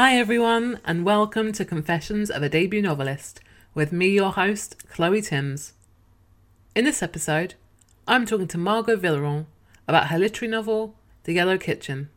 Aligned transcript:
Hi, 0.00 0.16
everyone, 0.16 0.78
and 0.84 1.04
welcome 1.04 1.50
to 1.50 1.64
Confessions 1.64 2.30
of 2.30 2.40
a 2.44 2.48
Debut 2.48 2.80
Novelist 2.80 3.40
with 3.74 3.90
me, 3.90 4.06
your 4.06 4.30
host, 4.30 4.86
Chloe 4.88 5.20
Timms. 5.20 5.72
In 6.76 6.84
this 6.84 7.02
episode, 7.02 7.54
I'm 8.06 8.24
talking 8.24 8.46
to 8.46 8.58
Margaux 8.58 8.96
Vialleron 8.96 9.46
about 9.88 10.06
her 10.06 10.18
literary 10.20 10.52
novel, 10.52 10.94
The 11.24 11.32
Yellow 11.32 11.58
Kitchen. 11.58 12.10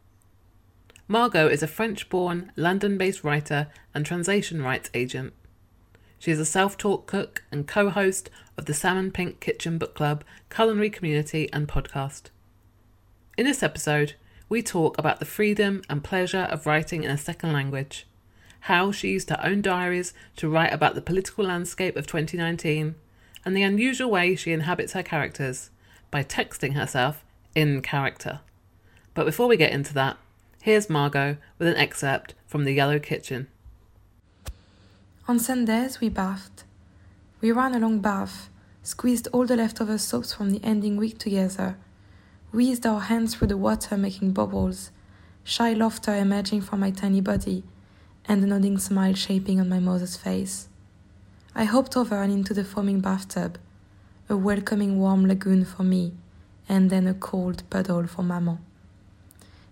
Margot 1.08 1.48
is 1.48 1.63
a 1.63 1.67
French 1.67 2.08
born, 2.08 2.52
London 2.55 2.99
based 2.99 3.23
writer 3.23 3.67
and 3.95 4.05
translation 4.05 4.61
rights 4.61 4.91
agent. 4.94 5.34
She 6.20 6.30
is 6.30 6.39
a 6.39 6.45
self 6.45 6.77
taught 6.77 7.08
cook 7.08 7.41
and 7.52 7.67
co 7.67 7.89
host 7.89 8.30
of 8.59 8.66
the 8.66 8.75
Salmon 8.75 9.09
Pink 9.09 9.39
Kitchen 9.39 9.80
Book 9.80 9.95
Club, 9.95 10.23
culinary 10.52 10.91
community, 10.91 11.52
and 11.52 11.67
podcast. 11.67 12.25
In 13.39 13.47
this 13.47 13.63
episode, 13.63 14.13
we 14.52 14.61
talk 14.61 14.97
about 14.97 15.19
the 15.19 15.25
freedom 15.25 15.81
and 15.89 16.03
pleasure 16.03 16.45
of 16.52 16.66
writing 16.66 17.05
in 17.05 17.09
a 17.09 17.17
second 17.17 17.53
language, 17.53 18.05
how 18.67 18.91
she 18.91 19.07
used 19.07 19.30
her 19.30 19.39
own 19.41 19.61
diaries 19.61 20.13
to 20.35 20.49
write 20.49 20.73
about 20.73 20.94
the 20.94 21.02
political 21.02 21.45
landscape 21.45 21.95
of 21.95 22.05
2019, 22.05 22.94
and 23.45 23.55
the 23.55 23.63
unusual 23.63 24.11
way 24.11 24.35
she 24.35 24.52
inhabits 24.52 24.91
her 24.91 25.03
characters 25.03 25.69
by 26.11 26.22
texting 26.22 26.73
herself 26.73 27.23
in 27.55 27.81
character. 27.81 28.41
But 29.13 29.25
before 29.25 29.47
we 29.47 29.55
get 29.55 29.72
into 29.72 29.94
that, 29.94 30.17
here's 30.61 30.89
Margaux 30.89 31.38
with 31.57 31.69
an 31.69 31.77
excerpt 31.77 32.33
from 32.45 32.66
The 32.66 32.73
Yellow 32.73 32.99
Kitchen. 32.99 33.47
On 35.29 35.39
Sundays, 35.39 36.02
we 36.02 36.09
bathed. 36.09 36.63
We 37.39 37.53
ran 37.53 37.73
a 37.73 37.79
long 37.79 38.02
bath, 38.02 38.49
squeezed 38.83 39.29
all 39.31 39.45
the 39.45 39.55
leftover 39.55 39.97
soaps 39.97 40.33
from 40.33 40.49
the 40.49 40.61
ending 40.61 40.97
week 40.97 41.19
together 41.19 41.77
whizzed 42.52 42.85
our 42.85 42.99
hands 42.99 43.35
through 43.35 43.47
the 43.47 43.57
water 43.57 43.95
making 43.95 44.31
bubbles, 44.31 44.91
shy 45.44 45.73
laughter 45.73 46.16
emerging 46.16 46.61
from 46.61 46.80
my 46.81 46.91
tiny 46.91 47.21
body, 47.21 47.63
and 48.25 48.44
a 48.44 48.47
nodding 48.47 48.77
smile 48.77 49.13
shaping 49.13 49.59
on 49.59 49.69
my 49.69 49.80
mother's 49.80 50.17
face. 50.17 50.67
I 51.55 51.63
hopped 51.63 51.95
over 51.97 52.22
and 52.22 52.31
into 52.31 52.53
the 52.53 52.63
foaming 52.63 52.99
bathtub, 52.99 53.57
a 54.29 54.38
welcoming 54.38 54.99
warm 54.99 55.27
lagoon 55.27 55.66
for 55.66 55.83
me, 55.83 56.13
and 56.67 56.89
then 56.89 57.07
a 57.07 57.13
cold 57.13 57.63
puddle 57.69 58.07
for 58.07 58.23
Maman. 58.23 58.59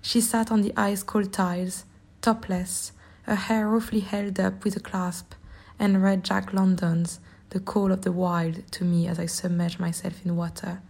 She 0.02 0.22
sat 0.22 0.52
on 0.52 0.62
the 0.62 0.74
ice 0.76 1.04
cold 1.04 1.32
tiles, 1.34 1.86
topless, 2.22 2.94
her 3.24 3.36
hair 3.36 3.68
roughly 3.68 4.00
held 4.00 4.40
up 4.40 4.64
with 4.64 4.76
a 4.76 4.80
clasp, 4.80 5.34
and 5.78 6.02
read 6.02 6.24
Jack 6.24 6.54
London's 6.54 7.20
The 7.52 7.60
Call 7.60 7.92
of 7.92 8.02
the 8.02 8.12
Wild 8.12 8.70
to 8.72 8.84
me 8.84 9.08
as 9.08 9.20
I 9.20 9.26
submerged 9.26 9.80
myself 9.80 10.26
in 10.26 10.36
water. 10.36 10.82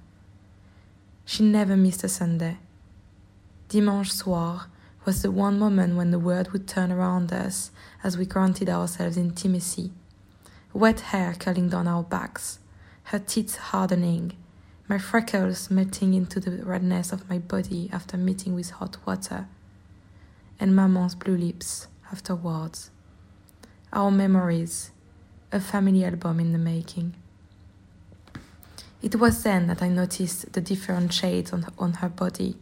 She 1.30 1.44
never 1.44 1.77
missed 1.77 2.03
a 2.03 2.09
Sunday. 2.09 2.58
Dimanche 3.67 4.12
soir 4.12 4.66
was 5.06 5.22
the 5.22 5.29
one 5.29 5.59
moment 5.59 5.95
when 5.95 6.09
the 6.09 6.17
world 6.17 6.50
would 6.50 6.67
turn 6.67 6.91
around 6.91 7.31
us 7.31 7.69
as 8.03 8.17
we 8.17 8.25
granted 8.25 8.67
ourselves 8.67 9.16
intimacy. 9.16 9.91
Wet 10.73 11.01
hair 11.01 11.35
curling 11.38 11.69
down 11.69 11.88
our 11.88 12.01
backs, 12.01 12.57
her 13.03 13.19
teeth 13.19 13.57
hardening, 13.57 14.38
my 14.88 14.97
freckles 14.97 15.69
melting 15.69 16.16
into 16.16 16.40
the 16.40 16.66
redness 16.66 17.13
of 17.13 17.29
my 17.29 17.38
body 17.38 17.91
after 17.94 18.17
meeting 18.17 18.56
with 18.56 18.72
hot 18.72 18.97
water, 19.06 19.47
and 20.59 20.75
Maman's 20.75 21.13
blue 21.13 21.38
lips 21.38 21.85
afterwards. 22.11 22.90
Our 23.94 24.09
memories, 24.09 24.90
a 25.51 25.59
family 25.59 26.03
album 26.03 26.40
in 26.40 26.53
the 26.53 26.57
making. 26.57 27.13
It 29.01 29.15
was 29.15 29.43
then 29.43 29.67
that 29.67 29.81
I 29.81 29.87
noticed 29.87 30.51
the 30.51 30.61
different 30.61 31.13
shades 31.13 31.53
on, 31.53 31.65
on 31.77 31.93
her 31.93 32.09
body 32.09 32.57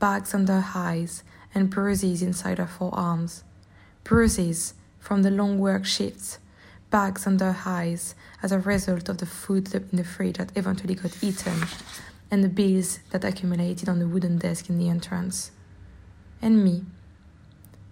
bags 0.00 0.34
under 0.34 0.60
her 0.60 0.78
eyes 0.78 1.22
and 1.54 1.70
bruises 1.70 2.20
inside 2.20 2.58
her 2.58 2.66
forearms. 2.66 3.44
Bruises 4.02 4.74
from 4.98 5.22
the 5.22 5.30
long 5.30 5.58
work 5.58 5.86
shifts, 5.86 6.38
bags 6.90 7.26
under 7.26 7.52
her 7.52 7.70
eyes 7.70 8.14
as 8.42 8.52
a 8.52 8.58
result 8.58 9.08
of 9.08 9.18
the 9.18 9.26
food 9.26 9.74
in 9.74 9.88
the 9.92 10.04
fridge 10.04 10.36
that 10.36 10.52
eventually 10.56 10.94
got 10.94 11.22
eaten, 11.22 11.58
and 12.30 12.42
the 12.42 12.48
bills 12.48 12.98
that 13.10 13.24
accumulated 13.24 13.88
on 13.88 13.98
the 13.98 14.08
wooden 14.08 14.36
desk 14.36 14.68
in 14.68 14.78
the 14.78 14.88
entrance. 14.88 15.52
And 16.42 16.62
me, 16.62 16.84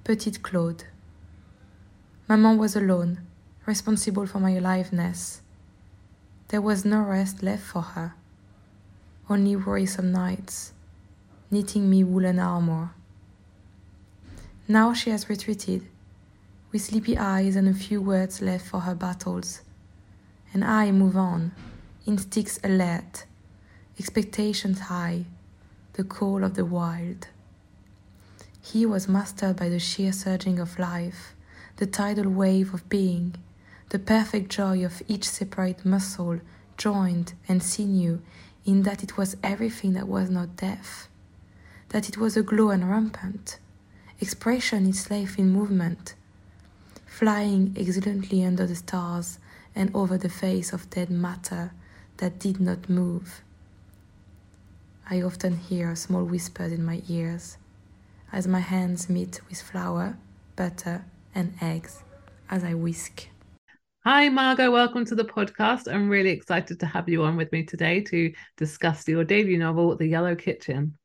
Petite 0.05 0.43
Claude. 0.43 0.85
Maman 2.29 2.59
was 2.59 2.77
alone, 2.77 3.21
responsible 3.65 4.27
for 4.27 4.41
my 4.41 4.51
aliveness 4.51 5.41
there 6.53 6.61
was 6.61 6.85
no 6.85 7.01
rest 7.01 7.43
left 7.43 7.63
for 7.63 7.81
her, 7.81 8.15
only 9.31 9.57
worrisome 9.57 10.13
nights, 10.13 10.75
knitting 11.51 11.89
me 11.89 12.05
woolen 12.05 12.39
armor. 12.39 12.91
Now 14.69 14.93
she 14.93 15.09
has 15.09 15.31
retreated, 15.31 15.89
with 16.71 16.83
sleepy 16.83 17.17
eyes 17.17 17.57
and 17.57 17.67
a 17.67 17.73
few 17.73 18.03
words 18.03 18.43
left 18.43 18.67
for 18.67 18.81
her 18.81 18.95
battles, 18.95 19.63
and 20.53 20.63
I 20.63 20.91
move 20.93 21.17
on, 21.17 21.53
instincts 22.05 22.61
alert, 22.63 23.25
expectations 23.99 24.81
high, 24.81 25.25
the 25.95 26.05
call 26.05 26.45
of 26.45 26.53
the 26.53 26.67
wild. 26.67 27.29
He 28.61 28.85
was 28.85 29.09
mastered 29.09 29.57
by 29.57 29.71
the 29.71 29.79
sheer 29.79 30.13
surging 30.13 30.59
of 30.59 30.79
life, 30.79 31.35
the 31.77 31.87
tidal 31.87 32.29
wave 32.31 32.75
of 32.75 32.87
being 32.91 33.37
the 33.93 33.99
perfect 33.99 34.49
joy 34.49 34.83
of 34.83 35.03
each 35.07 35.29
separate 35.29 35.85
muscle, 35.85 36.41
joint, 36.79 37.35
and 37.47 37.63
sinew, 37.63 38.23
in 38.65 38.85
that 38.85 39.03
it 39.03 39.19
was 39.19 39.37
everything 39.43 39.93
that 39.93 40.09
was 40.09 40.31
not 40.31 40.57
death, 40.57 41.09
that 41.91 42.09
it 42.09 42.17
was 42.17 42.35
aglow 42.35 42.71
and 42.71 42.89
rampant, 42.89 43.59
expression 44.19 44.89
its 44.89 45.11
life 45.11 45.39
in 45.39 45.51
movement, 45.51 46.15
flying 47.05 47.75
exultantly 47.77 48.43
under 48.43 48.67
the 48.67 48.75
stars 48.75 49.39
and 49.75 49.95
over 49.95 50.17
the 50.17 50.31
face 50.31 50.73
of 50.73 50.89
dead 50.89 51.11
matter 51.11 51.71
that 52.17 52.39
did 52.39 52.59
not 52.59 52.89
move. 52.89 53.43
I 55.11 55.21
often 55.21 55.59
hear 55.59 55.95
small 55.97 56.25
whispers 56.25 56.73
in 56.73 56.83
my 56.83 57.03
ears 57.11 57.59
as 58.33 58.49
my 58.49 58.61
hands 58.61 59.11
meet 59.11 59.43
with 59.51 59.61
flour, 59.61 60.17
butter, 60.57 61.05
and 61.35 61.53
eggs 61.61 62.03
as 62.49 62.65
I 62.65 62.73
whisk. 62.73 63.29
Hi, 64.05 64.29
Margaux. 64.29 64.73
Welcome 64.73 65.05
to 65.05 65.15
the 65.15 65.25
podcast. 65.25 65.87
I'm 65.87 66.09
really 66.09 66.31
excited 66.31 66.81
to 66.81 66.87
have 66.87 67.09
you 67.09 67.23
on 67.23 67.37
with 67.37 67.53
me 67.53 67.63
today 67.63 68.01
to 68.01 68.33
discuss 68.57 69.07
your 69.07 69.23
debut 69.23 69.59
novel, 69.59 69.97
The 69.97 70.09
Yellow 70.09 70.35
Kitchen. 70.35 70.99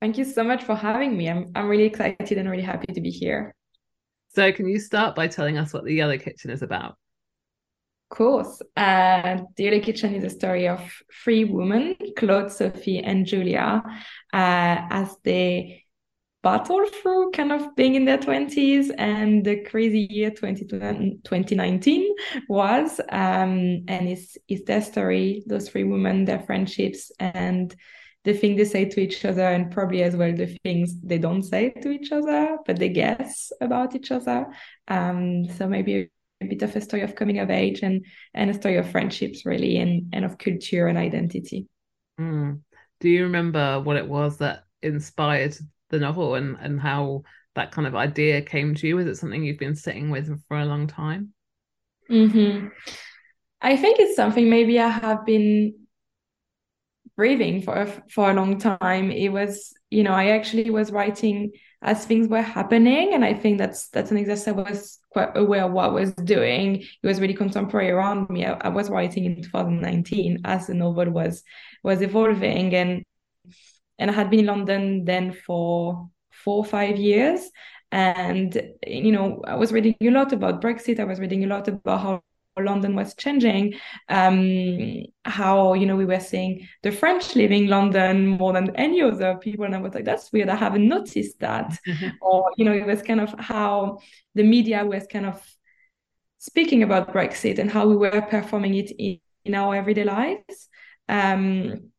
Thank 0.00 0.18
you 0.18 0.24
so 0.24 0.42
much 0.42 0.64
for 0.64 0.74
having 0.74 1.16
me. 1.16 1.30
I'm, 1.30 1.52
I'm 1.54 1.68
really 1.68 1.84
excited 1.84 2.38
and 2.38 2.50
really 2.50 2.64
happy 2.64 2.92
to 2.92 3.00
be 3.00 3.10
here. 3.10 3.54
So, 4.34 4.50
can 4.50 4.66
you 4.66 4.80
start 4.80 5.14
by 5.14 5.28
telling 5.28 5.58
us 5.58 5.72
what 5.72 5.84
The 5.84 5.94
Yellow 5.94 6.18
Kitchen 6.18 6.50
is 6.50 6.62
about? 6.62 6.96
Of 8.10 8.16
course. 8.16 8.60
Uh, 8.76 9.42
the 9.56 9.62
Yellow 9.62 9.78
Kitchen 9.78 10.12
is 10.12 10.24
a 10.24 10.30
story 10.30 10.66
of 10.66 10.80
three 11.22 11.44
women, 11.44 11.94
Claude, 12.16 12.50
Sophie, 12.50 12.98
and 12.98 13.26
Julia, 13.26 13.80
uh, 14.32 14.76
as 14.90 15.16
they 15.22 15.81
battle 16.42 16.84
through 16.86 17.30
kind 17.30 17.52
of 17.52 17.74
being 17.76 17.94
in 17.94 18.04
their 18.04 18.18
20s 18.18 18.90
and 18.98 19.44
the 19.44 19.62
crazy 19.62 20.08
year 20.10 20.30
2019 20.30 22.14
was 22.48 23.00
um, 23.10 23.84
and 23.88 24.08
it's, 24.08 24.36
it's 24.48 24.64
their 24.64 24.82
story 24.82 25.42
those 25.46 25.68
three 25.68 25.84
women 25.84 26.24
their 26.24 26.40
friendships 26.40 27.12
and 27.20 27.74
the 28.24 28.32
thing 28.32 28.56
they 28.56 28.64
say 28.64 28.84
to 28.84 29.00
each 29.00 29.24
other 29.24 29.42
and 29.48 29.70
probably 29.70 30.02
as 30.02 30.16
well 30.16 30.34
the 30.34 30.58
things 30.62 31.00
they 31.00 31.18
don't 31.18 31.44
say 31.44 31.70
to 31.70 31.90
each 31.90 32.10
other 32.12 32.58
but 32.66 32.78
they 32.78 32.88
guess 32.88 33.52
about 33.60 33.94
each 33.94 34.10
other 34.10 34.46
um, 34.88 35.48
so 35.56 35.68
maybe 35.68 36.10
a 36.40 36.44
bit 36.44 36.62
of 36.62 36.74
a 36.74 36.80
story 36.80 37.02
of 37.02 37.14
coming 37.14 37.38
of 37.38 37.50
age 37.50 37.80
and 37.82 38.04
and 38.34 38.50
a 38.50 38.54
story 38.54 38.76
of 38.76 38.90
friendships 38.90 39.46
really 39.46 39.76
and 39.76 40.12
and 40.12 40.24
of 40.24 40.38
culture 40.38 40.88
and 40.88 40.98
identity 40.98 41.68
mm. 42.18 42.60
do 42.98 43.08
you 43.08 43.22
remember 43.22 43.80
what 43.80 43.96
it 43.96 44.08
was 44.08 44.38
that 44.38 44.64
inspired 44.82 45.56
the 45.92 46.00
novel 46.00 46.34
and 46.34 46.56
and 46.60 46.80
how 46.80 47.22
that 47.54 47.70
kind 47.70 47.86
of 47.86 47.94
idea 47.94 48.42
came 48.42 48.74
to 48.74 48.88
you? 48.88 48.98
Is 48.98 49.06
it 49.06 49.16
something 49.16 49.44
you've 49.44 49.58
been 49.58 49.76
sitting 49.76 50.10
with 50.10 50.28
for 50.48 50.58
a 50.58 50.64
long 50.64 50.88
time? 50.88 51.32
Mm-hmm. 52.10 52.68
I 53.60 53.76
think 53.76 54.00
it's 54.00 54.16
something 54.16 54.50
maybe 54.50 54.80
I 54.80 54.88
have 54.88 55.24
been 55.24 55.74
breathing 57.16 57.62
for 57.62 57.86
for 58.10 58.30
a 58.30 58.34
long 58.34 58.58
time. 58.58 59.10
It 59.10 59.28
was, 59.28 59.72
you 59.90 60.02
know, 60.02 60.12
I 60.12 60.30
actually 60.30 60.70
was 60.70 60.90
writing 60.90 61.52
as 61.82 62.06
things 62.06 62.28
were 62.28 62.42
happening, 62.42 63.14
and 63.14 63.24
I 63.24 63.34
think 63.34 63.58
that's 63.58 63.88
that's 63.88 64.10
an 64.10 64.18
exercise 64.18 64.48
I 64.48 64.52
was 64.52 64.98
quite 65.10 65.36
aware 65.36 65.64
of 65.64 65.72
what 65.72 65.90
I 65.90 65.92
was 65.92 66.12
doing. 66.14 66.76
It 66.76 67.06
was 67.06 67.20
really 67.20 67.34
contemporary 67.34 67.90
around 67.90 68.30
me. 68.30 68.46
I, 68.46 68.54
I 68.54 68.68
was 68.68 68.90
writing 68.90 69.24
in 69.26 69.42
2019 69.42 70.40
as 70.44 70.66
the 70.66 70.74
novel 70.74 71.10
was 71.10 71.42
was 71.84 72.02
evolving, 72.02 72.74
and 72.74 73.04
and 74.02 74.10
I 74.10 74.14
had 74.14 74.30
been 74.30 74.40
in 74.40 74.46
London 74.46 75.04
then 75.04 75.32
for 75.32 76.10
four 76.32 76.58
or 76.58 76.64
five 76.64 76.98
years. 76.98 77.48
And, 77.92 78.60
you 78.84 79.12
know, 79.12 79.42
I 79.46 79.54
was 79.54 79.70
reading 79.70 79.94
a 80.00 80.10
lot 80.10 80.32
about 80.32 80.60
Brexit. 80.60 80.98
I 80.98 81.04
was 81.04 81.20
reading 81.20 81.44
a 81.44 81.46
lot 81.46 81.68
about 81.68 82.00
how 82.00 82.22
London 82.58 82.96
was 82.96 83.14
changing, 83.14 83.74
um, 84.08 85.04
how 85.24 85.72
you 85.72 85.86
know 85.86 85.96
we 85.96 86.04
were 86.04 86.20
seeing 86.20 86.68
the 86.82 86.90
French 86.90 87.34
leaving 87.34 87.66
London 87.66 88.26
more 88.26 88.52
than 88.52 88.76
any 88.76 89.00
other 89.00 89.36
people, 89.36 89.64
and 89.64 89.74
I 89.74 89.80
was 89.80 89.94
like, 89.94 90.04
that's 90.04 90.30
weird. 90.32 90.50
I 90.50 90.56
haven't 90.56 90.86
noticed 90.86 91.38
that. 91.40 91.78
or 92.20 92.52
you 92.58 92.66
know, 92.66 92.72
it 92.72 92.84
was 92.84 93.00
kind 93.00 93.20
of 93.20 93.34
how 93.38 94.00
the 94.34 94.42
media 94.42 94.84
was 94.84 95.06
kind 95.10 95.24
of 95.24 95.42
speaking 96.38 96.82
about 96.82 97.12
Brexit 97.14 97.58
and 97.58 97.70
how 97.70 97.88
we 97.88 97.96
were 97.96 98.20
performing 98.20 98.74
it 98.74 98.90
in, 98.90 99.18
in 99.44 99.54
our 99.54 99.74
everyday 99.74 100.04
lives. 100.04 100.68
Um, 101.08 101.91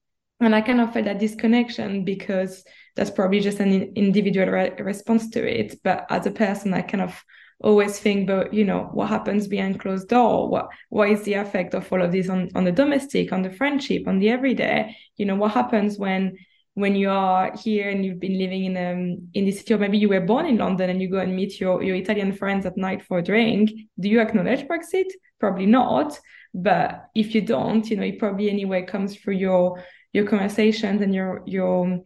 and 0.45 0.55
I 0.55 0.61
kind 0.61 0.81
of 0.81 0.93
felt 0.93 1.05
that 1.05 1.19
disconnection 1.19 2.03
because 2.03 2.63
that's 2.95 3.11
probably 3.11 3.39
just 3.39 3.59
an 3.59 3.93
individual 3.95 4.47
re- 4.47 4.73
response 4.79 5.29
to 5.31 5.45
it. 5.45 5.79
But 5.83 6.05
as 6.09 6.25
a 6.25 6.31
person, 6.31 6.73
I 6.73 6.81
kind 6.81 7.03
of 7.03 7.23
always 7.63 7.97
think 7.97 8.27
but 8.27 8.53
you 8.53 8.65
know 8.65 8.89
what 8.93 9.07
happens 9.07 9.47
behind 9.47 9.79
closed 9.79 10.09
door? 10.09 10.49
What 10.49 10.69
what 10.89 11.09
is 11.09 11.23
the 11.23 11.35
effect 11.35 11.73
of 11.73 11.91
all 11.91 12.01
of 12.01 12.11
this 12.11 12.29
on 12.29 12.49
on 12.55 12.65
the 12.65 12.71
domestic 12.71 13.31
on 13.31 13.41
the 13.41 13.51
friendship 13.51 14.07
on 14.07 14.19
the 14.19 14.29
everyday? 14.29 14.95
You 15.17 15.25
know 15.25 15.35
what 15.35 15.51
happens 15.51 15.97
when 15.97 16.37
when 16.75 16.95
you 16.95 17.09
are 17.09 17.55
here 17.55 17.89
and 17.89 18.03
you've 18.03 18.19
been 18.19 18.37
living 18.37 18.65
in 18.65 18.77
um 18.77 19.29
in 19.33 19.45
this 19.45 19.59
city 19.59 19.73
or 19.73 19.77
maybe 19.77 19.97
you 19.97 20.09
were 20.09 20.19
born 20.19 20.47
in 20.47 20.57
london 20.57 20.89
and 20.89 20.99
you 20.99 21.07
go 21.07 21.19
and 21.19 21.35
meet 21.35 21.59
your 21.59 21.83
your 21.83 21.95
italian 21.95 22.33
friends 22.33 22.65
at 22.65 22.77
night 22.77 23.03
for 23.03 23.19
a 23.19 23.23
drink. 23.23 23.71
Do 23.99 24.09
you 24.09 24.19
acknowledge 24.19 24.67
brexit? 24.67 25.09
Probably 25.39 25.65
not. 25.65 26.19
But 26.53 27.09
if 27.15 27.33
you 27.33 27.41
don't 27.41 27.89
you 27.89 27.97
know 27.97 28.03
it 28.03 28.19
probably 28.19 28.49
anyway 28.49 28.83
comes 28.83 29.15
through 29.15 29.35
your 29.35 29.83
your 30.13 30.25
conversations 30.25 31.01
and 31.01 31.13
your 31.13 31.41
your 31.45 32.01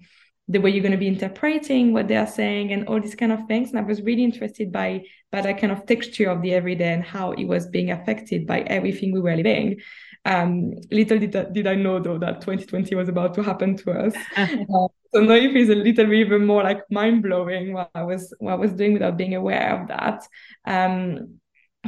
the 0.50 0.60
way 0.60 0.70
you're 0.70 0.82
going 0.82 0.94
to 0.94 0.98
be 0.98 1.08
interpreting 1.08 1.92
what 1.92 2.08
they 2.08 2.16
are 2.16 2.28
saying 2.28 2.72
and 2.72 2.88
all 2.88 3.02
these 3.02 3.16
kind 3.16 3.34
of 3.34 3.46
things. 3.48 3.70
And 3.70 3.80
i 3.80 3.82
was 3.82 4.02
really 4.02 4.24
interested 4.24 4.72
by 4.72 5.04
by 5.32 5.42
that 5.42 5.60
kind 5.60 5.74
of 5.74 5.86
texture 5.86 6.30
of 6.30 6.42
the 6.42 6.54
everyday 6.54 6.94
and 6.94 7.04
how 7.04 7.34
it 7.34 7.44
was 7.46 7.68
being 7.68 7.92
affected 7.92 8.48
by 8.48 8.62
everything 8.62 9.14
we 9.14 9.20
were 9.20 9.36
living. 9.36 9.82
Um, 10.26 10.74
little 10.92 11.20
did, 11.20 11.54
did 11.54 11.68
i 11.68 11.76
know 11.76 12.00
though 12.00 12.18
that 12.18 12.42
2020 12.42 12.96
was 12.96 13.10
about 13.10 13.34
to 13.36 13.44
happen 13.44 13.78
to 13.78 13.92
us. 13.92 14.16
Uh, 14.36 14.48
so 15.14 15.22
now 15.22 15.36
it 15.36 15.54
feels 15.54 15.70
a 15.70 15.76
little 15.76 16.06
bit 16.06 16.14
even 16.14 16.46
more 16.46 16.64
like 16.64 16.82
mind-blowing 16.90 17.74
what 17.74 17.92
i 17.94 18.04
was 18.04 18.34
what 18.40 18.54
i 18.54 18.56
was 18.56 18.72
doing 18.74 18.94
without 18.94 19.18
being 19.18 19.36
aware 19.36 19.82
of 19.82 19.88
that. 19.90 20.26
Um, 20.66 21.40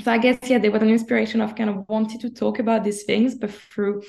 so 0.04 0.12
i 0.12 0.18
guess 0.18 0.38
yeah 0.44 0.58
there 0.58 0.72
was 0.72 0.82
an 0.82 0.90
inspiration 0.90 1.42
of 1.42 1.56
kind 1.56 1.70
of 1.70 1.86
wanting 1.88 2.20
to 2.20 2.30
talk 2.30 2.60
about 2.60 2.84
these 2.84 3.04
things 3.04 3.36
but 3.36 3.52
through 3.52 4.02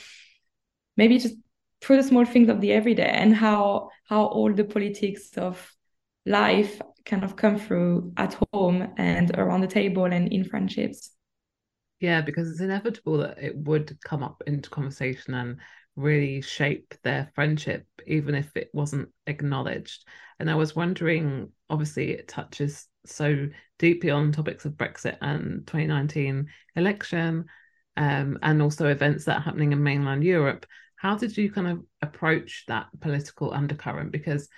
maybe 0.97 1.19
just 1.19 1.35
through 1.81 1.97
the 1.97 2.09
small 2.09 2.25
things 2.25 2.49
of 2.49 2.61
the 2.61 2.73
everyday 2.73 3.09
and 3.09 3.35
how 3.35 3.91
how 4.05 4.27
all 4.27 4.53
the 4.53 4.65
politics 4.65 5.37
of 5.37 5.75
life 6.27 6.81
kind 7.05 7.25
of 7.25 7.37
come 7.37 7.59
through 7.59 8.13
at 8.17 8.37
home 8.53 8.93
and 8.97 9.37
around 9.37 9.63
the 9.63 9.67
table 9.67 10.05
and 10.05 10.33
in 10.33 10.45
friendships. 10.45 11.11
Yeah 11.99 12.21
because 12.21 12.51
it's 12.51 12.61
inevitable 12.61 13.19
that 13.19 13.39
it 13.43 13.57
would 13.57 13.99
come 14.05 14.23
up 14.23 14.43
into 14.47 14.71
conversation 14.71 15.35
and 15.35 15.59
really 15.97 16.41
shape 16.41 16.95
their 17.03 17.31
friendship 17.35 17.87
even 18.07 18.35
if 18.35 18.57
it 18.57 18.71
wasn't 18.73 19.09
acknowledged. 19.27 20.07
And 20.39 20.51
i 20.51 20.55
was 20.55 20.77
wondering 20.77 21.53
obviously 21.69 22.13
it 22.13 22.29
touches 22.29 22.87
so 23.07 23.49
deeply 23.79 24.11
on 24.11 24.33
topics 24.33 24.65
of 24.65 24.73
brexit 24.73 25.17
and 25.21 25.67
2019 25.67 26.49
election 26.77 27.47
um, 27.97 28.39
and 28.43 28.63
also 28.63 28.89
events 28.89 29.25
that 29.25 29.39
are 29.39 29.43
happening 29.43 29.73
in 29.73 29.83
mainland 29.83 30.23
europe 30.25 30.67
how 31.01 31.17
did 31.17 31.35
you 31.35 31.51
kind 31.51 31.67
of 31.67 31.83
approach 32.03 32.65
that 32.69 32.89
political 33.01 33.55
undercurrent? 33.55 34.13
Because 34.13 34.51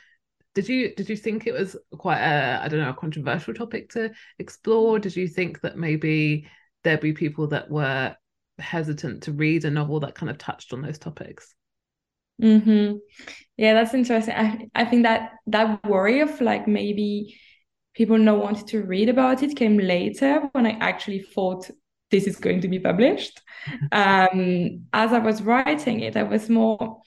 did 0.55 0.69
you 0.69 0.93
did 0.97 1.09
you 1.09 1.17
think 1.17 1.47
it 1.47 1.53
was 1.53 1.77
quite 1.97 2.19
a 2.19 2.61
i 2.61 2.67
don't 2.67 2.81
know 2.81 2.91
a 2.91 2.95
controversial 2.95 3.55
topic 3.55 3.91
to 3.91 4.11
explore? 4.41 4.99
Did 4.99 5.15
you 5.15 5.29
think 5.29 5.61
that 5.61 5.79
maybe 5.79 6.49
there'd 6.83 7.01
be 7.01 7.13
people 7.13 7.47
that 7.49 7.71
were 7.71 8.17
hesitant 8.59 9.23
to 9.23 9.33
read 9.33 9.65
a 9.65 9.71
novel 9.71 10.01
that 10.01 10.17
kind 10.17 10.31
of 10.31 10.37
touched 10.37 10.73
on 10.73 10.83
those 10.83 10.99
topics? 10.99 11.55
Mm-hmm. 12.43 12.97
yeah 13.57 13.75
that's 13.75 13.95
interesting. 13.95 14.35
I, 14.35 14.67
I 14.75 14.85
think 14.85 15.05
that 15.05 15.35
that 15.47 15.85
worry 15.85 16.23
of 16.23 16.41
like 16.41 16.67
maybe 16.67 17.39
people 17.95 18.19
not 18.19 18.39
wanting 18.39 18.67
to 18.67 18.83
read 18.83 19.09
about 19.09 19.45
it 19.45 19.55
came 19.55 19.79
later 19.79 20.49
when 20.53 20.67
i 20.67 20.73
actually 20.81 21.21
thought 21.21 21.71
this 22.13 22.29
is 22.29 22.37
going 22.37 22.61
to 22.61 22.69
be 22.69 22.79
published. 22.79 23.41
Um, 23.91 24.87
as 24.93 25.13
I 25.13 25.19
was 25.19 25.43
writing 25.43 26.01
it, 26.01 26.17
I 26.17 26.23
was 26.23 26.49
more, 26.49 27.01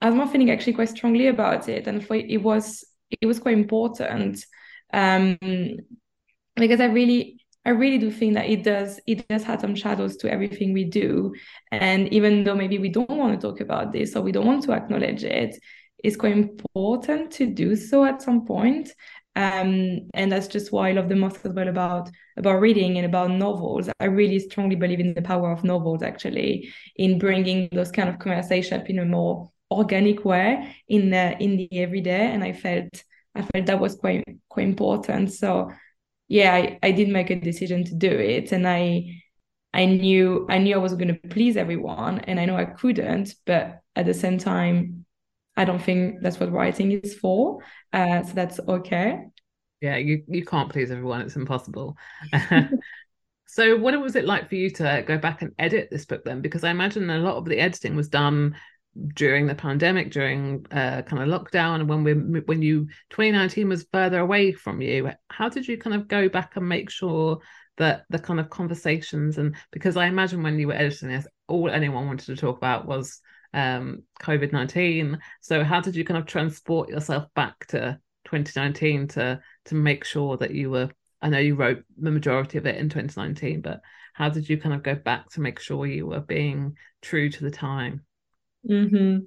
I 0.00 0.06
was 0.06 0.16
more 0.16 0.26
feeling 0.26 0.50
actually 0.50 0.72
quite 0.72 0.88
strongly 0.88 1.28
about 1.28 1.68
it, 1.68 1.86
and 1.86 2.04
for 2.04 2.16
it 2.16 2.42
was 2.42 2.84
it 3.20 3.26
was 3.26 3.38
quite 3.38 3.56
important 3.56 4.44
um, 4.92 5.38
because 6.56 6.80
I 6.80 6.86
really 6.86 7.38
I 7.64 7.70
really 7.70 7.98
do 7.98 8.10
think 8.10 8.34
that 8.34 8.48
it 8.48 8.64
does 8.64 9.00
it 9.06 9.28
does 9.28 9.44
have 9.44 9.60
some 9.60 9.74
shadows 9.74 10.16
to 10.18 10.30
everything 10.30 10.72
we 10.72 10.84
do, 10.84 11.34
and 11.70 12.12
even 12.12 12.44
though 12.44 12.56
maybe 12.56 12.78
we 12.78 12.88
don't 12.88 13.10
want 13.10 13.38
to 13.38 13.46
talk 13.46 13.60
about 13.60 13.92
this 13.92 14.16
or 14.16 14.22
we 14.22 14.32
don't 14.32 14.46
want 14.46 14.64
to 14.64 14.72
acknowledge 14.72 15.24
it, 15.24 15.56
it's 16.02 16.16
quite 16.16 16.36
important 16.36 17.32
to 17.32 17.46
do 17.46 17.76
so 17.76 18.04
at 18.04 18.22
some 18.22 18.46
point. 18.46 18.90
Um, 19.36 20.08
and 20.14 20.32
that's 20.32 20.48
just 20.48 20.72
why 20.72 20.88
I 20.88 20.92
love 20.92 21.08
the 21.10 21.14
most 21.16 21.44
as 21.44 21.52
well 21.52 21.68
about 21.68 22.10
about 22.38 22.60
reading 22.60 22.96
and 22.96 23.06
about 23.06 23.30
novels. 23.30 23.88
I 24.00 24.06
really 24.06 24.38
strongly 24.40 24.76
believe 24.76 25.00
in 25.00 25.14
the 25.14 25.22
power 25.22 25.52
of 25.52 25.62
novels 25.64 26.02
actually 26.02 26.72
in 26.96 27.18
bringing 27.18 27.68
those 27.72 27.92
kind 27.92 28.08
of 28.08 28.18
conversations 28.18 28.84
in 28.88 28.98
a 28.98 29.04
more 29.04 29.50
organic 29.70 30.24
way 30.24 30.74
in 30.88 31.10
the 31.10 31.36
in 31.42 31.56
the 31.58 31.68
everyday. 31.72 32.32
And 32.32 32.42
I 32.42 32.52
felt 32.52 32.88
I 33.34 33.42
felt 33.42 33.66
that 33.66 33.80
was 33.80 33.96
quite 33.96 34.24
quite 34.48 34.66
important. 34.68 35.32
So 35.32 35.72
yeah, 36.28 36.54
I, 36.54 36.78
I 36.82 36.90
did 36.92 37.08
make 37.08 37.30
a 37.30 37.40
decision 37.40 37.84
to 37.84 37.94
do 37.94 38.10
it, 38.10 38.52
and 38.52 38.66
I 38.66 39.22
I 39.74 39.86
knew 39.86 40.46
I 40.48 40.58
knew 40.58 40.74
I 40.74 40.78
was 40.78 40.94
going 40.94 41.08
to 41.08 41.28
please 41.28 41.56
everyone, 41.56 42.20
and 42.20 42.40
I 42.40 42.46
know 42.46 42.56
I 42.56 42.64
couldn't, 42.66 43.34
but 43.46 43.80
at 43.94 44.06
the 44.06 44.14
same 44.14 44.38
time, 44.38 45.05
I 45.56 45.64
don't 45.64 45.82
think 45.82 46.20
that's 46.20 46.38
what 46.38 46.52
writing 46.52 46.92
is 46.92 47.14
for. 47.14 47.62
Uh, 47.92 48.22
so 48.22 48.32
that's 48.34 48.60
okay. 48.60 49.20
Yeah, 49.80 49.96
you, 49.96 50.22
you 50.28 50.44
can't 50.44 50.70
please 50.70 50.90
everyone. 50.90 51.22
It's 51.22 51.36
impossible. 51.36 51.96
so 53.46 53.76
what 53.76 54.00
was 54.00 54.16
it 54.16 54.24
like 54.24 54.48
for 54.48 54.56
you 54.56 54.70
to 54.70 55.04
go 55.06 55.18
back 55.18 55.42
and 55.42 55.52
edit 55.58 55.88
this 55.90 56.06
book 56.06 56.24
then? 56.24 56.42
Because 56.42 56.64
I 56.64 56.70
imagine 56.70 57.08
a 57.08 57.18
lot 57.18 57.36
of 57.36 57.44
the 57.44 57.58
editing 57.58 57.96
was 57.96 58.08
done 58.08 58.56
during 59.14 59.46
the 59.46 59.54
pandemic, 59.54 60.10
during 60.10 60.66
uh, 60.70 61.02
kind 61.02 61.22
of 61.22 61.28
lockdown, 61.28 61.86
when 61.86 62.04
we 62.04 62.40
when 62.40 62.62
you 62.62 62.86
2019 63.10 63.68
was 63.68 63.86
further 63.92 64.20
away 64.20 64.52
from 64.52 64.80
you. 64.80 65.10
How 65.28 65.48
did 65.48 65.68
you 65.68 65.76
kind 65.76 65.94
of 65.94 66.08
go 66.08 66.28
back 66.28 66.56
and 66.56 66.68
make 66.68 66.90
sure 66.90 67.38
that 67.78 68.04
the 68.08 68.18
kind 68.18 68.40
of 68.40 68.48
conversations 68.48 69.36
and 69.36 69.54
because 69.70 69.98
I 69.98 70.06
imagine 70.06 70.42
when 70.42 70.58
you 70.58 70.68
were 70.68 70.74
editing 70.74 71.10
this, 71.10 71.26
all 71.46 71.68
anyone 71.68 72.06
wanted 72.06 72.26
to 72.26 72.36
talk 72.36 72.56
about 72.56 72.86
was 72.86 73.20
um, 73.56 74.02
COVID 74.22 74.52
19. 74.52 75.18
So, 75.40 75.64
how 75.64 75.80
did 75.80 75.96
you 75.96 76.04
kind 76.04 76.18
of 76.18 76.26
transport 76.26 76.88
yourself 76.88 77.26
back 77.34 77.66
to 77.68 77.98
2019 78.26 79.08
to, 79.08 79.40
to 79.64 79.74
make 79.74 80.04
sure 80.04 80.36
that 80.36 80.52
you 80.52 80.70
were? 80.70 80.90
I 81.22 81.30
know 81.30 81.38
you 81.38 81.56
wrote 81.56 81.82
the 81.98 82.10
majority 82.10 82.58
of 82.58 82.66
it 82.66 82.76
in 82.76 82.88
2019, 82.88 83.62
but 83.62 83.80
how 84.12 84.28
did 84.28 84.48
you 84.48 84.58
kind 84.58 84.74
of 84.74 84.82
go 84.82 84.94
back 84.94 85.30
to 85.30 85.40
make 85.40 85.58
sure 85.58 85.86
you 85.86 86.06
were 86.06 86.20
being 86.20 86.76
true 87.00 87.30
to 87.30 87.42
the 87.42 87.50
time? 87.50 88.04
Mm-hmm. 88.68 89.18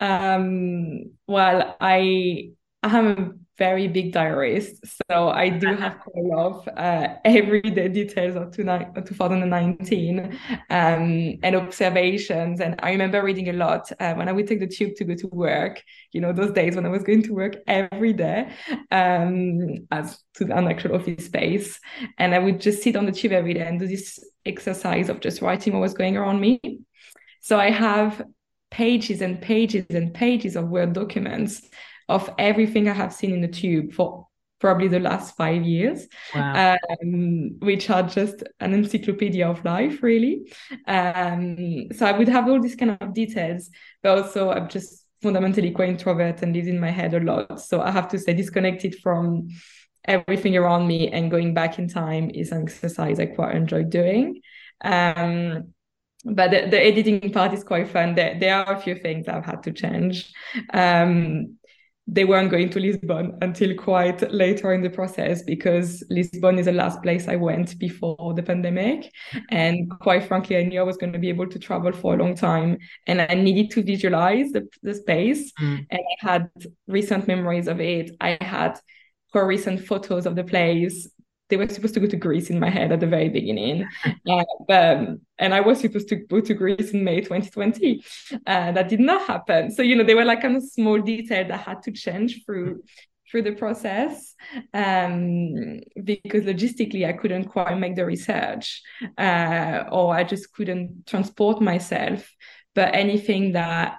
Um, 0.00 1.12
well, 1.26 1.76
I 1.80 2.50
I 2.82 2.88
a 3.06 3.30
very 3.58 3.88
big 3.88 4.12
diarist, 4.12 4.84
so 5.10 5.30
I 5.30 5.48
do 5.48 5.66
have 5.74 5.98
quite 5.98 6.24
a 6.24 6.28
lot 6.28 6.46
of 6.46 6.68
uh, 6.68 7.08
everyday 7.24 7.88
details 7.88 8.36
of 8.36 8.54
2019 8.54 10.38
um, 10.70 11.38
and 11.42 11.56
observations. 11.56 12.60
And 12.60 12.76
I 12.78 12.92
remember 12.92 13.22
reading 13.22 13.48
a 13.48 13.52
lot 13.52 13.90
uh, 13.98 14.14
when 14.14 14.28
I 14.28 14.32
would 14.32 14.46
take 14.46 14.60
the 14.60 14.68
tube 14.68 14.94
to 14.96 15.04
go 15.04 15.14
to 15.16 15.26
work. 15.26 15.82
You 16.12 16.20
know, 16.20 16.32
those 16.32 16.52
days 16.52 16.76
when 16.76 16.86
I 16.86 16.88
was 16.88 17.02
going 17.02 17.24
to 17.24 17.34
work 17.34 17.56
every 17.66 18.12
day 18.12 18.52
um, 18.92 19.86
as 19.90 20.18
to 20.34 20.44
an 20.44 20.68
actual 20.68 20.94
office 20.94 21.26
space, 21.26 21.80
and 22.16 22.34
I 22.34 22.38
would 22.38 22.60
just 22.60 22.82
sit 22.82 22.94
on 22.94 23.06
the 23.06 23.12
tube 23.12 23.32
every 23.32 23.54
day 23.54 23.66
and 23.66 23.80
do 23.80 23.88
this 23.88 24.20
exercise 24.46 25.08
of 25.08 25.20
just 25.20 25.42
writing 25.42 25.72
what 25.72 25.80
was 25.80 25.94
going 25.94 26.16
around 26.16 26.40
me. 26.40 26.60
So 27.40 27.58
I 27.58 27.70
have 27.70 28.22
pages 28.70 29.20
and 29.20 29.40
pages 29.40 29.86
and 29.90 30.14
pages 30.14 30.54
of 30.54 30.68
Word 30.68 30.92
documents 30.92 31.62
of 32.08 32.30
everything 32.38 32.88
I 32.88 32.92
have 32.94 33.12
seen 33.12 33.32
in 33.32 33.40
the 33.40 33.48
tube 33.48 33.92
for 33.92 34.26
probably 34.60 34.88
the 34.88 34.98
last 34.98 35.36
five 35.36 35.62
years, 35.62 36.06
wow. 36.34 36.76
um, 37.02 37.58
which 37.60 37.90
are 37.90 38.02
just 38.02 38.42
an 38.60 38.74
encyclopedia 38.74 39.48
of 39.48 39.64
life, 39.64 40.02
really. 40.02 40.52
Um, 40.86 41.92
so 41.92 42.06
I 42.06 42.12
would 42.12 42.28
have 42.28 42.48
all 42.48 42.60
these 42.60 42.74
kind 42.74 42.96
of 43.00 43.14
details, 43.14 43.70
but 44.02 44.18
also 44.18 44.50
I'm 44.50 44.68
just 44.68 45.04
fundamentally 45.22 45.70
quite 45.70 45.88
introvert 45.90 46.42
and 46.42 46.54
live 46.54 46.68
in 46.68 46.80
my 46.80 46.90
head 46.90 47.14
a 47.14 47.20
lot. 47.20 47.60
So 47.60 47.80
I 47.80 47.90
have 47.90 48.08
to 48.08 48.18
say 48.18 48.34
disconnected 48.34 48.96
from 48.96 49.48
everything 50.04 50.56
around 50.56 50.86
me 50.86 51.08
and 51.08 51.30
going 51.30 51.54
back 51.54 51.78
in 51.78 51.88
time 51.88 52.30
is 52.30 52.50
an 52.50 52.62
exercise 52.62 53.20
I 53.20 53.26
quite 53.26 53.54
enjoy 53.54 53.84
doing. 53.84 54.40
Um, 54.82 55.74
but 56.24 56.50
the, 56.50 56.68
the, 56.68 56.84
editing 56.84 57.32
part 57.32 57.52
is 57.52 57.62
quite 57.62 57.88
fun. 57.88 58.14
There, 58.14 58.38
there 58.38 58.56
are 58.56 58.74
a 58.74 58.80
few 58.80 58.96
things 58.96 59.28
I've 59.28 59.44
had 59.44 59.62
to 59.64 59.72
change. 59.72 60.32
Um, 60.72 61.57
they 62.10 62.24
weren't 62.24 62.50
going 62.50 62.70
to 62.70 62.80
Lisbon 62.80 63.36
until 63.42 63.74
quite 63.74 64.32
later 64.32 64.72
in 64.72 64.82
the 64.82 64.88
process 64.88 65.42
because 65.42 66.02
Lisbon 66.08 66.58
is 66.58 66.64
the 66.64 66.72
last 66.72 67.02
place 67.02 67.28
I 67.28 67.36
went 67.36 67.78
before 67.78 68.32
the 68.34 68.42
pandemic. 68.42 69.12
And 69.50 69.90
quite 70.00 70.24
frankly, 70.24 70.56
I 70.56 70.62
knew 70.62 70.80
I 70.80 70.84
was 70.84 70.96
going 70.96 71.12
to 71.12 71.18
be 71.18 71.28
able 71.28 71.46
to 71.48 71.58
travel 71.58 71.92
for 71.92 72.14
a 72.14 72.16
long 72.16 72.34
time 72.34 72.78
and 73.06 73.20
I 73.20 73.34
needed 73.34 73.70
to 73.72 73.82
visualize 73.82 74.52
the, 74.52 74.66
the 74.82 74.94
space. 74.94 75.52
Mm. 75.60 75.86
And 75.90 76.00
I 76.00 76.26
had 76.30 76.50
recent 76.86 77.28
memories 77.28 77.68
of 77.68 77.78
it. 77.78 78.10
I 78.22 78.38
had 78.40 78.80
recent 79.34 79.86
photos 79.86 80.24
of 80.24 80.34
the 80.34 80.44
place 80.44 81.08
they 81.48 81.56
were 81.56 81.68
supposed 81.68 81.94
to 81.94 82.00
go 82.00 82.06
to 82.06 82.16
Greece 82.16 82.50
in 82.50 82.60
my 82.60 82.70
head 82.70 82.92
at 82.92 83.00
the 83.00 83.06
very 83.06 83.28
beginning. 83.28 83.86
uh, 84.28 84.44
um, 84.68 85.20
and 85.38 85.54
I 85.54 85.60
was 85.60 85.80
supposed 85.80 86.08
to 86.08 86.16
go 86.16 86.40
to 86.40 86.54
Greece 86.54 86.90
in 86.90 87.04
May 87.04 87.20
2020. 87.20 88.02
Uh, 88.46 88.72
that 88.72 88.88
did 88.88 89.00
not 89.00 89.26
happen. 89.26 89.70
So, 89.70 89.82
you 89.82 89.96
know, 89.96 90.04
they 90.04 90.14
were 90.14 90.24
like 90.24 90.42
kind 90.42 90.56
of 90.56 90.62
small 90.62 91.00
detail 91.00 91.46
that 91.48 91.60
had 91.60 91.82
to 91.84 91.92
change 91.92 92.44
through 92.44 92.82
through 93.30 93.42
the 93.42 93.52
process 93.52 94.34
um, 94.72 95.80
because 96.02 96.44
logistically 96.44 97.06
I 97.06 97.12
couldn't 97.12 97.44
quite 97.44 97.78
make 97.78 97.94
the 97.94 98.06
research 98.06 98.82
uh, 99.18 99.84
or 99.92 100.14
I 100.14 100.24
just 100.24 100.52
couldn't 100.54 101.06
transport 101.06 101.60
myself. 101.60 102.30
But 102.74 102.94
anything 102.94 103.52
that 103.52 103.98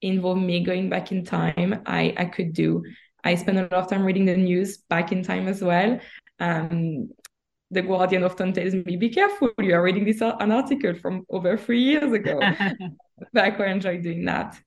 involved 0.00 0.42
me 0.42 0.64
going 0.64 0.88
back 0.88 1.12
in 1.12 1.24
time, 1.24 1.82
I, 1.84 2.14
I 2.16 2.24
could 2.26 2.52
do. 2.52 2.82
I 3.22 3.34
spent 3.34 3.58
a 3.58 3.62
lot 3.62 3.72
of 3.72 3.90
time 3.90 4.04
reading 4.04 4.24
the 4.24 4.36
news 4.36 4.78
back 4.78 5.12
in 5.12 5.22
time 5.22 5.46
as 5.46 5.62
well. 5.62 6.00
Um, 6.40 7.10
the 7.70 7.82
Guardian 7.82 8.24
often 8.24 8.52
tells 8.52 8.74
me, 8.74 8.96
"Be 8.96 9.10
careful! 9.10 9.50
You 9.58 9.74
are 9.74 9.82
reading 9.82 10.04
this 10.04 10.20
an 10.20 10.50
article 10.50 10.94
from 10.94 11.24
over 11.30 11.56
three 11.56 11.82
years 11.82 12.12
ago." 12.12 12.40
but 13.32 13.44
I 13.44 13.50
quite 13.50 13.70
enjoy 13.70 14.00
doing 14.00 14.24
that. 14.24 14.58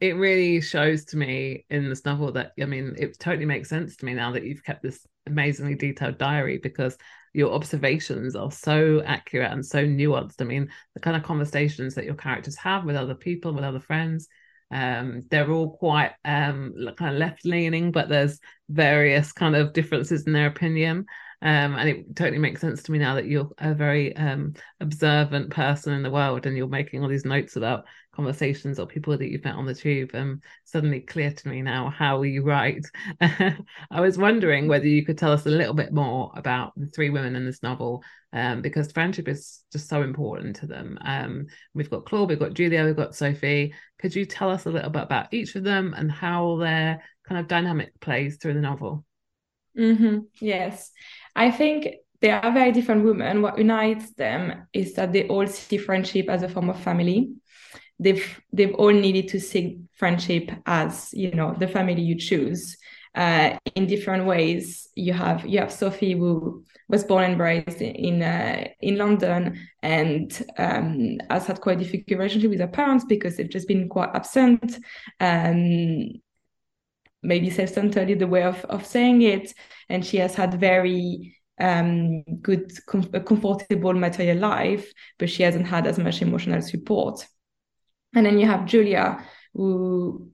It 0.00 0.16
really 0.16 0.60
shows 0.60 1.04
to 1.06 1.16
me 1.16 1.66
in 1.70 1.88
this 1.88 2.04
novel 2.04 2.32
that 2.32 2.52
I 2.60 2.64
mean, 2.64 2.94
it 2.98 3.18
totally 3.18 3.46
makes 3.46 3.68
sense 3.68 3.96
to 3.96 4.04
me 4.04 4.14
now 4.14 4.32
that 4.32 4.44
you've 4.44 4.64
kept 4.64 4.82
this 4.82 5.06
amazingly 5.26 5.74
detailed 5.74 6.18
diary 6.18 6.58
because 6.58 6.96
your 7.32 7.52
observations 7.52 8.34
are 8.34 8.50
so 8.50 9.02
accurate 9.02 9.52
and 9.52 9.64
so 9.64 9.84
nuanced. 9.84 10.40
I 10.40 10.44
mean, 10.44 10.68
the 10.94 11.00
kind 11.00 11.16
of 11.16 11.22
conversations 11.22 11.94
that 11.94 12.04
your 12.04 12.14
characters 12.14 12.56
have 12.56 12.84
with 12.84 12.96
other 12.96 13.14
people, 13.14 13.52
with 13.52 13.64
other 13.64 13.80
friends, 13.80 14.28
um, 14.70 15.22
they're 15.30 15.50
all 15.50 15.76
quite 15.76 16.12
um, 16.24 16.74
kind 16.96 17.14
of 17.14 17.18
left 17.18 17.44
leaning, 17.44 17.90
but 17.92 18.08
there's 18.08 18.38
various 18.68 19.32
kind 19.32 19.56
of 19.56 19.72
differences 19.72 20.26
in 20.26 20.32
their 20.32 20.46
opinion. 20.46 21.06
Um, 21.42 21.74
and 21.74 21.88
it 21.88 22.16
totally 22.16 22.38
makes 22.38 22.60
sense 22.60 22.82
to 22.82 22.92
me 22.92 22.98
now 22.98 23.14
that 23.14 23.26
you're 23.26 23.50
a 23.58 23.74
very 23.74 24.14
um, 24.16 24.54
observant 24.80 25.50
person 25.50 25.94
in 25.94 26.02
the 26.02 26.10
world 26.10 26.46
and 26.46 26.56
you're 26.56 26.68
making 26.68 27.02
all 27.02 27.08
these 27.08 27.24
notes 27.24 27.56
about 27.56 27.84
conversations 28.20 28.78
or 28.78 28.86
people 28.86 29.16
that 29.16 29.30
you've 29.30 29.44
met 29.44 29.54
on 29.54 29.64
the 29.64 29.74
tube. 29.74 30.10
Um, 30.12 30.42
suddenly 30.64 31.00
clear 31.00 31.32
to 31.32 31.48
me 31.48 31.62
now 31.62 31.88
how 31.88 32.20
you 32.22 32.42
write. 32.42 32.84
I 33.20 34.00
was 34.00 34.18
wondering 34.18 34.68
whether 34.68 34.86
you 34.86 35.06
could 35.06 35.16
tell 35.16 35.32
us 35.32 35.46
a 35.46 35.50
little 35.50 35.72
bit 35.72 35.90
more 35.90 36.30
about 36.36 36.72
the 36.76 36.86
three 36.86 37.08
women 37.08 37.34
in 37.34 37.46
this 37.46 37.62
novel, 37.62 38.02
um, 38.34 38.60
because 38.60 38.92
friendship 38.92 39.26
is 39.26 39.62
just 39.72 39.88
so 39.88 40.02
important 40.02 40.56
to 40.56 40.66
them. 40.66 40.98
Um, 41.00 41.46
we've 41.72 41.88
got 41.88 42.04
Claude, 42.04 42.28
we've 42.28 42.38
got 42.38 42.52
Julia, 42.52 42.84
we've 42.84 42.94
got 42.94 43.14
Sophie. 43.14 43.72
Could 43.98 44.14
you 44.14 44.26
tell 44.26 44.50
us 44.50 44.66
a 44.66 44.70
little 44.70 44.90
bit 44.90 45.02
about 45.02 45.32
each 45.32 45.56
of 45.56 45.64
them 45.64 45.94
and 45.96 46.12
how 46.12 46.58
their 46.58 47.02
kind 47.26 47.40
of 47.40 47.48
dynamic 47.48 47.98
plays 48.00 48.36
through 48.36 48.54
the 48.54 48.60
novel? 48.60 49.06
Mm-hmm. 49.78 50.18
Yes. 50.42 50.90
I 51.34 51.50
think 51.50 51.88
they 52.20 52.30
are 52.30 52.52
very 52.52 52.72
different 52.72 53.04
women. 53.04 53.40
What 53.40 53.56
unites 53.56 54.12
them 54.12 54.66
is 54.74 54.92
that 54.94 55.12
they 55.12 55.26
all 55.26 55.46
see 55.46 55.78
friendship 55.78 56.28
as 56.28 56.42
a 56.42 56.50
form 56.50 56.68
of 56.68 56.78
family. 56.78 57.30
They've 58.00 58.40
they've 58.52 58.74
all 58.74 58.92
needed 58.92 59.28
to 59.28 59.40
see 59.40 59.80
friendship 59.96 60.50
as 60.66 61.12
you 61.12 61.30
know 61.32 61.54
the 61.58 61.68
family 61.68 62.02
you 62.02 62.16
choose. 62.16 62.76
Uh, 63.14 63.58
in 63.74 63.86
different 63.86 64.24
ways, 64.24 64.88
you 64.94 65.12
have 65.12 65.46
you 65.46 65.58
have 65.58 65.72
Sophie 65.72 66.12
who 66.12 66.64
was 66.88 67.04
born 67.04 67.24
and 67.24 67.38
raised 67.38 67.82
in 67.82 68.22
uh, 68.22 68.66
in 68.80 68.96
London 68.96 69.58
and 69.82 70.46
um, 70.58 71.18
has 71.28 71.46
had 71.46 71.60
quite 71.60 71.80
a 71.80 71.84
difficult 71.84 72.18
relationship 72.18 72.50
with 72.50 72.60
her 72.60 72.66
parents 72.66 73.04
because 73.04 73.36
they've 73.36 73.50
just 73.50 73.68
been 73.68 73.88
quite 73.88 74.10
absent. 74.14 74.78
Um, 75.20 76.20
maybe 77.22 77.50
self-centered 77.50 78.18
the 78.18 78.26
way 78.26 78.42
of, 78.42 78.64
of 78.66 78.86
saying 78.86 79.22
it 79.22 79.52
and 79.88 80.04
she 80.04 80.16
has 80.16 80.34
had 80.34 80.58
very 80.58 81.36
um, 81.60 82.22
good 82.40 82.72
com- 82.86 83.02
comfortable 83.02 83.92
material 83.92 84.38
life 84.38 84.90
but 85.18 85.28
she 85.28 85.42
hasn't 85.42 85.66
had 85.66 85.86
as 85.86 85.98
much 85.98 86.22
emotional 86.22 86.62
support 86.62 87.26
and 88.14 88.26
then 88.26 88.38
you 88.38 88.46
have 88.46 88.66
julia 88.66 89.24
who 89.54 90.30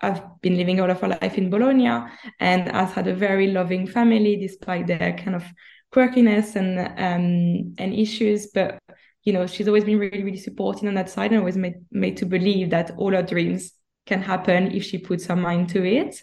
have 0.00 0.24
been 0.40 0.56
living 0.56 0.80
all 0.80 0.90
of 0.90 1.00
her 1.00 1.08
life 1.08 1.38
in 1.38 1.50
bologna 1.50 2.06
and 2.40 2.68
has 2.68 2.92
had 2.92 3.06
a 3.06 3.14
very 3.14 3.48
loving 3.48 3.86
family 3.86 4.36
despite 4.36 4.86
their 4.86 5.16
kind 5.16 5.36
of 5.36 5.44
quirkiness 5.92 6.56
and 6.56 6.78
um, 6.78 7.74
and 7.78 7.94
issues. 7.94 8.48
But 8.48 8.78
you 9.24 9.32
know 9.32 9.46
she's 9.46 9.68
always 9.68 9.84
been 9.84 9.98
really 9.98 10.24
really 10.24 10.38
supporting 10.38 10.88
on 10.88 10.94
that 10.94 11.10
side 11.10 11.30
and 11.30 11.40
always 11.40 11.56
made, 11.56 11.74
made 11.90 12.16
to 12.18 12.26
believe 12.26 12.70
that 12.70 12.92
all 12.96 13.12
her 13.12 13.22
dreams 13.22 13.72
can 14.06 14.20
happen 14.20 14.72
if 14.72 14.82
she 14.84 14.98
puts 14.98 15.26
her 15.26 15.36
mind 15.36 15.68
to 15.70 15.84
it. 15.84 16.20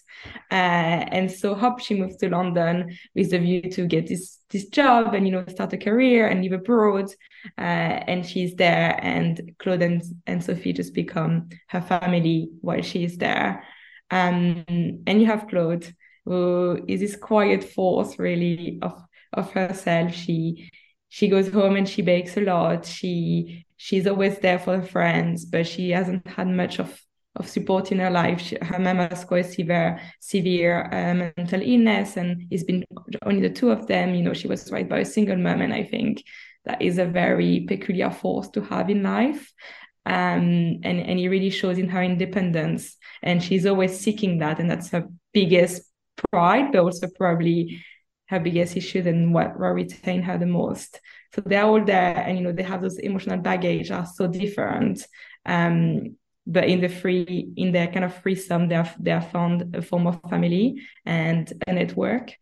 Uh, 0.51 1.05
and 1.11 1.31
so 1.31 1.55
hope 1.55 1.79
she 1.79 1.99
moves 1.99 2.17
to 2.17 2.29
London 2.29 2.97
with 3.15 3.31
the 3.31 3.39
view 3.39 3.61
to 3.61 3.87
get 3.87 4.07
this 4.07 4.39
this 4.49 4.67
job 4.67 5.13
and 5.13 5.27
you 5.27 5.31
know 5.31 5.45
start 5.47 5.73
a 5.73 5.77
career 5.77 6.27
and 6.27 6.43
live 6.43 6.53
abroad. 6.53 7.09
Uh, 7.57 8.01
and 8.07 8.25
she's 8.25 8.55
there, 8.55 8.99
and 9.01 9.55
Claude 9.59 9.81
and, 9.81 10.03
and 10.27 10.43
Sophie 10.43 10.73
just 10.73 10.93
become 10.93 11.49
her 11.69 11.81
family 11.81 12.49
while 12.61 12.81
she 12.81 13.03
is 13.03 13.17
there. 13.17 13.63
Um, 14.11 14.65
and 14.67 15.21
you 15.21 15.27
have 15.27 15.47
Claude, 15.47 15.93
who 16.25 16.83
is 16.87 16.99
this 16.99 17.15
quiet 17.15 17.63
force 17.63 18.19
really 18.19 18.79
of 18.81 19.01
of 19.33 19.51
herself. 19.51 20.13
She 20.13 20.69
she 21.09 21.27
goes 21.27 21.49
home 21.49 21.75
and 21.75 21.87
she 21.87 22.01
bakes 22.01 22.37
a 22.37 22.41
lot. 22.41 22.85
She 22.85 23.65
she's 23.77 24.05
always 24.07 24.39
there 24.39 24.59
for 24.59 24.77
her 24.77 24.85
friends, 24.85 25.45
but 25.45 25.65
she 25.67 25.91
hasn't 25.91 26.27
had 26.27 26.47
much 26.47 26.79
of 26.79 26.99
of 27.39 27.47
support 27.47 27.91
in 27.91 27.99
her 27.99 28.11
life. 28.11 28.41
She, 28.41 28.57
her 28.61 28.79
mom 28.79 28.97
has 28.97 29.23
quite 29.23 29.45
severe, 29.45 29.99
severe 30.19 30.85
uh, 30.91 31.31
mental 31.37 31.61
illness, 31.61 32.17
and 32.17 32.43
it's 32.51 32.63
been 32.63 32.85
only 33.25 33.41
the 33.41 33.49
two 33.49 33.71
of 33.71 33.87
them. 33.87 34.13
You 34.13 34.23
know, 34.23 34.33
she 34.33 34.47
was 34.47 34.71
raised 34.71 34.89
by 34.89 34.99
a 34.99 35.05
single 35.05 35.37
mom, 35.37 35.61
and 35.61 35.73
I 35.73 35.83
think 35.83 36.23
that 36.65 36.81
is 36.81 36.97
a 36.97 37.05
very 37.05 37.65
peculiar 37.67 38.11
force 38.11 38.49
to 38.49 38.61
have 38.61 38.89
in 38.89 39.03
life. 39.03 39.51
Um, 40.05 40.79
and 40.83 40.99
and 40.99 41.19
it 41.19 41.29
really 41.29 41.49
shows 41.49 41.77
in 41.77 41.89
her 41.89 42.03
independence, 42.03 42.97
and 43.21 43.41
she's 43.41 43.65
always 43.65 43.99
seeking 43.99 44.39
that, 44.39 44.59
and 44.59 44.69
that's 44.69 44.89
her 44.89 45.07
biggest 45.33 45.83
pride, 46.31 46.71
but 46.71 46.81
also 46.81 47.07
probably 47.17 47.83
her 48.27 48.39
biggest 48.39 48.77
issue 48.77 49.01
and 49.05 49.33
what 49.33 49.59
will 49.59 49.69
retain 49.69 50.21
her 50.21 50.37
the 50.37 50.45
most. 50.45 50.99
So 51.33 51.41
they're 51.45 51.63
all 51.63 51.83
there, 51.83 52.17
and 52.17 52.37
you 52.37 52.43
know 52.43 52.51
they 52.51 52.63
have 52.63 52.81
those 52.81 52.97
emotional 52.99 53.37
baggage 53.37 53.91
are 53.91 54.05
so 54.05 54.27
different. 54.27 55.05
Um, 55.45 56.15
but 56.49 56.67
in 56.67 56.81
the 56.81 56.89
free 56.89 57.53
in 57.55 57.71
their 57.71 57.87
kind 57.87 58.03
of 58.03 58.13
free 58.21 58.35
sum 58.35 58.67
they 58.67 58.75
have 58.75 58.95
they 58.99 59.11
have 59.11 59.31
found 59.31 59.75
a 59.75 59.81
form 59.81 60.07
of 60.07 60.19
family 60.29 60.81
and 61.05 61.53
a 61.67 61.73
network. 61.73 62.33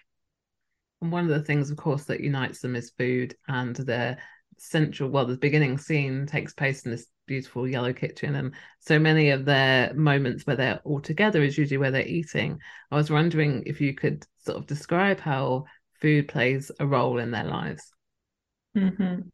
And 1.01 1.11
one 1.11 1.25
of 1.25 1.29
the 1.29 1.43
things 1.43 1.69
of 1.69 1.77
course 1.77 2.05
that 2.05 2.21
unites 2.21 2.61
them 2.61 2.75
is 2.75 2.93
food 2.97 3.35
and 3.47 3.75
their 3.75 4.17
central 4.57 5.09
well 5.09 5.25
the 5.25 5.37
beginning 5.37 5.77
scene 5.77 6.25
takes 6.25 6.53
place 6.53 6.85
in 6.85 6.91
this 6.91 7.07
beautiful 7.27 7.67
yellow 7.67 7.91
kitchen. 7.91 8.35
And 8.35 8.55
so 8.79 8.97
many 8.97 9.31
of 9.31 9.43
their 9.43 9.93
moments 9.93 10.47
where 10.47 10.55
they're 10.55 10.79
all 10.85 11.01
together 11.01 11.43
is 11.43 11.57
usually 11.57 11.77
where 11.77 11.91
they're 11.91 12.07
eating. 12.07 12.59
I 12.89 12.95
was 12.95 13.11
wondering 13.11 13.63
if 13.65 13.81
you 13.81 13.93
could 13.93 14.25
sort 14.45 14.57
of 14.57 14.65
describe 14.65 15.19
how 15.19 15.65
food 16.01 16.29
plays 16.29 16.71
a 16.79 16.87
role 16.87 17.19
in 17.19 17.31
their 17.31 17.43
lives. 17.43 17.91
Mm-hmm 18.77 19.27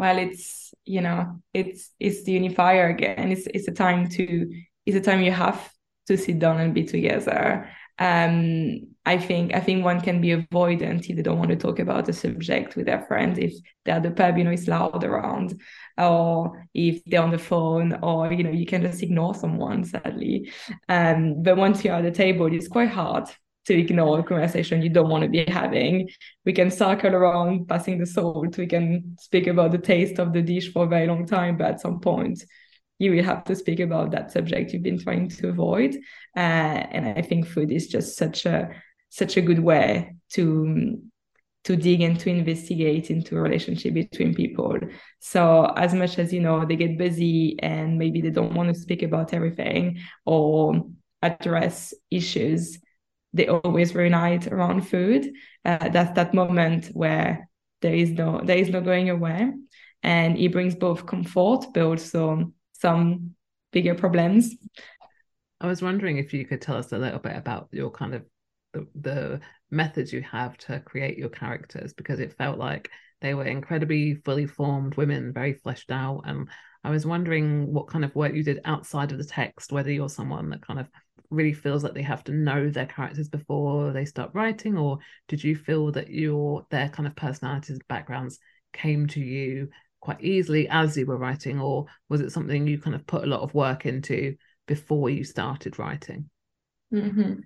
well 0.00 0.16
it's 0.16 0.72
you 0.86 1.02
know 1.02 1.42
it's 1.52 1.90
it's 2.00 2.24
the 2.24 2.32
unifier 2.32 2.88
again. 2.88 3.30
It's 3.30 3.46
it's 3.54 3.68
a 3.68 3.72
time 3.72 4.08
to 4.16 4.50
it's 4.86 4.96
a 4.96 5.00
time 5.00 5.20
you 5.20 5.30
have 5.30 5.70
to 6.06 6.16
sit 6.16 6.38
down 6.38 6.58
and 6.58 6.74
be 6.74 6.84
together. 6.84 7.68
Um 7.98 8.88
i 9.04 9.16
think 9.18 9.54
i 9.54 9.60
think 9.60 9.84
one 9.84 10.00
can 10.00 10.20
be 10.20 10.28
avoidant 10.28 11.08
if 11.08 11.16
they 11.16 11.22
don't 11.22 11.38
want 11.38 11.50
to 11.50 11.56
talk 11.56 11.78
about 11.78 12.04
the 12.04 12.12
subject 12.12 12.76
with 12.76 12.86
their 12.86 13.02
friends 13.08 13.38
if 13.38 13.52
they're 13.84 13.96
at 13.96 14.02
the 14.02 14.10
pub 14.10 14.36
you 14.36 14.44
know 14.44 14.50
it's 14.50 14.68
loud 14.68 15.02
around 15.04 15.58
or 15.96 16.66
if 16.74 17.02
they're 17.06 17.22
on 17.22 17.30
the 17.30 17.38
phone 17.38 17.98
or 18.02 18.32
you 18.32 18.42
know 18.44 18.50
you 18.50 18.66
can 18.66 18.82
just 18.82 19.02
ignore 19.02 19.34
someone 19.34 19.84
sadly. 19.84 20.50
Um 20.88 21.42
but 21.42 21.56
once 21.56 21.84
you're 21.84 21.94
at 22.00 22.04
the 22.04 22.10
table 22.24 22.46
it's 22.52 22.68
quite 22.68 22.90
hard 22.90 23.28
to 23.66 23.78
ignore 23.78 24.22
conversation 24.22 24.82
you 24.82 24.88
don't 24.88 25.10
want 25.10 25.22
to 25.22 25.28
be 25.28 25.44
having. 25.44 26.08
We 26.44 26.52
can 26.52 26.70
circle 26.70 27.14
around 27.14 27.68
passing 27.68 27.98
the 27.98 28.06
salt. 28.06 28.56
We 28.56 28.66
can 28.66 29.16
speak 29.20 29.46
about 29.46 29.72
the 29.72 29.78
taste 29.78 30.18
of 30.18 30.32
the 30.32 30.42
dish 30.42 30.72
for 30.72 30.84
a 30.84 30.88
very 30.88 31.06
long 31.06 31.26
time, 31.26 31.56
but 31.56 31.66
at 31.66 31.80
some 31.80 32.00
point, 32.00 32.42
you 32.98 33.12
will 33.12 33.24
have 33.24 33.44
to 33.44 33.56
speak 33.56 33.80
about 33.80 34.10
that 34.10 34.30
subject 34.30 34.72
you've 34.72 34.82
been 34.82 34.98
trying 34.98 35.28
to 35.28 35.48
avoid. 35.48 35.96
Uh, 36.36 36.40
and 36.40 37.18
I 37.18 37.22
think 37.22 37.46
food 37.46 37.72
is 37.72 37.88
just 37.88 38.16
such 38.16 38.46
a 38.46 38.70
such 39.08 39.36
a 39.36 39.42
good 39.42 39.58
way 39.58 40.14
to 40.30 41.00
to 41.64 41.76
dig 41.76 42.00
and 42.00 42.18
to 42.20 42.30
investigate 42.30 43.10
into 43.10 43.36
a 43.36 43.40
relationship 43.40 43.92
between 43.92 44.34
people. 44.34 44.78
So 45.18 45.64
as 45.76 45.92
much 45.92 46.18
as 46.18 46.32
you 46.32 46.40
know 46.40 46.64
they 46.64 46.76
get 46.76 46.96
busy 46.96 47.58
and 47.60 47.98
maybe 47.98 48.22
they 48.22 48.30
don't 48.30 48.54
want 48.54 48.72
to 48.72 48.80
speak 48.80 49.02
about 49.02 49.34
everything 49.34 49.98
or 50.24 50.86
address 51.22 51.92
issues, 52.10 52.78
they 53.32 53.48
always 53.48 53.94
reunite 53.94 54.46
around 54.48 54.82
food. 54.88 55.30
Uh, 55.64 55.88
that's 55.88 56.14
that 56.16 56.34
moment 56.34 56.86
where 56.88 57.48
there 57.80 57.94
is 57.94 58.10
no 58.10 58.40
there 58.44 58.58
is 58.58 58.68
no 58.68 58.80
going 58.80 59.10
away, 59.10 59.52
and 60.02 60.38
it 60.38 60.52
brings 60.52 60.74
both 60.74 61.06
comfort 61.06 61.66
but 61.72 61.82
also 61.82 62.52
some 62.72 63.34
bigger 63.72 63.94
problems. 63.94 64.54
I 65.60 65.66
was 65.66 65.82
wondering 65.82 66.16
if 66.16 66.32
you 66.32 66.46
could 66.46 66.62
tell 66.62 66.76
us 66.76 66.92
a 66.92 66.98
little 66.98 67.18
bit 67.18 67.36
about 67.36 67.68
your 67.70 67.90
kind 67.90 68.14
of 68.14 68.24
the, 68.72 68.86
the 68.98 69.40
methods 69.70 70.12
you 70.12 70.22
have 70.22 70.56
to 70.58 70.80
create 70.80 71.18
your 71.18 71.28
characters 71.28 71.92
because 71.92 72.18
it 72.18 72.36
felt 72.36 72.58
like 72.58 72.90
they 73.20 73.34
were 73.34 73.44
incredibly 73.44 74.14
fully 74.14 74.46
formed 74.46 74.94
women, 74.94 75.32
very 75.32 75.52
fleshed 75.52 75.90
out. 75.90 76.22
And 76.24 76.48
I 76.82 76.90
was 76.90 77.04
wondering 77.04 77.72
what 77.72 77.88
kind 77.88 78.04
of 78.04 78.14
work 78.14 78.34
you 78.34 78.42
did 78.42 78.60
outside 78.64 79.12
of 79.12 79.18
the 79.18 79.24
text, 79.24 79.72
whether 79.72 79.90
you're 79.92 80.08
someone 80.08 80.48
that 80.50 80.66
kind 80.66 80.80
of 80.80 80.88
really 81.30 81.52
feels 81.52 81.84
like 81.84 81.94
they 81.94 82.02
have 82.02 82.24
to 82.24 82.32
know 82.32 82.68
their 82.68 82.86
characters 82.86 83.28
before 83.28 83.92
they 83.92 84.04
start 84.04 84.30
writing, 84.34 84.76
or 84.76 84.98
did 85.28 85.42
you 85.42 85.56
feel 85.56 85.92
that 85.92 86.10
your 86.10 86.66
their 86.70 86.88
kind 86.88 87.06
of 87.06 87.16
personalities 87.16 87.70
and 87.70 87.88
backgrounds 87.88 88.38
came 88.72 89.06
to 89.08 89.20
you 89.20 89.68
quite 90.00 90.20
easily 90.22 90.68
as 90.68 90.96
you 90.96 91.06
were 91.06 91.16
writing, 91.16 91.60
or 91.60 91.86
was 92.08 92.20
it 92.20 92.30
something 92.30 92.66
you 92.66 92.78
kind 92.78 92.96
of 92.96 93.06
put 93.06 93.24
a 93.24 93.26
lot 93.26 93.40
of 93.40 93.54
work 93.54 93.86
into 93.86 94.36
before 94.66 95.10
you 95.10 95.24
started 95.24 95.78
writing? 95.78 96.28
Mm-hmm. 96.92 97.40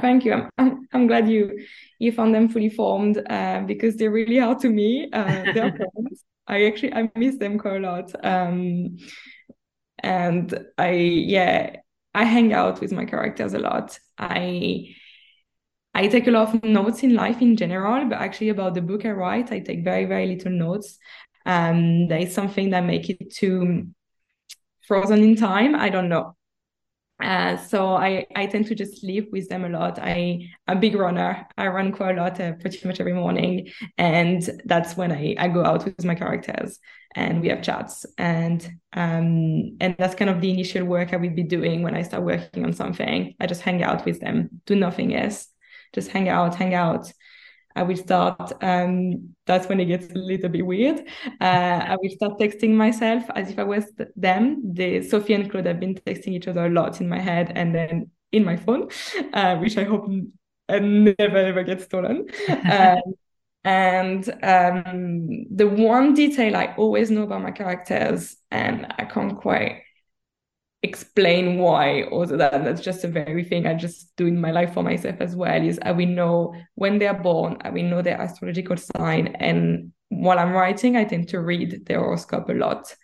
Thank 0.00 0.24
you. 0.24 0.32
I'm, 0.32 0.50
I'm, 0.58 0.88
I'm 0.92 1.06
glad 1.06 1.28
you 1.28 1.64
you 1.98 2.12
found 2.12 2.34
them 2.34 2.48
fully 2.48 2.68
formed 2.68 3.22
uh, 3.30 3.62
because 3.66 3.96
they 3.96 4.08
really 4.08 4.40
are 4.40 4.56
to 4.56 4.68
me. 4.68 5.08
Uh, 5.12 5.52
they're. 5.52 5.78
I 6.48 6.64
actually 6.64 6.94
I 6.94 7.10
miss 7.14 7.36
them 7.36 7.58
quite 7.58 7.76
a 7.76 7.80
lot. 7.80 8.10
Um, 8.24 8.96
and 10.02 10.66
I 10.76 10.90
yeah 10.90 11.76
I 12.14 12.24
hang 12.24 12.52
out 12.52 12.80
with 12.80 12.92
my 12.92 13.04
characters 13.04 13.54
a 13.54 13.58
lot. 13.58 13.98
I 14.18 14.94
I 15.94 16.08
take 16.08 16.26
a 16.28 16.30
lot 16.30 16.54
of 16.54 16.62
notes 16.64 17.02
in 17.02 17.14
life 17.14 17.42
in 17.42 17.56
general, 17.56 18.04
but 18.08 18.18
actually 18.18 18.50
about 18.50 18.74
the 18.74 18.82
book 18.82 19.04
I 19.04 19.10
write, 19.10 19.52
I 19.52 19.60
take 19.60 19.84
very 19.84 20.04
very 20.04 20.26
little 20.26 20.52
notes. 20.52 20.98
Um, 21.46 22.08
there 22.08 22.20
is 22.20 22.34
something 22.34 22.70
that 22.70 22.84
make 22.84 23.10
it 23.10 23.34
too 23.34 23.88
frozen 24.86 25.22
in 25.22 25.36
time. 25.36 25.74
I 25.74 25.90
don't 25.90 26.08
know. 26.08 26.37
Uh, 27.20 27.56
so 27.56 27.94
I, 27.96 28.26
I 28.36 28.46
tend 28.46 28.66
to 28.66 28.76
just 28.76 29.02
live 29.02 29.26
with 29.32 29.48
them 29.48 29.64
a 29.64 29.68
lot. 29.68 29.98
I 29.98 30.48
I'm 30.68 30.76
a 30.76 30.80
big 30.80 30.94
runner. 30.94 31.46
I 31.56 31.66
run 31.66 31.90
quite 31.90 32.16
a 32.16 32.22
lot, 32.22 32.40
uh, 32.40 32.52
pretty 32.52 32.86
much 32.86 33.00
every 33.00 33.12
morning, 33.12 33.70
and 33.96 34.40
that's 34.66 34.96
when 34.96 35.10
I, 35.10 35.34
I 35.36 35.48
go 35.48 35.64
out 35.64 35.84
with 35.84 36.04
my 36.04 36.14
characters 36.14 36.78
and 37.16 37.40
we 37.40 37.48
have 37.48 37.62
chats. 37.62 38.06
And 38.18 38.62
um 38.92 39.76
and 39.80 39.96
that's 39.98 40.14
kind 40.14 40.30
of 40.30 40.40
the 40.40 40.50
initial 40.50 40.84
work 40.84 41.12
I 41.12 41.16
would 41.16 41.34
be 41.34 41.42
doing 41.42 41.82
when 41.82 41.96
I 41.96 42.02
start 42.02 42.22
working 42.22 42.64
on 42.64 42.72
something. 42.72 43.34
I 43.40 43.46
just 43.46 43.62
hang 43.62 43.82
out 43.82 44.04
with 44.04 44.20
them, 44.20 44.50
do 44.66 44.76
nothing 44.76 45.14
else, 45.16 45.48
just 45.94 46.10
hang 46.10 46.28
out, 46.28 46.54
hang 46.54 46.74
out, 46.74 47.10
I 47.78 47.82
will 47.84 47.96
start, 47.96 48.52
um, 48.60 49.34
that's 49.46 49.68
when 49.68 49.78
it 49.78 49.84
gets 49.84 50.10
a 50.10 50.18
little 50.18 50.48
bit 50.48 50.66
weird. 50.66 50.98
Uh, 51.40 51.78
I 51.92 51.96
will 52.00 52.10
start 52.10 52.38
texting 52.38 52.74
myself 52.74 53.22
as 53.36 53.50
if 53.50 53.58
I 53.58 53.62
was 53.62 53.84
them. 54.16 54.74
The 54.74 55.02
Sophie 55.02 55.34
and 55.34 55.48
Claude 55.48 55.66
have 55.66 55.78
been 55.78 55.94
texting 55.94 56.32
each 56.32 56.48
other 56.48 56.66
a 56.66 56.70
lot 56.70 57.00
in 57.00 57.08
my 57.08 57.20
head 57.20 57.52
and 57.54 57.72
then 57.72 58.10
in 58.32 58.44
my 58.44 58.56
phone, 58.56 58.88
uh, 59.32 59.56
which 59.58 59.78
I 59.78 59.84
hope 59.84 60.10
never 60.68 61.36
ever 61.36 61.62
gets 61.62 61.84
stolen. 61.84 62.26
um, 62.70 62.98
and 63.62 64.28
um, 64.42 65.46
the 65.54 65.68
one 65.68 66.14
detail 66.14 66.56
I 66.56 66.74
always 66.76 67.12
know 67.12 67.22
about 67.22 67.42
my 67.42 67.52
characters, 67.52 68.36
and 68.50 68.86
I 68.98 69.04
can't 69.04 69.36
quite 69.36 69.82
explain 70.82 71.58
why 71.58 72.02
other 72.02 72.36
that 72.36 72.64
that's 72.64 72.80
just 72.80 73.02
a 73.02 73.08
very 73.08 73.42
thing 73.42 73.66
I 73.66 73.74
just 73.74 74.14
do 74.16 74.26
in 74.26 74.40
my 74.40 74.52
life 74.52 74.74
for 74.74 74.82
myself 74.82 75.16
as 75.20 75.34
well 75.34 75.62
is 75.62 75.78
I 75.82 75.92
will 75.92 76.06
know 76.06 76.54
when 76.76 76.98
they're 76.98 77.14
born, 77.14 77.58
I 77.62 77.70
will 77.70 77.82
know 77.84 78.02
their 78.02 78.20
astrological 78.20 78.76
sign. 78.76 79.28
And 79.40 79.92
while 80.08 80.38
I'm 80.38 80.52
writing, 80.52 80.96
I 80.96 81.04
tend 81.04 81.28
to 81.30 81.40
read 81.40 81.84
their 81.86 81.98
horoscope 81.98 82.48
a 82.48 82.52
lot. 82.52 82.94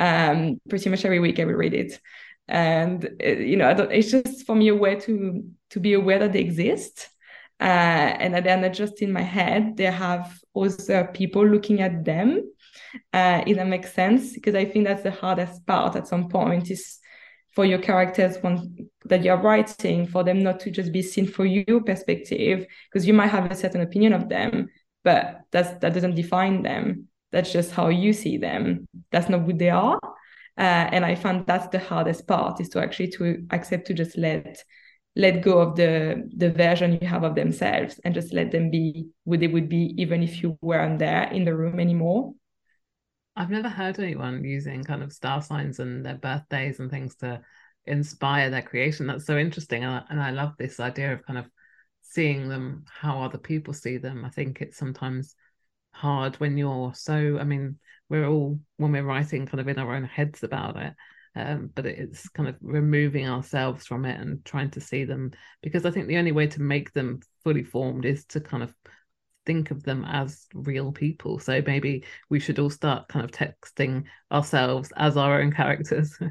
Um, 0.00 0.60
pretty 0.68 0.90
much 0.90 1.04
every 1.04 1.20
week 1.20 1.38
I 1.38 1.44
will 1.44 1.54
read 1.54 1.74
it. 1.74 2.00
And 2.48 3.04
uh, 3.24 3.28
you 3.28 3.56
know, 3.56 3.70
it's 3.70 4.10
just 4.10 4.44
for 4.46 4.56
me 4.56 4.68
a 4.68 4.74
way 4.74 4.96
to 4.96 5.44
to 5.70 5.80
be 5.80 5.92
aware 5.92 6.18
that 6.18 6.32
they 6.32 6.40
exist. 6.40 7.08
Uh, 7.60 8.16
and 8.18 8.34
that 8.34 8.42
they're 8.42 8.60
not 8.60 8.72
just 8.72 9.02
in 9.02 9.12
my 9.12 9.20
head, 9.22 9.76
they 9.76 9.84
have 9.84 10.36
other 10.56 11.08
people 11.14 11.46
looking 11.46 11.80
at 11.80 12.04
them. 12.04 12.42
Uh, 13.12 13.44
if 13.46 13.56
that 13.56 13.68
makes 13.68 13.92
sense, 13.92 14.32
because 14.32 14.56
I 14.56 14.64
think 14.64 14.84
that's 14.84 15.04
the 15.04 15.12
hardest 15.12 15.64
part 15.64 15.94
at 15.94 16.08
some 16.08 16.28
point 16.28 16.72
is 16.72 16.98
for 17.52 17.64
your 17.64 17.78
characters 17.78 18.36
that 19.04 19.22
you're 19.22 19.36
writing 19.36 20.06
for 20.06 20.24
them 20.24 20.42
not 20.42 20.60
to 20.60 20.70
just 20.70 20.92
be 20.92 21.02
seen 21.02 21.26
for 21.26 21.44
your 21.44 21.82
perspective 21.82 22.66
because 22.90 23.06
you 23.06 23.12
might 23.12 23.28
have 23.28 23.50
a 23.50 23.54
certain 23.54 23.82
opinion 23.82 24.12
of 24.12 24.28
them 24.28 24.68
but 25.04 25.42
that's 25.50 25.70
that 25.80 25.94
doesn't 25.94 26.14
define 26.14 26.62
them. 26.62 27.08
That's 27.30 27.52
just 27.52 27.72
how 27.72 27.88
you 27.88 28.12
see 28.12 28.36
them. 28.36 28.88
That's 29.10 29.28
not 29.28 29.42
who 29.42 29.52
they 29.52 29.70
are. 29.70 29.98
Uh, 30.58 30.86
and 30.92 31.02
i 31.02 31.14
find 31.14 31.46
that's 31.46 31.68
the 31.68 31.78
hardest 31.78 32.26
part 32.28 32.60
is 32.60 32.68
to 32.68 32.78
actually 32.78 33.08
to 33.08 33.42
accept 33.52 33.86
to 33.86 33.94
just 33.94 34.18
let 34.18 34.62
let 35.16 35.40
go 35.40 35.58
of 35.58 35.76
the 35.76 36.28
the 36.36 36.50
version 36.50 36.98
you 37.00 37.08
have 37.08 37.24
of 37.24 37.34
themselves 37.34 37.98
and 38.04 38.12
just 38.12 38.34
let 38.34 38.50
them 38.50 38.70
be 38.70 39.06
who 39.24 39.38
they 39.38 39.46
would 39.46 39.66
be 39.70 39.94
even 39.96 40.22
if 40.22 40.42
you 40.42 40.58
weren't 40.60 40.98
there 40.98 41.22
in 41.32 41.44
the 41.46 41.56
room 41.56 41.80
anymore 41.80 42.34
I've 43.34 43.50
never 43.50 43.68
heard 43.68 43.98
anyone 43.98 44.44
using 44.44 44.84
kind 44.84 45.02
of 45.02 45.12
star 45.12 45.40
signs 45.40 45.78
and 45.78 46.04
their 46.04 46.16
birthdays 46.16 46.80
and 46.80 46.90
things 46.90 47.16
to 47.16 47.40
inspire 47.86 48.50
their 48.50 48.62
creation. 48.62 49.06
That's 49.06 49.26
so 49.26 49.38
interesting. 49.38 49.84
And 49.84 49.94
I, 49.94 50.02
and 50.10 50.20
I 50.20 50.30
love 50.30 50.54
this 50.58 50.80
idea 50.80 51.12
of 51.14 51.24
kind 51.24 51.38
of 51.38 51.46
seeing 52.02 52.48
them 52.48 52.84
how 52.88 53.22
other 53.22 53.38
people 53.38 53.72
see 53.72 53.96
them. 53.96 54.24
I 54.24 54.30
think 54.30 54.60
it's 54.60 54.76
sometimes 54.76 55.34
hard 55.92 56.36
when 56.36 56.56
you're 56.58 56.92
so, 56.94 57.38
I 57.40 57.44
mean, 57.44 57.78
we're 58.08 58.26
all, 58.26 58.60
when 58.76 58.92
we're 58.92 59.02
writing, 59.02 59.46
kind 59.46 59.60
of 59.60 59.68
in 59.68 59.78
our 59.78 59.94
own 59.94 60.04
heads 60.04 60.42
about 60.42 60.76
it. 60.76 60.94
Um, 61.34 61.70
but 61.74 61.86
it's 61.86 62.28
kind 62.28 62.46
of 62.46 62.56
removing 62.60 63.26
ourselves 63.26 63.86
from 63.86 64.04
it 64.04 64.20
and 64.20 64.44
trying 64.44 64.70
to 64.72 64.82
see 64.82 65.04
them 65.04 65.30
because 65.62 65.86
I 65.86 65.90
think 65.90 66.06
the 66.06 66.18
only 66.18 66.32
way 66.32 66.46
to 66.48 66.60
make 66.60 66.92
them 66.92 67.20
fully 67.42 67.64
formed 67.64 68.04
is 68.04 68.26
to 68.26 68.40
kind 68.40 68.62
of 68.62 68.74
think 69.46 69.70
of 69.70 69.82
them 69.82 70.04
as 70.04 70.46
real 70.54 70.92
people. 70.92 71.38
So 71.38 71.62
maybe 71.66 72.04
we 72.28 72.40
should 72.40 72.58
all 72.58 72.70
start 72.70 73.08
kind 73.08 73.24
of 73.24 73.30
texting 73.30 74.04
ourselves 74.30 74.92
as 74.96 75.16
our 75.16 75.40
own 75.40 75.52
characters. 75.52 76.18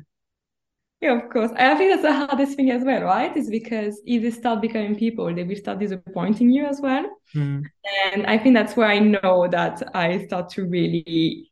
Yeah, 1.01 1.17
of 1.17 1.31
course. 1.31 1.51
I 1.57 1.73
think 1.73 1.89
that's 1.89 2.03
the 2.03 2.13
hardest 2.13 2.55
thing 2.55 2.69
as 2.69 2.83
well, 2.83 3.01
right? 3.01 3.35
Is 3.35 3.49
because 3.49 3.99
if 4.05 4.21
they 4.21 4.29
start 4.29 4.61
becoming 4.61 4.95
people, 4.95 5.33
they 5.33 5.43
will 5.43 5.55
start 5.55 5.79
disappointing 5.79 6.51
you 6.51 6.65
as 6.65 6.79
well. 6.79 7.09
Mm. 7.35 7.63
And 8.11 8.27
I 8.27 8.37
think 8.37 8.53
that's 8.53 8.77
where 8.77 8.87
I 8.87 8.99
know 8.99 9.47
that 9.49 9.81
I 9.95 10.23
start 10.27 10.49
to 10.49 10.65
really, 10.67 11.51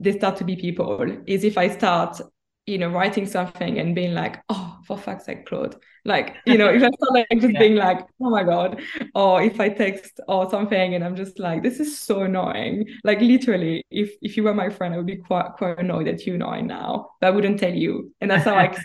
they 0.00 0.18
start 0.18 0.36
to 0.38 0.44
be 0.44 0.56
people. 0.56 1.06
Is 1.28 1.44
if 1.44 1.56
I 1.56 1.68
start 1.68 2.20
you 2.66 2.78
know, 2.78 2.88
writing 2.88 3.26
something 3.26 3.78
and 3.78 3.94
being 3.94 4.14
like, 4.14 4.40
oh, 4.48 4.78
for 4.86 4.96
fuck's 4.96 5.24
sake, 5.24 5.46
Claude. 5.46 5.76
Like, 6.04 6.36
you 6.46 6.58
know, 6.58 6.68
if 6.68 6.82
I 6.82 6.90
start 6.90 7.12
like 7.12 7.26
just 7.32 7.52
yeah. 7.52 7.58
being 7.58 7.74
like, 7.74 8.00
oh 8.20 8.30
my 8.30 8.44
God, 8.44 8.80
or 9.14 9.42
if 9.42 9.60
I 9.60 9.68
text 9.68 10.20
or 10.28 10.48
something 10.50 10.94
and 10.94 11.04
I'm 11.04 11.16
just 11.16 11.38
like, 11.38 11.62
this 11.62 11.80
is 11.80 11.98
so 11.98 12.22
annoying. 12.22 12.86
Like 13.04 13.20
literally, 13.20 13.84
if 13.90 14.12
if 14.22 14.36
you 14.36 14.44
were 14.44 14.54
my 14.54 14.68
friend, 14.70 14.94
I 14.94 14.98
would 14.98 15.06
be 15.06 15.16
quite 15.16 15.52
quite 15.56 15.78
annoyed 15.78 16.06
that 16.06 16.26
you 16.26 16.38
know 16.38 16.60
now, 16.60 17.10
but 17.20 17.28
I 17.28 17.30
wouldn't 17.30 17.60
tell 17.60 17.74
you. 17.74 18.14
And 18.20 18.30
that's 18.30 18.44
how 18.44 18.54
I 18.54 18.76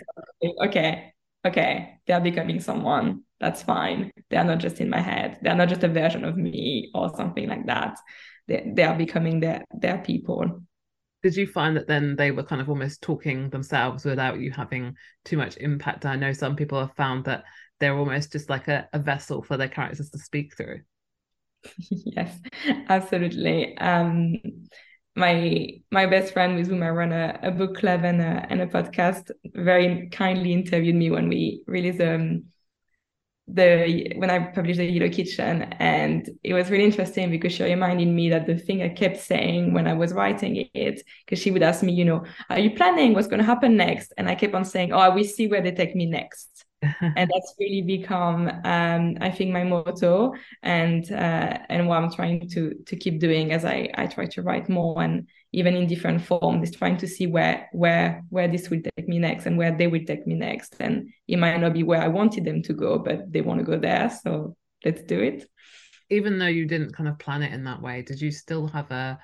okay, 0.66 1.12
okay, 1.46 1.98
they're 2.06 2.20
becoming 2.20 2.60
someone. 2.60 3.22
That's 3.38 3.62
fine. 3.62 4.10
They 4.30 4.38
are 4.38 4.44
not 4.44 4.58
just 4.58 4.80
in 4.80 4.88
my 4.88 5.00
head. 5.00 5.38
They 5.42 5.50
are 5.50 5.56
not 5.56 5.68
just 5.68 5.84
a 5.84 5.88
version 5.88 6.24
of 6.24 6.36
me 6.36 6.90
or 6.94 7.14
something 7.14 7.48
like 7.48 7.66
that. 7.66 7.98
They, 8.48 8.72
they 8.74 8.84
are 8.84 8.96
becoming 8.96 9.40
their 9.40 9.64
their 9.70 9.98
people 9.98 10.62
did 11.26 11.34
you 11.34 11.46
find 11.48 11.76
that 11.76 11.88
then 11.88 12.14
they 12.14 12.30
were 12.30 12.44
kind 12.44 12.60
of 12.60 12.68
almost 12.68 13.02
talking 13.02 13.50
themselves 13.50 14.04
without 14.04 14.38
you 14.38 14.52
having 14.52 14.94
too 15.24 15.36
much 15.36 15.56
impact? 15.56 16.06
I 16.06 16.14
know 16.14 16.32
some 16.32 16.54
people 16.54 16.78
have 16.78 16.94
found 16.94 17.24
that 17.24 17.42
they're 17.80 17.98
almost 17.98 18.30
just 18.30 18.48
like 18.48 18.68
a, 18.68 18.88
a 18.92 19.00
vessel 19.00 19.42
for 19.42 19.56
their 19.56 19.66
characters 19.66 20.08
to 20.10 20.18
speak 20.20 20.56
through. 20.56 20.82
yes, 21.90 22.38
absolutely. 22.88 23.76
Um, 23.78 24.36
my 25.16 25.70
my 25.90 26.06
best 26.06 26.32
friend 26.32 26.54
with 26.54 26.68
whom 26.68 26.84
I 26.84 26.90
run 26.90 27.12
a, 27.12 27.40
a 27.42 27.50
book 27.50 27.76
club 27.76 28.04
and 28.04 28.20
a, 28.20 28.46
and 28.48 28.60
a 28.60 28.68
podcast 28.68 29.32
very 29.52 30.08
kindly 30.10 30.52
interviewed 30.52 30.94
me 30.94 31.10
when 31.10 31.28
we 31.28 31.64
released 31.66 32.00
um, 32.02 32.44
the 33.48 34.12
when 34.16 34.30
I 34.30 34.40
published 34.40 34.78
the 34.78 34.84
Yellow 34.84 35.08
Kitchen, 35.08 35.62
and 35.78 36.28
it 36.42 36.52
was 36.52 36.70
really 36.70 36.84
interesting 36.84 37.30
because 37.30 37.52
she 37.52 37.62
reminded 37.62 38.08
me 38.08 38.28
that 38.30 38.46
the 38.46 38.56
thing 38.56 38.82
I 38.82 38.88
kept 38.88 39.18
saying 39.18 39.72
when 39.72 39.86
I 39.86 39.92
was 39.92 40.12
writing 40.12 40.68
it, 40.74 41.02
because 41.24 41.40
she 41.40 41.50
would 41.50 41.62
ask 41.62 41.82
me, 41.82 41.92
you 41.92 42.04
know, 42.04 42.24
are 42.50 42.58
you 42.58 42.70
planning 42.70 43.14
what's 43.14 43.28
going 43.28 43.38
to 43.38 43.44
happen 43.44 43.76
next? 43.76 44.12
And 44.18 44.28
I 44.28 44.34
kept 44.34 44.54
on 44.54 44.64
saying, 44.64 44.92
oh, 44.92 44.98
I 44.98 45.10
will 45.10 45.24
see 45.24 45.46
where 45.46 45.62
they 45.62 45.72
take 45.72 45.94
me 45.94 46.06
next. 46.06 46.64
and 46.82 47.30
that's 47.32 47.54
really 47.58 47.82
become, 47.82 48.48
um, 48.64 49.16
I 49.20 49.30
think, 49.30 49.52
my 49.52 49.64
motto, 49.64 50.34
and 50.62 51.10
uh, 51.10 51.58
and 51.68 51.88
what 51.88 52.02
I'm 52.02 52.12
trying 52.12 52.48
to 52.50 52.74
to 52.86 52.96
keep 52.96 53.20
doing 53.20 53.52
as 53.52 53.64
I 53.64 53.90
I 53.94 54.06
try 54.06 54.26
to 54.26 54.42
write 54.42 54.68
more 54.68 55.02
and 55.02 55.28
even 55.56 55.74
in 55.74 55.86
different 55.86 56.22
forms, 56.22 56.68
is 56.68 56.76
trying 56.76 56.96
to 56.98 57.08
see 57.08 57.26
where 57.26 57.68
where 57.72 58.22
where 58.28 58.46
this 58.46 58.70
will 58.70 58.80
take 58.80 59.08
me 59.08 59.18
next 59.18 59.46
and 59.46 59.58
where 59.58 59.76
they 59.76 59.88
will 59.88 60.04
take 60.04 60.26
me 60.26 60.34
next. 60.34 60.76
And 60.78 61.10
it 61.26 61.38
might 61.38 61.58
not 61.58 61.72
be 61.72 61.82
where 61.82 62.02
I 62.02 62.08
wanted 62.08 62.44
them 62.44 62.62
to 62.62 62.72
go, 62.72 62.98
but 62.98 63.32
they 63.32 63.40
want 63.40 63.60
to 63.60 63.66
go 63.66 63.78
there, 63.78 64.10
so 64.22 64.56
let's 64.84 65.02
do 65.02 65.20
it. 65.20 65.48
Even 66.08 66.38
though 66.38 66.46
you 66.46 66.66
didn't 66.66 66.94
kind 66.94 67.08
of 67.08 67.18
plan 67.18 67.42
it 67.42 67.52
in 67.52 67.64
that 67.64 67.82
way, 67.82 68.02
did 68.02 68.20
you 68.20 68.30
still 68.30 68.68
have 68.68 68.90
a 68.90 69.18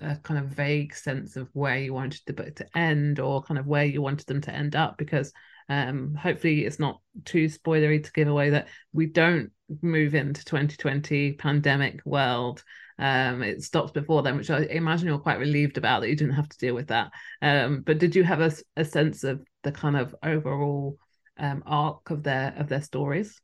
a 0.00 0.16
kind 0.16 0.40
of 0.40 0.46
vague 0.46 0.92
sense 0.92 1.36
of 1.36 1.48
where 1.52 1.78
you 1.78 1.94
wanted 1.94 2.20
the 2.26 2.32
book 2.32 2.52
to 2.56 2.66
end 2.76 3.20
or 3.20 3.40
kind 3.42 3.60
of 3.60 3.66
where 3.66 3.84
you 3.84 4.02
wanted 4.02 4.26
them 4.26 4.40
to 4.40 4.50
end 4.52 4.74
up 4.74 4.98
because 4.98 5.32
um, 5.68 6.14
hopefully, 6.14 6.64
it's 6.64 6.78
not 6.78 7.00
too 7.24 7.46
spoilery 7.46 8.02
to 8.02 8.12
give 8.12 8.28
away 8.28 8.50
that 8.50 8.68
we 8.92 9.06
don't 9.06 9.50
move 9.80 10.14
into 10.14 10.44
2020 10.44 11.32
pandemic 11.34 12.00
world. 12.04 12.62
Um, 12.98 13.42
it 13.42 13.62
stops 13.62 13.90
before 13.90 14.22
then, 14.22 14.36
which 14.36 14.50
I 14.50 14.60
imagine 14.62 15.08
you're 15.08 15.18
quite 15.18 15.38
relieved 15.38 15.78
about 15.78 16.00
that 16.00 16.08
you 16.08 16.16
didn't 16.16 16.34
have 16.34 16.48
to 16.48 16.58
deal 16.58 16.74
with 16.74 16.88
that. 16.88 17.10
Um, 17.42 17.82
but 17.82 17.98
did 17.98 18.14
you 18.14 18.24
have 18.24 18.40
a, 18.40 18.52
a 18.76 18.84
sense 18.84 19.24
of 19.24 19.44
the 19.62 19.72
kind 19.72 19.96
of 19.96 20.14
overall 20.22 20.98
um, 21.36 21.62
arc 21.66 22.10
of 22.10 22.22
their 22.22 22.54
of 22.56 22.68
their 22.68 22.82
stories? 22.82 23.40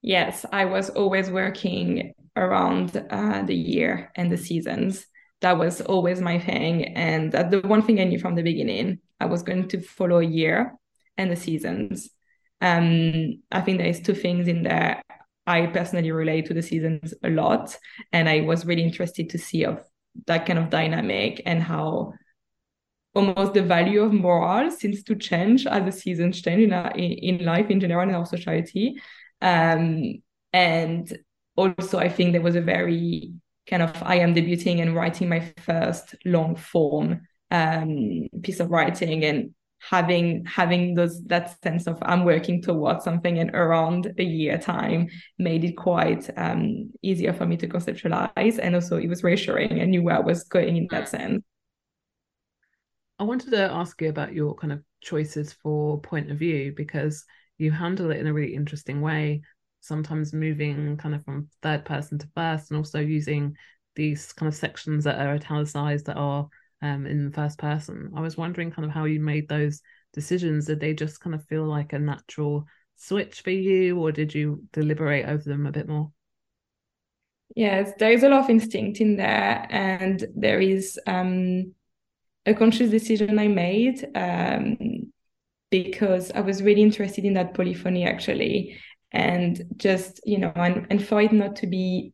Yes, 0.00 0.44
I 0.50 0.64
was 0.64 0.90
always 0.90 1.30
working 1.30 2.14
around 2.34 2.96
uh, 3.10 3.42
the 3.42 3.54
year 3.54 4.10
and 4.16 4.32
the 4.32 4.38
seasons. 4.38 5.06
That 5.42 5.58
was 5.58 5.80
always 5.80 6.20
my 6.20 6.38
thing, 6.38 6.84
and 6.96 7.32
the 7.32 7.62
one 7.64 7.82
thing 7.82 8.00
I 8.00 8.04
knew 8.04 8.18
from 8.18 8.36
the 8.36 8.42
beginning, 8.42 9.00
I 9.20 9.26
was 9.26 9.42
going 9.42 9.68
to 9.68 9.80
follow 9.80 10.18
a 10.18 10.24
year 10.24 10.74
and 11.16 11.30
the 11.30 11.36
seasons. 11.36 12.08
Um, 12.60 13.42
I 13.50 13.60
think 13.60 13.78
there 13.78 13.88
is 13.88 14.00
two 14.00 14.14
things 14.14 14.46
in 14.46 14.62
there. 14.62 15.02
I 15.46 15.66
personally 15.66 16.12
relate 16.12 16.46
to 16.46 16.54
the 16.54 16.62
seasons 16.62 17.14
a 17.22 17.30
lot, 17.30 17.76
and 18.12 18.28
I 18.28 18.42
was 18.42 18.64
really 18.64 18.84
interested 18.84 19.30
to 19.30 19.38
see 19.38 19.64
of 19.64 19.82
that 20.26 20.46
kind 20.46 20.58
of 20.58 20.70
dynamic 20.70 21.42
and 21.46 21.62
how 21.62 22.12
almost 23.14 23.54
the 23.54 23.62
value 23.62 24.02
of 24.02 24.12
moral 24.12 24.70
seems 24.70 25.02
to 25.04 25.14
change 25.16 25.66
as 25.66 25.84
the 25.84 25.92
seasons 25.92 26.40
change 26.40 26.62
in, 26.62 26.72
our, 26.72 26.90
in, 26.92 27.12
in 27.12 27.44
life 27.44 27.70
in 27.70 27.80
general 27.80 28.08
in 28.08 28.14
our 28.14 28.26
society. 28.26 28.94
Um, 29.40 30.22
and 30.52 31.18
also, 31.56 31.98
I 31.98 32.08
think 32.08 32.32
there 32.32 32.40
was 32.40 32.56
a 32.56 32.60
very 32.60 33.32
kind 33.68 33.82
of 33.82 34.02
I 34.02 34.16
am 34.16 34.34
debuting 34.34 34.80
and 34.80 34.94
writing 34.94 35.28
my 35.28 35.52
first 35.58 36.14
long 36.24 36.56
form 36.56 37.22
um, 37.50 38.28
piece 38.42 38.60
of 38.60 38.70
writing, 38.70 39.24
and 39.24 39.54
having 39.88 40.44
having 40.44 40.94
those 40.94 41.22
that 41.24 41.60
sense 41.62 41.86
of 41.86 41.98
I'm 42.02 42.24
working 42.24 42.62
towards 42.62 43.04
something 43.04 43.38
and 43.38 43.50
around 43.50 44.12
a 44.18 44.22
year 44.22 44.56
time 44.58 45.08
made 45.38 45.64
it 45.64 45.76
quite 45.76 46.30
um, 46.36 46.92
easier 47.02 47.32
for 47.32 47.46
me 47.46 47.56
to 47.56 47.68
conceptualize 47.68 48.58
and 48.62 48.74
also 48.74 48.96
it 48.96 49.08
was 49.08 49.24
reassuring 49.24 49.80
I 49.80 49.84
knew 49.84 50.02
where 50.02 50.16
I 50.16 50.20
was 50.20 50.44
going 50.44 50.76
in 50.76 50.86
that 50.90 51.08
sense. 51.08 51.42
I 53.18 53.24
wanted 53.24 53.50
to 53.50 53.70
ask 53.70 54.00
you 54.00 54.08
about 54.08 54.34
your 54.34 54.54
kind 54.54 54.72
of 54.72 54.82
choices 55.00 55.52
for 55.52 56.00
point 56.00 56.30
of 56.30 56.38
view 56.38 56.72
because 56.76 57.24
you 57.58 57.70
handle 57.70 58.10
it 58.10 58.18
in 58.18 58.26
a 58.26 58.32
really 58.32 58.54
interesting 58.54 59.00
way 59.00 59.42
sometimes 59.80 60.32
moving 60.32 60.96
kind 60.96 61.14
of 61.14 61.24
from 61.24 61.48
third 61.60 61.84
person 61.84 62.18
to 62.18 62.28
first 62.36 62.70
and 62.70 62.78
also 62.78 63.00
using 63.00 63.56
these 63.96 64.32
kind 64.32 64.48
of 64.48 64.54
sections 64.54 65.04
that 65.04 65.20
are 65.20 65.34
italicized 65.34 66.06
that 66.06 66.16
are 66.16 66.48
um, 66.82 67.06
in 67.06 67.24
the 67.24 67.32
first 67.32 67.58
person. 67.58 68.12
I 68.16 68.20
was 68.20 68.36
wondering 68.36 68.70
kind 68.70 68.84
of 68.84 68.90
how 68.90 69.04
you 69.04 69.20
made 69.20 69.48
those 69.48 69.80
decisions. 70.12 70.66
Did 70.66 70.80
they 70.80 70.92
just 70.92 71.20
kind 71.20 71.34
of 71.34 71.44
feel 71.46 71.64
like 71.64 71.92
a 71.92 71.98
natural 71.98 72.66
switch 72.96 73.40
for 73.40 73.50
you, 73.50 73.98
or 73.98 74.12
did 74.12 74.34
you 74.34 74.64
deliberate 74.72 75.26
over 75.26 75.42
them 75.42 75.66
a 75.66 75.72
bit 75.72 75.88
more? 75.88 76.12
Yes, 77.54 77.92
there 77.98 78.12
is 78.12 78.22
a 78.22 78.28
lot 78.28 78.44
of 78.44 78.50
instinct 78.50 79.00
in 79.00 79.16
there, 79.16 79.66
and 79.70 80.24
there 80.34 80.60
is 80.60 80.98
um, 81.06 81.74
a 82.46 82.54
conscious 82.54 82.90
decision 82.90 83.38
I 83.38 83.48
made 83.48 84.08
um, 84.14 85.12
because 85.70 86.32
I 86.32 86.40
was 86.40 86.62
really 86.62 86.82
interested 86.82 87.24
in 87.24 87.34
that 87.34 87.54
polyphony 87.54 88.04
actually, 88.06 88.80
and 89.12 89.62
just 89.76 90.20
you 90.24 90.38
know, 90.38 90.52
and, 90.56 90.86
and 90.90 91.06
for 91.06 91.20
it 91.20 91.32
not 91.32 91.56
to 91.56 91.66
be 91.66 92.12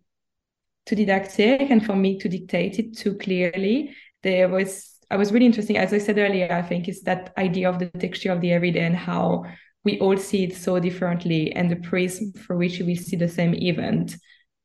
too 0.87 0.97
didactic 0.97 1.71
and 1.71 1.85
for 1.85 1.95
me 1.95 2.19
to 2.19 2.29
dictate 2.29 2.79
it 2.79 2.97
too 2.97 3.15
clearly 3.15 3.95
there 4.23 4.49
was 4.49 4.95
I 5.11 5.17
was 5.17 5.33
really 5.33 5.47
interesting, 5.47 5.79
as 5.79 5.93
I 5.93 5.99
said 5.99 6.19
earlier, 6.19 6.53
I 6.53 6.63
think 6.63 6.89
is 6.89 7.03
that 7.03 7.33
idea 7.39 7.71
of 7.71 7.79
the 7.79 7.87
texture 7.87 8.31
of 8.31 8.41
the 8.41 8.53
everyday 8.53 8.85
and 8.85 8.97
how 8.97 9.45
we 9.85 9.99
all 10.01 10.19
see 10.19 10.45
it 10.45 10.55
so 10.55 10.79
differently, 10.79 11.53
and 11.53 11.71
the 11.71 11.77
prism 11.77 12.33
for 12.33 12.57
which 12.57 12.79
we 12.81 12.95
see 12.95 13.17
the 13.17 13.29
same 13.29 13.55
event 13.55 14.17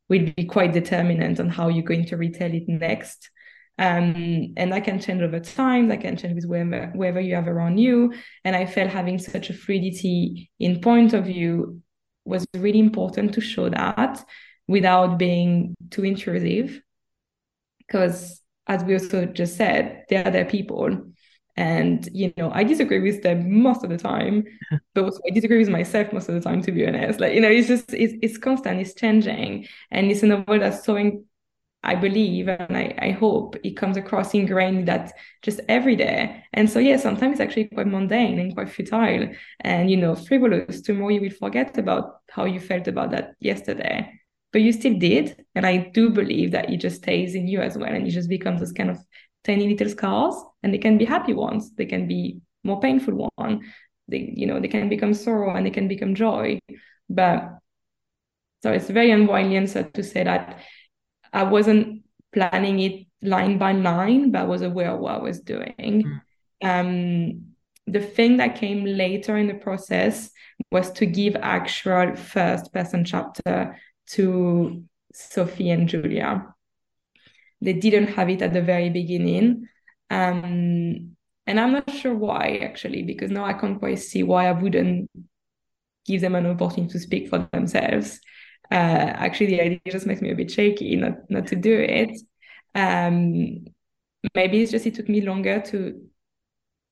will 0.09 0.31
be 0.35 0.43
quite 0.43 0.73
determinant 0.73 1.39
on 1.39 1.49
how 1.49 1.69
you're 1.69 1.83
going 1.83 2.05
to 2.07 2.17
retell 2.17 2.53
it 2.53 2.67
next. 2.67 3.29
Um, 3.79 4.53
and 4.57 4.71
that 4.71 4.83
can 4.83 4.99
change 4.99 5.21
over 5.21 5.39
time, 5.39 5.87
that 5.87 6.01
can 6.01 6.17
change 6.17 6.35
with 6.35 6.45
whoever, 6.45 6.91
whoever 6.93 7.21
you 7.21 7.35
have 7.35 7.47
around 7.47 7.77
you. 7.77 8.13
And 8.43 8.55
I 8.55 8.65
felt 8.65 8.89
having 8.91 9.17
such 9.17 9.49
a 9.49 9.53
fluidity 9.53 10.51
in 10.59 10.81
point 10.81 11.13
of 11.13 11.25
view 11.25 11.81
was 12.25 12.45
really 12.55 12.79
important 12.79 13.33
to 13.33 13.41
show 13.41 13.69
that 13.69 14.23
without 14.67 15.17
being 15.17 15.73
too 15.89 16.03
intrusive. 16.03 16.81
Because 17.79 18.42
as 18.67 18.83
we 18.83 18.93
also 18.93 19.25
just 19.25 19.57
said, 19.57 20.05
they 20.09 20.17
are 20.17 20.31
their 20.31 20.45
people. 20.45 21.11
And, 21.55 22.07
you 22.11 22.33
know, 22.35 22.51
I 22.51 22.63
disagree 22.63 22.99
with 22.99 23.21
them 23.21 23.61
most 23.61 23.83
of 23.83 23.89
the 23.89 23.97
time, 23.97 24.45
but 24.95 25.03
also 25.03 25.19
I 25.27 25.31
disagree 25.31 25.59
with 25.59 25.69
myself 25.69 26.11
most 26.11 26.29
of 26.29 26.35
the 26.35 26.41
time, 26.41 26.61
to 26.63 26.71
be 26.71 26.87
honest. 26.87 27.19
Like, 27.19 27.33
you 27.33 27.41
know, 27.41 27.49
it's 27.49 27.67
just, 27.67 27.93
it's, 27.93 28.13
it's 28.21 28.37
constant, 28.37 28.79
it's 28.79 28.95
changing. 28.95 29.67
And 29.91 30.09
it's 30.09 30.23
in 30.23 30.31
a 30.31 30.43
world 30.47 30.61
that's 30.61 30.83
so, 30.83 30.97
I 31.85 31.95
believe, 31.95 32.47
and 32.47 32.77
I, 32.77 32.95
I 32.97 33.11
hope 33.11 33.57
it 33.63 33.75
comes 33.75 33.97
across 33.97 34.33
ingrained 34.33 34.87
that 34.87 35.11
just 35.41 35.59
every 35.67 35.97
day. 35.97 36.43
And 36.53 36.69
so, 36.69 36.79
yeah, 36.79 36.97
sometimes 36.97 37.33
it's 37.33 37.41
actually 37.41 37.65
quite 37.65 37.87
mundane 37.87 38.39
and 38.39 38.53
quite 38.55 38.69
futile 38.69 39.29
and, 39.59 39.91
you 39.91 39.97
know, 39.97 40.15
frivolous. 40.15 40.81
Tomorrow 40.81 41.09
you 41.09 41.21
will 41.21 41.29
forget 41.29 41.77
about 41.77 42.21
how 42.29 42.45
you 42.45 42.61
felt 42.61 42.87
about 42.87 43.11
that 43.11 43.35
yesterday 43.39 44.19
but 44.53 44.61
you 44.61 44.71
still 44.71 44.97
did. 44.97 45.43
And 45.55 45.65
I 45.65 45.89
do 45.93 46.11
believe 46.11 46.51
that 46.51 46.69
it 46.69 46.77
just 46.77 46.97
stays 46.97 47.35
in 47.35 47.47
you 47.47 47.59
as 47.59 47.77
well. 47.77 47.91
And 47.91 48.07
it 48.07 48.11
just 48.11 48.29
becomes 48.29 48.61
this 48.61 48.71
kind 48.71 48.89
of 48.91 48.99
tiny 49.43 49.67
little 49.67 49.89
scars. 49.89 50.35
And 50.61 50.73
they 50.73 50.77
can 50.77 50.97
be 50.97 51.05
happy 51.05 51.33
ones, 51.33 51.73
they 51.75 51.87
can 51.87 52.07
be 52.07 52.39
more 52.63 52.79
painful 52.79 53.29
one. 53.35 53.61
They, 54.07 54.31
you 54.35 54.45
know, 54.45 54.59
they 54.59 54.67
can 54.67 54.89
become 54.89 55.13
sorrow 55.13 55.55
and 55.55 55.65
they 55.65 55.71
can 55.71 55.87
become 55.87 56.13
joy. 56.15 56.59
But 57.09 57.57
so 58.61 58.71
it's 58.71 58.89
very 58.89 59.11
unwindly 59.11 59.57
answer 59.57 59.83
to 59.83 60.03
say 60.03 60.23
that 60.23 60.59
I 61.33 61.43
wasn't 61.43 62.03
planning 62.31 62.79
it 62.79 63.07
line 63.21 63.57
by 63.57 63.71
line, 63.71 64.31
but 64.31 64.41
I 64.41 64.45
was 64.45 64.61
aware 64.61 64.91
of 64.91 64.99
what 64.99 65.15
I 65.15 65.21
was 65.21 65.39
doing. 65.39 65.73
Mm. 65.81 66.21
Um, 66.63 67.45
the 67.87 67.99
thing 67.99 68.37
that 68.37 68.55
came 68.55 68.85
later 68.85 69.35
in 69.35 69.47
the 69.47 69.53
process 69.55 70.29
was 70.71 70.91
to 70.91 71.05
give 71.05 71.35
actual 71.35 72.15
first 72.15 72.71
person 72.71 73.03
chapter 73.03 73.77
to 74.11 74.83
Sophie 75.13 75.71
and 75.71 75.87
Julia. 75.87 76.53
They 77.61 77.73
didn't 77.73 78.07
have 78.07 78.29
it 78.29 78.41
at 78.41 78.53
the 78.53 78.61
very 78.61 78.89
beginning. 78.89 79.67
Um, 80.09 81.15
and 81.45 81.59
I'm 81.59 81.73
not 81.73 81.89
sure 81.89 82.15
why, 82.15 82.59
actually, 82.61 83.03
because 83.03 83.31
now 83.31 83.45
I 83.45 83.53
can't 83.53 83.79
quite 83.79 83.99
see 83.99 84.23
why 84.23 84.47
I 84.47 84.51
wouldn't 84.51 85.09
give 86.05 86.21
them 86.21 86.35
an 86.35 86.45
opportunity 86.45 86.91
to 86.93 86.99
speak 86.99 87.29
for 87.29 87.47
themselves. 87.51 88.19
Uh, 88.71 88.75
actually, 88.75 89.47
the 89.47 89.61
idea 89.61 89.79
just 89.87 90.05
makes 90.05 90.21
me 90.21 90.31
a 90.31 90.35
bit 90.35 90.51
shaky 90.51 90.95
not, 90.95 91.29
not 91.29 91.47
to 91.47 91.55
do 91.55 91.79
it. 91.79 92.11
Um, 92.75 93.65
maybe 94.33 94.61
it's 94.61 94.71
just 94.71 94.85
it 94.85 94.95
took 94.95 95.09
me 95.09 95.21
longer 95.21 95.61
to 95.61 96.01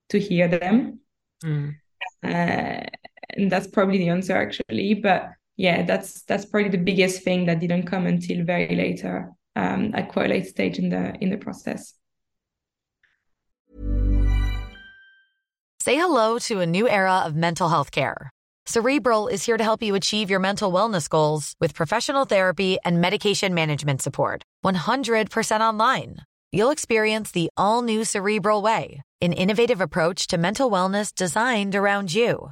to 0.10 0.20
hear 0.20 0.48
them. 0.48 1.00
Mm. 1.44 1.76
Uh, 2.24 2.86
and 3.30 3.52
that's 3.52 3.68
probably 3.68 3.98
the 3.98 4.10
answer, 4.10 4.36
actually. 4.36 4.96
But 4.96 5.32
yeah, 5.58 5.84
that's 5.84 6.24
that's 6.24 6.46
probably 6.46 6.70
the 6.70 6.78
biggest 6.78 7.24
thing 7.24 7.46
that 7.46 7.60
didn't 7.60 7.88
come 7.88 8.08
until 8.08 8.44
very 8.44 8.76
later 8.76 9.32
um, 9.56 9.92
at 9.94 10.10
quite 10.10 10.28
a 10.28 10.34
late 10.34 10.48
stage 10.48 10.80
in 10.80 10.90
the 10.90 11.14
in 11.22 11.30
the 11.30 11.38
process. 11.38 11.94
Say 15.82 15.96
hello 15.96 16.38
to 16.40 16.60
a 16.60 16.66
new 16.66 16.88
era 16.88 17.24
of 17.26 17.36
mental 17.36 17.68
health 17.70 17.92
care. 17.92 18.30
Cerebral 18.68 19.28
is 19.28 19.44
here 19.44 19.58
to 19.58 19.64
help 19.64 19.82
you 19.82 19.96
achieve 19.96 20.30
your 20.30 20.40
mental 20.40 20.72
wellness 20.72 21.10
goals 21.10 21.56
with 21.60 21.74
professional 21.74 22.26
therapy 22.26 22.78
and 22.86 23.02
medication 23.02 23.56
management 23.56 24.02
support. 24.02 24.44
100% 24.64 25.60
online. 25.60 26.18
You'll 26.52 26.70
experience 26.70 27.32
the 27.32 27.50
all 27.58 27.82
new 27.82 28.06
Cerebral 28.06 28.62
Way, 28.62 29.02
an 29.20 29.34
innovative 29.34 29.82
approach 29.82 30.28
to 30.28 30.38
mental 30.38 30.70
wellness 30.70 31.16
designed 31.16 31.76
around 31.76 32.14
you. 32.14 32.52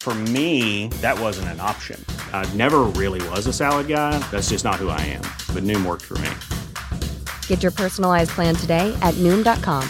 For 0.00 0.14
me, 0.14 0.88
that 1.02 1.20
wasn't 1.20 1.48
an 1.48 1.60
option. 1.60 2.02
I 2.32 2.50
never 2.54 2.84
really 2.96 3.20
was 3.28 3.46
a 3.46 3.52
salad 3.52 3.88
guy. 3.88 4.18
That's 4.30 4.48
just 4.48 4.64
not 4.64 4.76
who 4.76 4.88
I 4.88 5.00
am. 5.02 5.22
But 5.52 5.64
Noom 5.64 5.84
worked 5.84 6.04
for 6.06 6.16
me. 6.18 6.30
Get 7.46 7.62
your 7.62 7.72
personalized 7.72 8.30
plan 8.30 8.54
today 8.54 8.96
at 9.02 9.12
Noom.com. 9.16 9.86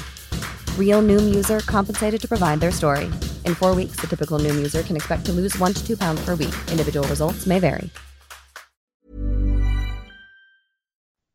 Real 0.77 1.03
Noom 1.03 1.33
user 1.33 1.61
compensated 1.61 2.21
to 2.21 2.27
provide 2.27 2.59
their 2.59 2.73
story. 2.73 3.05
In 3.45 3.55
four 3.55 3.77
weeks, 3.77 4.01
the 4.01 4.09
typical 4.09 4.41
Noom 4.41 4.57
user 4.57 4.83
can 4.83 4.97
expect 4.97 5.25
to 5.27 5.33
lose 5.33 5.57
one 5.59 5.73
to 5.73 5.87
two 5.87 5.97
pounds 5.97 6.21
per 6.25 6.35
week. 6.35 6.55
Individual 6.73 7.07
results 7.07 7.47
may 7.47 7.61
vary. 7.61 7.89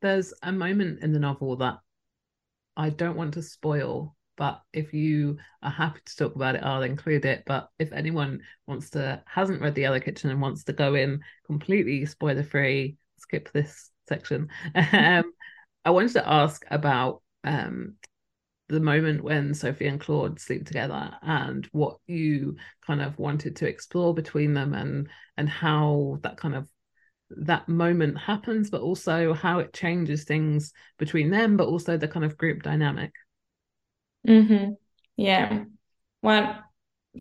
There's 0.01 0.33
a 0.43 0.51
moment 0.51 0.99
in 1.01 1.13
the 1.13 1.19
novel 1.19 1.55
that 1.57 1.77
I 2.75 2.89
don't 2.89 3.15
want 3.15 3.35
to 3.35 3.41
spoil, 3.41 4.17
but 4.35 4.61
if 4.73 4.93
you 4.93 5.37
are 5.61 5.71
happy 5.71 5.99
to 6.05 6.15
talk 6.15 6.35
about 6.35 6.55
it, 6.55 6.63
I'll 6.63 6.83
include 6.83 7.25
it. 7.25 7.43
But 7.45 7.69
if 7.79 7.91
anyone 7.91 8.41
wants 8.67 8.89
to 8.91 9.21
hasn't 9.25 9.61
read 9.61 9.75
the 9.75 9.81
Yellow 9.81 9.99
Kitchen 9.99 10.29
and 10.29 10.41
wants 10.41 10.63
to 10.65 10.73
go 10.73 10.95
in 10.95 11.21
completely 11.45 12.05
spoiler 12.05 12.43
free, 12.43 12.97
skip 13.17 13.51
this 13.51 13.91
section. 14.07 14.49
um, 14.75 15.31
I 15.85 15.91
wanted 15.91 16.13
to 16.13 16.29
ask 16.29 16.63
about 16.69 17.21
um, 17.43 17.95
the 18.69 18.79
moment 18.79 19.23
when 19.23 19.53
Sophie 19.53 19.87
and 19.87 19.99
Claude 19.99 20.39
sleep 20.39 20.65
together 20.65 21.11
and 21.21 21.67
what 21.71 21.97
you 22.07 22.55
kind 22.85 23.01
of 23.01 23.17
wanted 23.19 23.55
to 23.57 23.67
explore 23.67 24.13
between 24.13 24.53
them 24.53 24.73
and 24.73 25.09
and 25.37 25.49
how 25.49 26.19
that 26.23 26.37
kind 26.37 26.55
of 26.55 26.67
that 27.29 27.67
moment 27.67 28.17
happens, 28.17 28.69
but 28.69 28.81
also 28.81 29.33
how 29.33 29.59
it 29.59 29.73
changes 29.73 30.23
things 30.23 30.71
between 30.97 31.29
them, 31.31 31.57
but 31.57 31.67
also 31.67 31.97
the 31.97 32.07
kind 32.07 32.25
of 32.25 32.37
group 32.37 32.61
dynamic. 32.61 33.11
Mm-hmm. 34.27 34.73
Yeah. 35.17 35.65
Well, 36.21 36.63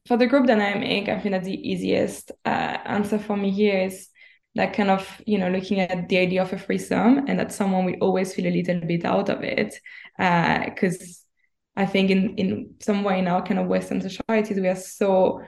for 0.06 0.16
the 0.16 0.26
group 0.26 0.46
dynamic, 0.46 1.08
I 1.08 1.18
think 1.20 1.32
that 1.32 1.44
the 1.44 1.70
easiest 1.70 2.32
uh, 2.44 2.78
answer 2.84 3.18
for 3.18 3.36
me 3.36 3.50
here 3.50 3.80
is 3.80 4.08
that 4.54 4.74
kind 4.74 4.90
of, 4.90 5.20
you 5.26 5.38
know, 5.38 5.48
looking 5.48 5.80
at 5.80 6.08
the 6.08 6.18
idea 6.18 6.42
of 6.42 6.52
a 6.52 6.58
threesome 6.58 7.26
and 7.26 7.38
that 7.38 7.52
someone 7.52 7.84
will 7.84 7.96
always 8.00 8.34
feel 8.34 8.46
a 8.46 8.50
little 8.50 8.80
bit 8.80 9.04
out 9.04 9.28
of 9.28 9.42
it. 9.42 9.74
Because 10.16 11.24
uh, 11.76 11.80
I 11.80 11.86
think 11.86 12.10
in, 12.10 12.36
in 12.36 12.74
some 12.80 13.02
way 13.02 13.18
in 13.18 13.28
our 13.28 13.42
kind 13.42 13.58
of 13.58 13.66
Western 13.66 14.00
societies, 14.00 14.60
we 14.60 14.68
are 14.68 14.76
so 14.76 15.42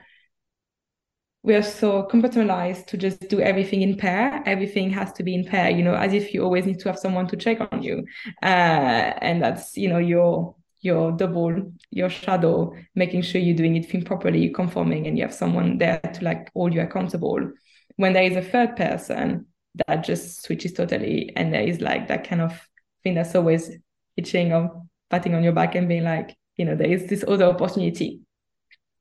we 1.43 1.53
are 1.53 1.61
so 1.61 2.07
compartmentalized 2.11 2.87
to 2.87 2.97
just 2.97 3.29
do 3.29 3.39
everything 3.39 3.83
in 3.83 3.95
pair. 3.95 4.41
Everything 4.47 4.89
has 4.89 5.13
to 5.13 5.23
be 5.23 5.35
in 5.35 5.45
pair, 5.45 5.69
you 5.69 5.83
know, 5.83 5.93
as 5.93 6.11
if 6.11 6.33
you 6.33 6.43
always 6.43 6.65
need 6.65 6.79
to 6.79 6.89
have 6.89 6.97
someone 6.97 7.27
to 7.27 7.37
check 7.37 7.59
on 7.71 7.83
you. 7.83 8.03
Uh, 8.41 9.13
and 9.21 9.43
that's, 9.43 9.77
you 9.77 9.87
know, 9.87 9.99
your 9.99 10.55
your 10.85 11.11
double, 11.11 11.73
your 11.89 12.09
shadow, 12.09 12.73
making 12.93 13.23
sure 13.23 13.41
you're 13.41 13.55
doing 13.55 13.75
it 13.75 14.05
properly, 14.05 14.49
conforming, 14.49 15.07
and 15.07 15.17
you 15.17 15.23
have 15.23 15.33
someone 15.33 15.77
there 15.79 15.99
to 15.99 16.23
like 16.23 16.51
hold 16.53 16.73
you 16.73 16.81
accountable. 16.81 17.51
When 17.95 18.13
there 18.13 18.23
is 18.23 18.37
a 18.37 18.41
third 18.41 18.75
person, 18.75 19.47
that 19.87 20.03
just 20.03 20.43
switches 20.43 20.73
totally. 20.73 21.33
And 21.35 21.53
there 21.53 21.63
is 21.63 21.81
like 21.81 22.07
that 22.07 22.27
kind 22.27 22.41
of 22.41 22.59
thing 23.03 23.15
that's 23.15 23.35
always 23.35 23.71
itching 24.15 24.53
or 24.53 24.83
patting 25.09 25.35
on 25.35 25.43
your 25.43 25.53
back 25.53 25.75
and 25.75 25.89
being 25.89 26.03
like, 26.03 26.37
you 26.55 26.65
know, 26.65 26.75
there 26.75 26.91
is 26.91 27.07
this 27.07 27.25
other 27.27 27.45
opportunity. 27.45 28.21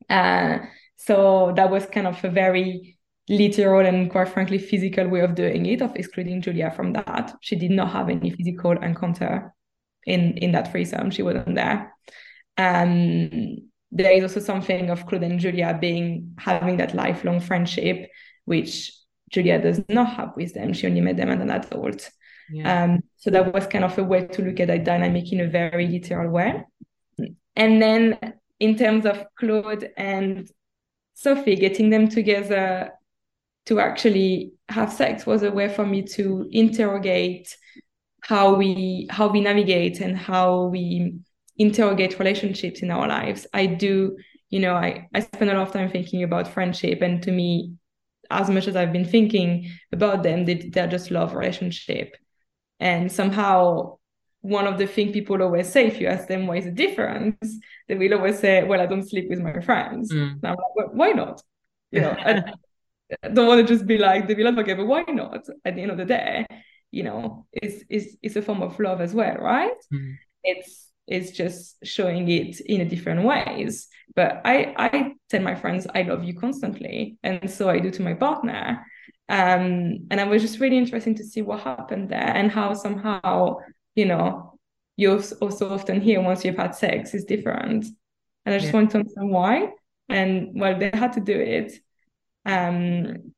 Uh, 0.09 0.59
so 0.97 1.53
that 1.57 1.71
was 1.71 1.87
kind 1.87 2.07
of 2.07 2.23
a 2.25 2.31
very 2.31 2.99
literal 3.29 3.87
and 3.87 4.11
quite 4.11 4.29
frankly 4.29 4.59
physical 4.59 5.09
way 5.09 5.21
of 5.21 5.35
doing 5.35 5.67
it, 5.67 5.83
of 5.83 5.95
excluding 5.97 6.43
Julia 6.43 6.71
from 6.71 6.93
that. 6.95 7.35
She 7.41 7.57
did 7.57 7.71
not 7.71 7.93
have 7.93 8.09
any 8.09 8.31
physical 8.31 8.73
encounter 8.73 9.54
in 10.07 10.37
in 10.39 10.53
that 10.53 10.71
threesome. 10.71 11.11
She 11.11 11.23
wasn't 11.23 11.55
there. 11.55 11.95
Um, 12.57 13.71
there 13.91 14.13
is 14.13 14.23
also 14.23 14.41
something 14.41 14.91
of 14.91 15.07
Claude 15.07 15.23
and 15.23 15.39
Julia 15.39 15.77
being 15.81 16.35
having 16.39 16.77
that 16.79 16.95
lifelong 16.95 17.41
friendship, 17.41 18.11
which 18.45 18.93
Julia 19.31 19.61
does 19.61 19.83
not 19.89 20.15
have 20.15 20.33
with 20.37 20.55
them. 20.55 20.73
She 20.73 20.87
only 20.87 21.01
met 21.01 21.17
them 21.17 21.31
as 21.31 21.41
an 21.41 21.51
adult. 21.51 22.11
Yeah. 22.51 22.85
Um, 22.85 23.03
so 23.17 23.31
that 23.31 23.55
was 23.55 23.67
kind 23.67 23.85
of 23.85 23.97
a 23.99 24.05
way 24.05 24.27
to 24.27 24.43
look 24.43 24.61
at 24.61 24.69
that 24.69 24.85
dynamic 24.85 25.33
in 25.33 25.41
a 25.41 25.49
very 25.49 25.87
literal 25.87 26.31
way. 26.31 26.65
And 27.57 27.81
then 27.81 28.19
in 28.61 28.77
terms 28.77 29.07
of 29.07 29.25
Claude 29.39 29.91
and 29.97 30.49
Sophie, 31.15 31.57
getting 31.57 31.91
them 31.91 32.09
together 32.09 32.93
to 33.67 33.81
actually 33.81 34.53
have 34.69 34.93
sex 34.93 35.27
was 35.27 35.43
a 35.43 35.51
way 35.51 35.69
for 35.69 35.87
me 35.87 36.03
to 36.03 36.49
interrogate 36.51 37.57
how 38.25 38.55
we 38.55 39.07
how 39.11 39.29
we 39.29 39.41
navigate 39.43 40.01
and 40.01 40.17
how 40.17 40.65
we 40.65 41.15
interrogate 41.59 42.19
relationships 42.19 42.81
in 42.81 42.91
our 42.91 43.07
lives. 43.07 43.47
I 43.53 43.67
do, 43.67 44.17
you 44.49 44.61
know, 44.61 44.75
I, 44.75 45.09
I 45.15 45.21
spend 45.21 45.51
a 45.51 45.55
lot 45.55 45.69
of 45.69 45.73
time 45.75 45.91
thinking 45.91 46.23
about 46.23 46.49
friendship 46.49 47.03
and 47.03 47.23
to 47.23 47.31
me, 47.31 47.75
as 48.31 48.49
much 48.49 48.67
as 48.67 48.77
I've 48.77 48.95
been 48.95 49.05
thinking 49.05 49.71
about 49.93 50.23
them, 50.23 50.47
they, 50.47 50.55
they're 50.55 50.89
just 50.89 51.11
love 51.11 51.35
relationship. 51.35 52.17
And 52.81 53.13
somehow 53.13 53.99
one 54.41 54.67
of 54.67 54.79
the 54.79 54.87
things 54.87 55.13
people 55.13 55.43
always 55.43 55.71
say 55.71 55.87
if 55.87 56.01
you 56.01 56.07
ask 56.07 56.27
them 56.27 56.47
why 56.47 56.57
is 56.57 56.65
the 56.65 56.71
difference, 56.71 57.59
they 57.89 57.95
will 57.95 58.15
always 58.15 58.39
say, 58.39 58.65
"Well, 58.65 58.81
I 58.81 58.87
don't 58.87 59.09
sleep 59.09 59.29
with 59.29 59.41
my 59.41 59.61
friends." 59.61 60.11
Mm. 60.13 60.41
I'm 60.43 60.57
like, 60.57 60.75
well, 60.75 60.91
"Why 60.93 61.11
not?" 61.13 61.43
You 61.91 62.01
know, 62.01 62.11
I, 62.19 62.43
I 63.23 63.29
don't 63.29 63.47
want 63.47 63.67
to 63.67 63.75
just 63.75 63.87
be 63.87 63.99
like, 63.99 64.27
"They 64.27 64.35
be 64.35 64.43
like, 64.43 64.57
okay, 64.59 64.75
but 64.75 64.87
why 64.87 65.03
not?" 65.09 65.47
At 65.65 65.77
the 65.77 65.83
end 65.83 65.91
of 65.91 65.99
the 65.99 66.05
day, 66.05 66.47
you 66.95 67.03
know, 67.03 67.47
is 67.53 67.85
is 67.89 68.17
is 68.23 68.37
a 68.37 68.43
form 68.43 68.63
of 68.63 68.79
love 68.79 69.01
as 69.01 69.15
well, 69.15 69.37
right? 69.37 69.77
Mm. 69.93 70.17
It's 70.43 70.91
it's 71.07 71.31
just 71.33 71.77
showing 71.85 72.29
it 72.29 72.61
in 72.61 72.81
a 72.81 72.85
different 72.85 73.25
ways. 73.25 73.89
But 74.15 74.41
I 74.45 74.75
I 74.77 75.13
tell 75.29 75.43
my 75.43 75.55
friends 75.55 75.87
I 75.95 76.03
love 76.03 76.25
you 76.25 76.35
constantly, 76.35 77.19
and 77.23 77.51
so 77.51 77.69
I 77.69 77.79
do 77.81 77.91
to 77.91 78.03
my 78.03 78.15
partner. 78.15 78.87
Um, 79.29 80.07
and 80.11 80.21
I 80.21 80.25
was 80.25 80.43
just 80.43 80.61
really 80.61 80.77
interesting 80.77 81.15
to 81.15 81.25
see 81.25 81.41
what 81.41 81.61
happened 81.61 82.11
there 82.11 82.37
and 82.37 82.51
how 82.51 82.75
somehow 82.75 83.57
you 83.95 84.07
know, 84.07 84.59
you 84.97 85.13
also 85.13 85.71
often 85.71 86.01
hear 86.01 86.21
once 86.21 86.45
you've 86.45 86.57
had 86.57 86.75
sex 86.75 87.15
is 87.15 87.25
different. 87.25 87.87
And 88.45 88.55
I 88.55 88.59
just 88.59 88.73
yeah. 88.73 88.79
want 88.79 88.91
to 88.91 88.99
understand 88.99 89.31
why. 89.31 89.69
And 90.09 90.51
well, 90.55 90.79
they 90.79 90.91
had 90.93 91.15
to 91.15 91.21
do 91.21 91.39
it. 91.39 91.73
Um, 92.45 93.33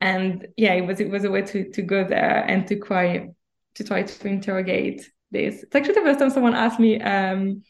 and 0.00 0.48
yeah, 0.56 0.74
it 0.74 0.86
was 0.86 1.00
it 1.00 1.10
was 1.10 1.24
a 1.24 1.30
way 1.30 1.42
to 1.42 1.70
to 1.70 1.82
go 1.82 2.04
there 2.04 2.44
and 2.46 2.66
to 2.68 2.78
try 2.78 3.30
to 3.74 3.84
try 3.84 4.02
to 4.02 4.28
interrogate 4.28 5.10
this. 5.30 5.62
It's 5.62 5.74
actually 5.74 5.94
the 5.94 6.00
first 6.02 6.18
time 6.18 6.30
someone 6.30 6.54
asked 6.54 6.80
me, 6.80 7.00
um, 7.00 7.62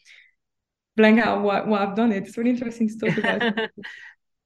Blanca, 0.95 1.39
what 1.39 1.67
what 1.67 1.81
I've 1.81 1.95
done. 1.95 2.11
It. 2.11 2.23
It's 2.23 2.37
really 2.37 2.51
interesting 2.51 2.89
to 2.89 2.97
talk 2.97 3.17
about. 3.17 3.69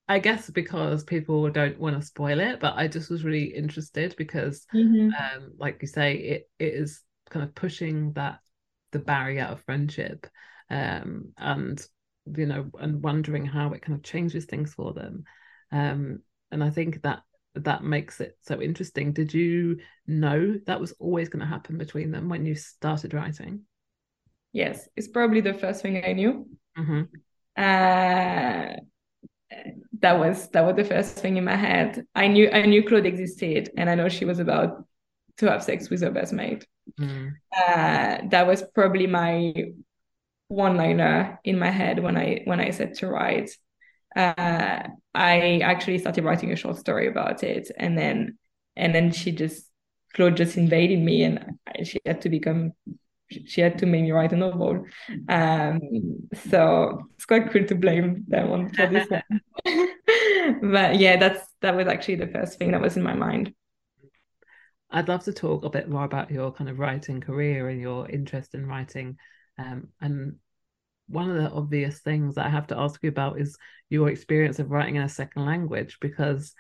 I 0.07 0.17
guess 0.17 0.49
because 0.49 1.03
people 1.03 1.51
don't 1.51 1.79
want 1.79 1.95
to 1.95 2.05
spoil 2.05 2.39
it, 2.39 2.59
but 2.59 2.73
I 2.75 2.87
just 2.87 3.11
was 3.11 3.23
really 3.23 3.43
interested 3.43 4.15
because, 4.17 4.65
mm-hmm. 4.73 5.09
um, 5.13 5.51
like 5.59 5.77
you 5.81 5.87
say, 5.87 6.15
it 6.15 6.49
it 6.57 6.73
is 6.73 7.01
kind 7.29 7.43
of 7.43 7.53
pushing 7.53 8.13
that 8.13 8.39
the 8.91 8.99
barrier 8.99 9.43
of 9.43 9.61
friendship 9.61 10.27
um, 10.69 11.31
and 11.37 11.85
you 12.35 12.45
know 12.45 12.69
and 12.79 13.01
wondering 13.01 13.45
how 13.45 13.73
it 13.73 13.81
kind 13.81 13.97
of 13.97 14.03
changes 14.03 14.45
things 14.45 14.73
for 14.73 14.93
them 14.93 15.23
um, 15.71 16.19
and 16.51 16.63
i 16.63 16.69
think 16.69 17.01
that 17.01 17.21
that 17.55 17.83
makes 17.83 18.21
it 18.21 18.37
so 18.41 18.61
interesting 18.61 19.11
did 19.11 19.33
you 19.33 19.77
know 20.07 20.59
that 20.65 20.79
was 20.79 20.93
always 20.99 21.29
going 21.29 21.39
to 21.39 21.45
happen 21.45 21.77
between 21.77 22.11
them 22.11 22.29
when 22.29 22.45
you 22.45 22.55
started 22.55 23.13
writing 23.13 23.61
yes 24.53 24.87
it's 24.95 25.07
probably 25.07 25.41
the 25.41 25.53
first 25.53 25.81
thing 25.81 26.03
i 26.05 26.13
knew 26.13 26.47
mm-hmm. 26.77 27.01
uh, 27.57 28.73
that 29.99 30.19
was 30.19 30.47
that 30.49 30.65
was 30.65 30.75
the 30.75 30.85
first 30.85 31.17
thing 31.17 31.37
in 31.37 31.43
my 31.43 31.55
head 31.55 32.05
i 32.15 32.27
knew 32.27 32.49
i 32.51 32.65
knew 32.65 32.83
claude 32.83 33.05
existed 33.05 33.69
and 33.77 33.89
i 33.89 33.95
know 33.95 34.07
she 34.07 34.25
was 34.25 34.39
about 34.39 34.85
to 35.37 35.49
have 35.49 35.63
sex 35.63 35.89
with 35.89 36.01
her 36.01 36.11
best 36.11 36.33
mate 36.33 36.65
Mm. 36.99 37.33
Uh, 37.55 38.27
that 38.29 38.47
was 38.47 38.63
probably 38.73 39.07
my 39.07 39.53
one 40.47 40.77
liner 40.77 41.39
in 41.43 41.59
my 41.59 41.69
head 41.69 42.01
when 42.01 42.17
I 42.17 42.41
when 42.45 42.59
I 42.59 42.71
said 42.71 42.95
to 42.95 43.07
write. 43.07 43.51
Uh, 44.15 44.87
I 45.13 45.59
actually 45.63 45.99
started 45.99 46.23
writing 46.23 46.51
a 46.51 46.55
short 46.55 46.77
story 46.77 47.07
about 47.07 47.43
it, 47.43 47.69
and 47.77 47.97
then 47.97 48.37
and 48.75 48.93
then 48.93 49.11
she 49.11 49.31
just 49.31 49.69
Claude 50.13 50.37
just 50.37 50.57
invaded 50.57 50.99
me, 50.99 51.23
and 51.23 51.59
she 51.83 51.99
had 52.05 52.21
to 52.21 52.29
become 52.29 52.73
she 53.45 53.61
had 53.61 53.77
to 53.79 53.85
make 53.85 54.03
me 54.03 54.11
write 54.11 54.33
a 54.33 54.35
novel. 54.35 54.85
Um, 55.27 55.79
so 56.49 57.03
it's 57.15 57.25
quite 57.25 57.51
cool 57.51 57.65
to 57.65 57.75
blame 57.75 58.25
them 58.27 58.51
on 58.51 58.69
for 58.73 58.87
this 58.87 59.07
one. 59.09 59.41
but 60.71 60.99
yeah, 60.99 61.17
that's 61.17 61.45
that 61.61 61.75
was 61.75 61.87
actually 61.87 62.15
the 62.15 62.27
first 62.27 62.57
thing 62.57 62.71
that 62.71 62.81
was 62.81 62.97
in 62.97 63.03
my 63.03 63.13
mind. 63.13 63.53
I'd 64.91 65.07
love 65.07 65.23
to 65.25 65.33
talk 65.33 65.63
a 65.63 65.69
bit 65.69 65.87
more 65.87 66.03
about 66.03 66.31
your 66.31 66.51
kind 66.51 66.69
of 66.69 66.79
writing 66.79 67.21
career 67.21 67.69
and 67.69 67.79
your 67.79 68.09
interest 68.09 68.55
in 68.55 68.65
writing. 68.65 69.17
Um, 69.59 69.89
and 70.01 70.37
one 71.09 71.29
of 71.29 71.37
the 71.37 71.49
obvious 71.49 71.99
things 71.99 72.35
that 72.35 72.45
I 72.45 72.49
have 72.49 72.67
to 72.67 72.77
ask 72.77 73.01
you 73.03 73.09
about 73.09 73.39
is 73.39 73.57
your 73.89 74.09
experience 74.09 74.59
of 74.59 74.71
writing 74.71 74.95
in 74.95 75.03
a 75.03 75.09
second 75.09 75.45
language, 75.45 75.97
because 75.99 76.53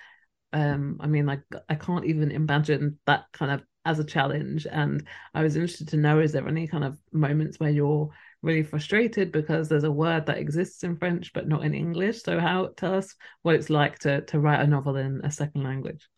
um, 0.51 0.97
I 0.99 1.07
mean, 1.07 1.25
like, 1.25 1.43
I 1.67 1.75
can't 1.75 2.05
even 2.05 2.31
imagine 2.31 2.97
that 3.05 3.25
kind 3.33 3.51
of 3.51 3.63
as 3.85 3.99
a 3.99 4.03
challenge. 4.03 4.65
And 4.69 5.07
I 5.33 5.43
was 5.43 5.55
interested 5.55 5.89
to 5.89 5.97
know 5.97 6.19
is 6.19 6.31
there 6.31 6.47
any 6.47 6.67
kind 6.67 6.83
of 6.83 6.97
moments 7.11 7.59
where 7.59 7.69
you're 7.69 8.09
really 8.41 8.63
frustrated 8.63 9.31
because 9.31 9.69
there's 9.69 9.83
a 9.83 9.91
word 9.91 10.25
that 10.25 10.37
exists 10.37 10.83
in 10.83 10.97
French 10.97 11.33
but 11.33 11.47
not 11.47 11.63
in 11.63 11.73
English? 11.73 12.23
So, 12.23 12.39
how 12.39 12.69
tell 12.77 12.95
us 12.95 13.15
what 13.43 13.55
it's 13.55 13.69
like 13.69 13.99
to 13.99 14.21
to 14.21 14.39
write 14.39 14.61
a 14.61 14.67
novel 14.67 14.95
in 14.95 15.21
a 15.23 15.31
second 15.31 15.63
language 15.63 16.09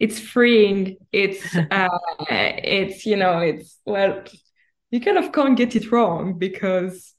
it's 0.00 0.18
freeing 0.18 0.96
it's 1.12 1.54
uh 1.70 1.88
it's 2.28 3.06
you 3.06 3.16
know 3.16 3.38
it's 3.38 3.78
well 3.84 4.24
you 4.90 5.00
kind 5.00 5.18
of 5.18 5.32
can't 5.32 5.56
get 5.56 5.76
it 5.76 5.90
wrong 5.92 6.38
because 6.38 7.14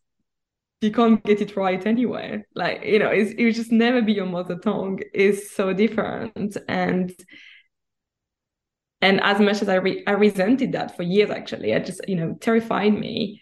you 0.82 0.92
can't 0.92 1.24
get 1.24 1.42
it 1.42 1.56
right 1.56 1.86
anyway 1.86 2.44
like 2.56 2.84
you 2.84 3.00
know 3.00 3.10
it's, 3.10 3.32
it 3.38 3.52
just 3.54 3.72
never 3.72 4.02
be 4.02 4.14
your 4.14 4.26
mother 4.26 4.58
tongue 4.58 5.00
is 5.14 5.52
so 5.52 5.74
different 5.74 6.58
and 6.68 7.14
and 9.02 9.22
as 9.22 9.40
much 9.40 9.62
as 9.62 9.70
I 9.70 9.76
re- 9.76 10.04
I 10.08 10.12
resented 10.12 10.74
that 10.74 10.96
for 10.96 11.04
years 11.04 11.30
actually 11.30 11.72
it 11.72 11.86
just 11.86 12.02
you 12.08 12.16
know 12.16 12.36
terrified 12.40 12.94
me 12.94 13.42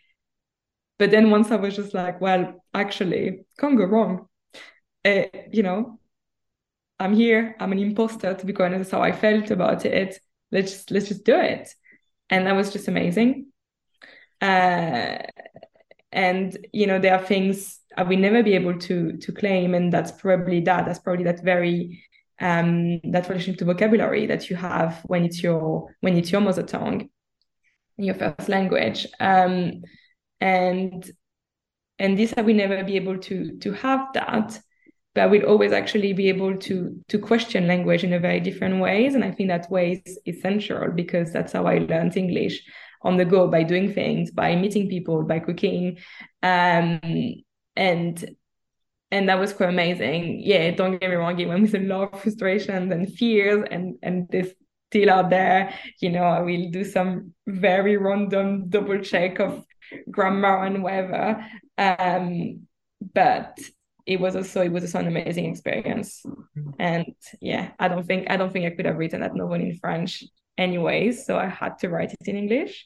but 0.97 1.11
then 1.11 1.29
once 1.31 1.51
I 1.51 1.55
was 1.55 1.75
just 1.75 1.93
like 1.93 2.19
well 2.21 2.63
actually 2.73 3.45
can't 3.59 3.77
go 3.77 3.85
wrong 3.85 4.27
uh, 5.05 5.23
you 5.51 5.63
know 5.63 5.99
I'm 6.99 7.13
here. 7.13 7.55
I'm 7.59 7.71
an 7.71 7.79
imposter, 7.79 8.33
to 8.33 8.45
be 8.45 8.55
honest. 8.55 8.77
That's 8.77 8.91
how 8.91 9.01
I 9.01 9.11
felt 9.11 9.51
about 9.51 9.85
it. 9.85 10.19
Let's 10.51 10.71
just, 10.71 10.91
let's 10.91 11.07
just 11.07 11.23
do 11.23 11.35
it, 11.39 11.73
and 12.29 12.47
that 12.47 12.55
was 12.55 12.73
just 12.73 12.87
amazing. 12.87 13.48
Uh, 14.41 15.17
and 16.11 16.57
you 16.73 16.87
know, 16.87 16.99
there 16.99 17.15
are 17.15 17.23
things 17.23 17.79
I 17.95 18.03
will 18.03 18.17
never 18.17 18.43
be 18.43 18.55
able 18.55 18.77
to 18.79 19.17
to 19.17 19.31
claim, 19.31 19.73
and 19.73 19.91
that's 19.91 20.11
probably 20.11 20.61
that. 20.61 20.85
That's 20.85 20.99
probably 20.99 21.25
that 21.25 21.43
very 21.43 22.03
um, 22.39 22.99
that 23.11 23.27
relationship 23.29 23.59
to 23.59 23.65
vocabulary 23.65 24.25
that 24.27 24.49
you 24.49 24.55
have 24.55 25.01
when 25.05 25.25
it's 25.25 25.43
your 25.43 25.95
when 26.01 26.17
it's 26.17 26.31
your 26.31 26.41
mother 26.41 26.63
tongue, 26.63 27.09
your 27.97 28.15
first 28.15 28.49
language, 28.49 29.05
um, 29.19 29.81
and 30.39 31.11
and 31.99 32.17
this 32.17 32.33
I 32.37 32.41
will 32.41 32.55
never 32.55 32.83
be 32.83 32.95
able 32.95 33.17
to 33.19 33.57
to 33.59 33.73
have 33.73 34.07
that 34.13 34.59
but 35.15 35.23
I 35.23 35.27
will 35.27 35.43
always 35.43 35.71
actually 35.71 36.13
be 36.13 36.29
able 36.29 36.57
to 36.57 37.03
to 37.07 37.19
question 37.19 37.67
language 37.67 38.03
in 38.03 38.13
a 38.13 38.19
very 38.19 38.39
different 38.39 38.79
ways. 38.79 39.15
And 39.15 39.23
I 39.23 39.31
think 39.31 39.49
that 39.49 39.69
way 39.69 40.01
is 40.05 40.19
essential 40.25 40.91
because 40.93 41.33
that's 41.33 41.53
how 41.53 41.65
I 41.65 41.79
learned 41.79 42.15
English 42.15 42.61
on 43.01 43.17
the 43.17 43.25
go 43.25 43.47
by 43.47 43.63
doing 43.63 43.93
things, 43.93 44.31
by 44.31 44.55
meeting 44.55 44.89
people, 44.89 45.23
by 45.23 45.39
cooking. 45.39 45.97
Um, 46.43 46.99
and 47.75 48.35
and 49.11 49.27
that 49.27 49.39
was 49.39 49.53
quite 49.53 49.69
amazing. 49.69 50.41
Yeah, 50.43 50.71
don't 50.71 50.99
get 50.99 51.09
me 51.09 51.15
wrong, 51.15 51.39
it 51.39 51.47
went 51.47 51.63
with 51.63 51.75
a 51.75 51.79
lot 51.79 52.13
of 52.13 52.21
frustrations 52.21 52.91
and 52.91 53.11
fears 53.11 53.65
and 53.71 53.95
and 54.03 54.27
this 54.29 54.53
still 54.89 55.09
out 55.09 55.29
there. 55.29 55.73
You 56.01 56.09
know, 56.09 56.23
I 56.23 56.41
will 56.41 56.69
do 56.69 56.83
some 56.83 57.33
very 57.47 57.97
random 57.97 58.69
double 58.69 58.99
check 58.99 59.39
of 59.39 59.65
grammar 60.11 60.65
and 60.65 60.83
whatever. 60.83 61.45
Um, 61.77 62.67
but 63.13 63.57
it 64.09 64.19
was 64.19 64.35
also 64.35 64.61
it 64.61 64.71
was 64.71 64.83
also 64.83 64.99
an 64.99 65.07
amazing 65.07 65.45
experience 65.45 66.23
mm-hmm. 66.25 66.71
and 66.79 67.13
yeah 67.39 67.71
i 67.79 67.87
don't 67.87 68.05
think 68.05 68.29
i 68.29 68.35
don't 68.35 68.51
think 68.51 68.65
i 68.65 68.75
could 68.75 68.85
have 68.85 68.97
written 68.97 69.21
that 69.21 69.35
novel 69.35 69.53
in 69.55 69.77
french 69.77 70.23
anyways 70.57 71.25
so 71.25 71.37
i 71.37 71.47
had 71.47 71.77
to 71.77 71.89
write 71.89 72.11
it 72.11 72.27
in 72.27 72.35
english 72.35 72.85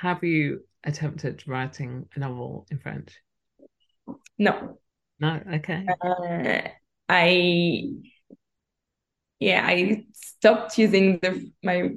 have 0.00 0.22
you 0.24 0.60
attempted 0.84 1.42
writing 1.46 2.06
a 2.14 2.18
novel 2.18 2.66
in 2.70 2.78
french 2.78 3.16
no 4.38 4.78
no 5.20 5.40
okay 5.54 5.86
uh, 6.04 6.68
i 7.08 7.84
yeah 9.38 9.64
i 9.66 10.04
stopped 10.12 10.78
using 10.78 11.18
the 11.20 11.50
my 11.62 11.90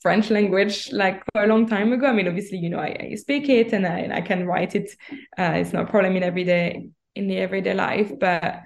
French 0.00 0.30
language 0.30 0.92
like 0.92 1.24
for 1.32 1.42
a 1.42 1.46
long 1.46 1.66
time 1.66 1.92
ago. 1.92 2.06
I 2.06 2.12
mean, 2.12 2.28
obviously, 2.28 2.58
you 2.58 2.70
know, 2.70 2.78
I, 2.78 3.10
I 3.10 3.14
speak 3.16 3.48
it 3.48 3.72
and 3.72 3.84
I, 3.86 4.08
I 4.12 4.20
can 4.20 4.46
write 4.46 4.76
it. 4.76 4.90
Uh, 5.36 5.54
it's 5.56 5.72
no 5.72 5.84
problem 5.84 6.16
in 6.16 6.22
everyday 6.22 6.88
in 7.16 7.26
the 7.26 7.38
everyday 7.38 7.74
life, 7.74 8.12
but 8.18 8.62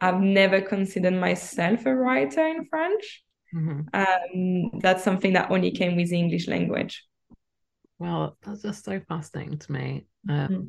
I've 0.00 0.20
never 0.20 0.60
considered 0.60 1.14
myself 1.14 1.84
a 1.86 1.94
writer 1.94 2.46
in 2.46 2.64
French. 2.66 3.23
Mm-hmm. 3.54 3.80
Um, 3.92 4.80
that's 4.80 5.04
something 5.04 5.34
that 5.34 5.50
only 5.50 5.70
came 5.70 5.96
with 5.96 6.10
the 6.10 6.18
English 6.18 6.48
language. 6.48 7.04
Well, 7.98 8.36
that's 8.42 8.62
just 8.62 8.84
so 8.84 9.00
fascinating 9.08 9.58
to 9.58 9.72
me. 9.72 10.06
Um, 10.28 10.48
mm-hmm. 10.48 10.66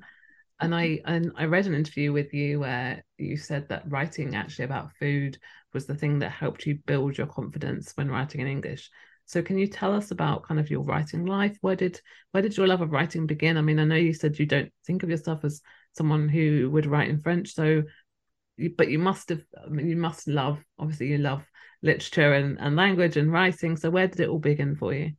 And 0.61 0.73
I 0.73 0.99
and 1.05 1.31
I 1.35 1.45
read 1.45 1.67
an 1.67 1.73
interview 1.73 2.13
with 2.13 2.33
you 2.33 2.61
where 2.61 3.03
you 3.17 3.35
said 3.35 3.67
that 3.69 3.91
writing 3.91 4.35
actually 4.35 4.65
about 4.65 4.95
food 4.99 5.37
was 5.73 5.85
the 5.85 5.95
thing 5.95 6.19
that 6.19 6.31
helped 6.31 6.65
you 6.65 6.79
build 6.85 7.17
your 7.17 7.27
confidence 7.27 7.91
when 7.95 8.09
writing 8.09 8.39
in 8.39 8.47
English. 8.47 8.89
So 9.25 9.41
can 9.41 9.57
you 9.57 9.67
tell 9.67 9.93
us 9.93 10.11
about 10.11 10.43
kind 10.43 10.59
of 10.59 10.69
your 10.69 10.83
writing 10.83 11.25
life? 11.25 11.57
Where 11.61 11.75
did 11.75 11.99
where 12.31 12.43
did 12.43 12.55
your 12.55 12.67
love 12.67 12.81
of 12.81 12.91
writing 12.91 13.25
begin? 13.25 13.57
I 13.57 13.61
mean, 13.61 13.79
I 13.79 13.83
know 13.83 13.95
you 13.95 14.13
said 14.13 14.39
you 14.39 14.45
don't 14.45 14.71
think 14.85 15.03
of 15.03 15.09
yourself 15.09 15.43
as 15.43 15.61
someone 15.93 16.29
who 16.29 16.69
would 16.71 16.85
write 16.85 17.09
in 17.09 17.19
French. 17.19 17.53
So, 17.53 17.83
but 18.77 18.89
you 18.89 18.99
must 18.99 19.29
have, 19.29 19.43
I 19.65 19.69
mean, 19.69 19.89
you 19.89 19.97
must 19.97 20.27
love, 20.27 20.63
obviously, 20.77 21.07
you 21.07 21.17
love 21.17 21.43
literature 21.85 22.33
and, 22.33 22.59
and 22.59 22.75
language 22.75 23.17
and 23.17 23.31
writing. 23.31 23.77
So, 23.77 23.89
where 23.89 24.07
did 24.07 24.19
it 24.19 24.29
all 24.29 24.39
begin 24.39 24.75
for 24.75 24.93
you? 24.93 25.11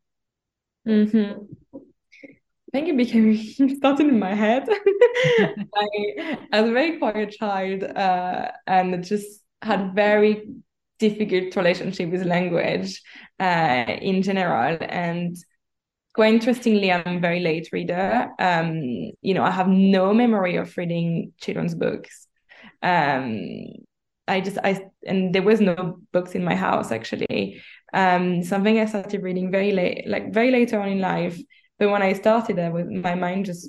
Mm-hmm. 0.87 1.43
I 1.75 2.71
think 2.73 2.89
it 2.89 2.97
became 2.97 3.37
started 3.77 4.09
in 4.09 4.19
my 4.19 4.35
head. 4.35 4.69
I, 5.39 6.39
I, 6.53 6.61
was 6.61 6.71
a 6.71 6.75
very 6.75 6.99
quiet 6.99 7.33
child 7.33 7.85
uh, 7.85 8.51
and 8.67 9.05
just 9.05 9.43
had 9.63 9.81
a 9.81 9.93
very 9.95 10.47
difficult 10.99 11.57
relationship 11.57 12.11
with 12.11 12.25
language 12.25 13.03
uh, 13.41 13.85
in 14.01 14.23
general. 14.23 14.79
And 14.81 15.37
quite 16.15 16.35
interestingly, 16.35 16.91
I'm 16.93 17.17
a 17.17 17.21
very 17.21 17.41
late 17.41 17.69
reader. 17.73 18.31
Um, 18.39 18.81
you 19.23 19.35
know, 19.35 19.45
I 19.45 19.51
have 19.51 19.69
no 19.69 20.13
memory 20.15 20.57
of 20.57 20.77
reading 20.77 21.33
children's 21.41 21.75
books. 21.75 22.27
Um, 22.83 23.67
I 24.29 24.41
just 24.41 24.59
I 24.63 24.81
and 25.07 25.35
there 25.35 25.43
was 25.43 25.61
no 25.61 25.99
books 26.13 26.35
in 26.35 26.45
my 26.45 26.55
house 26.55 26.91
actually. 26.93 27.63
Um, 27.93 28.43
something 28.43 28.79
I 28.79 28.87
started 28.87 29.23
reading 29.23 29.51
very 29.51 29.73
late, 29.73 30.05
like 30.07 30.33
very 30.33 30.51
later 30.51 30.81
on 30.81 30.89
in 30.89 31.01
life. 31.01 31.39
But 31.79 31.91
when 31.91 32.03
I 32.03 32.13
started, 32.15 32.59
I 32.59 32.71
was 32.71 32.87
my 32.89 33.15
mind 33.15 33.47
just 33.47 33.69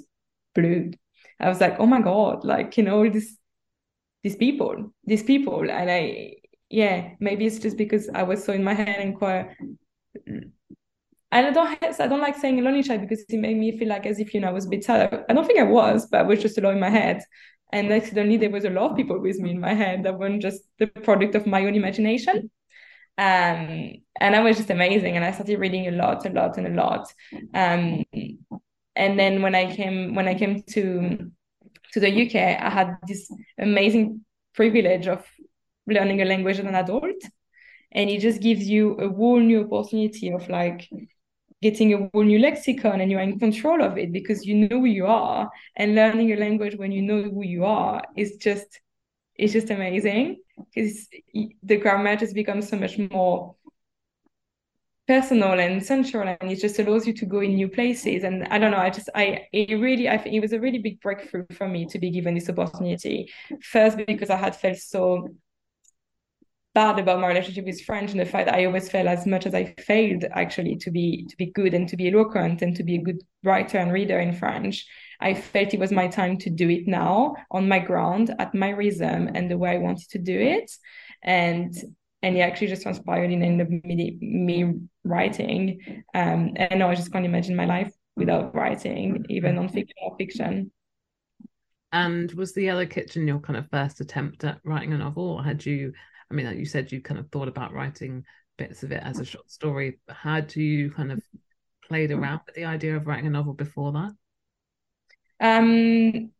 blew. 0.56 0.91
I 1.39 1.50
was 1.50 1.62
like, 1.62 1.80
oh 1.80 1.86
my 1.86 2.02
god, 2.02 2.43
like 2.43 2.78
you 2.78 2.84
know 2.84 3.08
this 3.10 3.38
these 4.24 4.36
people, 4.36 4.93
these 5.06 5.24
people, 5.24 5.70
and 5.70 5.91
I 5.91 6.34
yeah 6.70 7.12
maybe 7.22 7.46
it's 7.46 7.60
just 7.60 7.78
because 7.78 8.10
I 8.13 8.24
was 8.24 8.43
so 8.43 8.52
in 8.52 8.63
my 8.63 8.74
head 8.74 9.00
and 9.00 9.17
quite 9.17 9.56
and 11.32 11.46
I 11.46 11.52
don't 11.52 11.78
I 11.84 12.08
don't 12.08 12.22
like 12.22 12.38
saying 12.38 12.63
lonely 12.63 12.84
child 12.84 13.02
because 13.02 13.24
it 13.28 13.38
made 13.38 13.58
me 13.58 13.78
feel 13.78 13.89
like 13.89 14.06
as 14.06 14.20
if 14.20 14.34
you 14.34 14.39
know 14.39 14.48
I 14.48 14.54
was 14.54 14.65
a 14.65 14.70
bit 14.70 14.84
sad. 14.84 15.26
I 15.30 15.34
don't 15.34 15.46
think 15.46 15.60
I 15.60 15.63
was, 15.63 16.08
but 16.08 16.22
I 16.22 16.24
was 16.24 16.41
just 16.41 16.58
alone 16.58 16.76
in 16.76 16.80
my 16.80 16.89
head. 16.89 17.22
And 17.71 17.91
accidentally 17.91 18.38
there 18.38 18.49
was 18.49 18.65
a 18.65 18.69
lot 18.69 18.91
of 18.91 18.97
people 18.97 19.19
with 19.19 19.39
me 19.39 19.51
in 19.51 19.60
my 19.60 19.73
head 19.73 20.03
that 20.03 20.18
weren't 20.18 20.41
just 20.41 20.61
the 20.80 20.88
product 20.88 21.36
of 21.36 21.45
my 21.45 21.65
own 21.65 21.76
imagination. 21.76 22.49
Um, 23.18 23.93
and 24.20 24.34
that 24.34 24.43
was 24.43 24.57
just 24.57 24.70
amazing. 24.70 25.15
And 25.15 25.26
I 25.26 25.32
started 25.32 25.59
reading 25.59 25.88
a 25.88 25.91
lot, 25.91 26.26
a 26.26 26.30
lot, 26.30 26.57
and 26.57 26.68
a 26.68 26.82
lot. 26.82 27.11
Um, 27.53 28.03
and 28.95 29.20
then 29.20 29.41
when 29.41 29.55
I 29.55 29.76
came 29.76 30.15
when 30.15 30.28
I 30.28 30.34
came 30.34 30.63
to 30.63 31.32
to 31.93 31.99
the 31.99 32.09
UK, 32.09 32.36
I 32.36 32.70
had 32.70 32.97
this 33.07 33.32
amazing 33.57 34.26
privilege 34.53 35.07
of 35.07 35.26
learning 35.88 36.22
a 36.22 36.26
language 36.26 36.59
as 36.59 36.65
an 36.65 36.76
adult 36.76 37.22
and 37.91 38.09
it 38.09 38.20
just 38.20 38.41
gives 38.41 38.68
you 38.68 38.93
a 38.95 39.09
whole 39.09 39.39
new 39.39 39.63
opportunity 39.63 40.32
of 40.32 40.47
like 40.49 40.89
getting 41.62 41.93
a 41.93 42.10
whole 42.14 42.24
new 42.24 42.39
lexicon 42.39 43.01
and 43.01 43.12
you're 43.12 43.22
in 43.22 43.39
control 43.39 43.82
of 43.82 43.97
it 43.97 44.12
because 44.12 44.45
you 44.45 44.55
know 44.55 44.80
who 44.80 44.86
you 44.86 45.05
are 45.05 45.49
and 45.76 45.95
learning 45.95 46.32
a 46.32 46.36
language 46.36 46.76
when 46.76 46.91
you 46.91 47.01
know 47.01 47.24
who 47.24 47.43
you 47.43 47.66
are 47.66 48.03
is 48.16 48.38
just 48.38 48.80
it's 49.36 49.53
just 49.53 49.70
amazing 49.70 50.38
because 50.74 51.08
the 51.64 51.78
grammar 51.78 52.16
just 52.16 52.34
becomes 52.34 52.70
so 52.70 52.78
much 52.78 52.97
more 53.12 53.55
personal 55.08 55.58
and 55.60 55.84
sensual 55.84 56.28
and 56.28 56.51
it 56.51 56.60
just 56.60 56.78
allows 56.80 57.08
you 57.08 57.14
to 57.14 57.26
go 57.26 57.39
in 57.39 57.55
new 57.55 57.70
places. 57.70 58.24
And 58.24 58.45
i 58.49 58.60
don't 58.60 58.72
know 58.72 58.78
i 58.78 58.89
just 58.89 59.10
i 59.16 59.47
it 59.53 59.74
really 59.76 60.10
i 60.10 60.18
think 60.18 60.36
it 60.36 60.41
was 60.41 60.53
a 60.53 60.60
really 60.60 60.80
big 60.80 60.99
breakthrough 60.99 61.45
for 61.53 61.68
me 61.68 61.86
to 61.86 61.97
be 61.97 62.10
given 62.12 62.36
this 62.36 62.49
opportunity. 62.49 63.32
First 63.62 63.97
because 63.97 64.30
i 64.30 64.36
had 64.36 64.55
felt 64.55 64.78
so 64.78 65.30
bad 66.78 66.99
about 66.99 67.19
my 67.19 67.28
relationship 67.28 67.65
with 67.65 67.82
french 67.82 68.11
and 68.11 68.19
the 68.19 68.25
fact 68.34 68.45
that 68.45 68.53
i 68.53 68.65
always 68.65 68.88
felt 68.88 69.07
as 69.07 69.25
much 69.25 69.47
as 69.47 69.55
i 69.55 69.73
failed 69.80 70.23
actually 70.34 70.75
to 70.75 70.91
be 70.91 71.25
to 71.28 71.36
be 71.36 71.47
good 71.59 71.73
and 71.73 71.89
to 71.89 71.97
be 71.97 72.07
eloquent 72.07 72.61
and 72.61 72.75
to 72.75 72.84
be 72.84 72.95
a 72.97 73.01
good 73.01 73.19
writer 73.43 73.80
and 73.80 73.91
reader 73.91 74.19
in 74.19 74.32
french 74.32 74.86
i 75.19 75.34
felt 75.34 75.73
it 75.73 75.80
was 75.80 75.91
my 75.91 76.07
time 76.07 76.38
to 76.38 76.51
do 76.51 76.69
it 76.69 76.86
now 76.86 77.34
on 77.49 77.67
my 77.67 77.80
ground 77.80 78.36
at 78.38 78.53
my 78.53 78.69
rhythm 78.69 79.28
and 79.34 79.49
the 79.49 79.57
way 79.57 79.71
i 79.71 79.80
wanted 79.80 80.07
to 80.07 80.19
do 80.19 80.39
it 80.39 80.69
and 81.23 81.73
and 82.21 82.38
it 82.38 82.41
actually 82.41 82.67
just 82.67 82.84
transpired 82.84 83.32
in 83.32 83.39
the 83.39 83.45
end 83.45 83.61
of 83.61 83.69
me, 83.69 84.17
me 84.19 84.73
writing. 85.03 86.03
Um, 86.15 86.53
and 86.55 86.82
I 86.82 86.95
just 86.95 87.11
can't 87.11 87.25
imagine 87.25 87.55
my 87.55 87.65
life 87.65 87.93
without 88.15 88.55
writing, 88.55 89.23
even 89.30 89.55
non-fiction 89.55 89.95
or 90.01 90.17
fiction. 90.17 90.71
And 91.91 92.32
was 92.32 92.53
the 92.53 92.63
Yellow 92.63 92.88
Kitchen 92.88 93.28
your 93.28 93.39
kind 93.39 93.57
of 93.57 93.69
first 93.69 94.01
attempt 94.01 94.43
at 94.43 94.57
writing 94.65 94.93
a 94.93 94.97
novel, 94.97 95.30
or 95.30 95.43
had 95.43 95.63
you? 95.63 95.93
I 96.30 96.34
mean, 96.34 96.45
like 96.45 96.57
you 96.57 96.65
said, 96.65 96.91
you 96.91 97.01
kind 97.01 97.19
of 97.19 97.30
thought 97.32 97.47
about 97.47 97.73
writing 97.73 98.23
bits 98.57 98.84
of 98.84 98.91
it 98.91 99.01
as 99.03 99.19
a 99.19 99.25
short 99.25 99.49
story. 99.49 99.99
Had 100.09 100.55
you 100.55 100.91
kind 100.91 101.11
of 101.11 101.21
played 101.84 102.11
around 102.11 102.41
with 102.45 102.55
the 102.55 102.65
idea 102.65 102.95
of 102.95 103.07
writing 103.07 103.28
a 103.28 103.30
novel 103.30 103.53
before 103.53 103.91
that? 103.93 104.11
Um, 105.39 106.32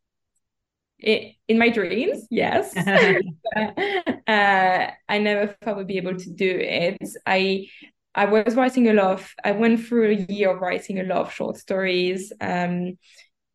it, 0.98 1.36
in 1.46 1.58
my 1.58 1.68
dreams, 1.70 2.26
yes. 2.30 2.76
uh, 3.56 4.90
I 5.08 5.18
never 5.18 5.46
thought 5.46 5.68
I 5.68 5.72
would 5.72 5.86
be 5.86 5.98
able 5.98 6.16
to 6.16 6.30
do 6.30 6.58
it. 6.60 6.98
I 7.24 7.68
I 8.14 8.24
was 8.24 8.56
writing 8.56 8.88
a 8.88 8.94
lot 8.94 9.12
of, 9.12 9.32
I 9.44 9.52
went 9.52 9.86
through 9.86 10.10
a 10.10 10.32
year 10.32 10.50
of 10.50 10.60
writing 10.60 10.98
a 10.98 11.04
lot 11.04 11.18
of 11.18 11.32
short 11.32 11.56
stories, 11.56 12.32
um, 12.40 12.98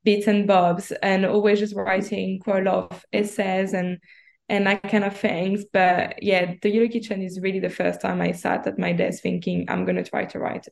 bits 0.06 0.28
and 0.28 0.48
bobs, 0.48 0.94
and 1.02 1.26
always 1.26 1.60
just 1.60 1.76
writing 1.76 2.40
quite 2.40 2.66
a 2.66 2.72
lot 2.72 2.92
of 2.92 3.06
essays 3.12 3.74
and 3.74 3.98
and 4.54 4.68
that 4.68 4.84
kind 4.84 5.04
of 5.04 5.18
things. 5.18 5.66
But 5.74 6.22
yeah, 6.22 6.54
the 6.62 6.70
Yellow 6.70 6.88
Kitchen 6.88 7.24
is 7.24 7.40
really 7.40 7.60
the 7.60 7.72
first 7.72 8.02
time 8.02 8.22
I 8.22 8.34
sat 8.34 8.68
at 8.68 8.78
my 8.78 8.94
desk 8.94 9.24
thinking, 9.24 9.66
I'm 9.68 9.84
gonna 9.84 10.04
try 10.04 10.26
to 10.26 10.40
write 10.40 10.68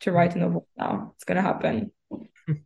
to 0.00 0.10
write 0.10 0.34
a 0.34 0.38
novel 0.40 0.66
now. 0.76 1.12
It's 1.14 1.24
gonna 1.24 1.42
happen. 1.42 1.92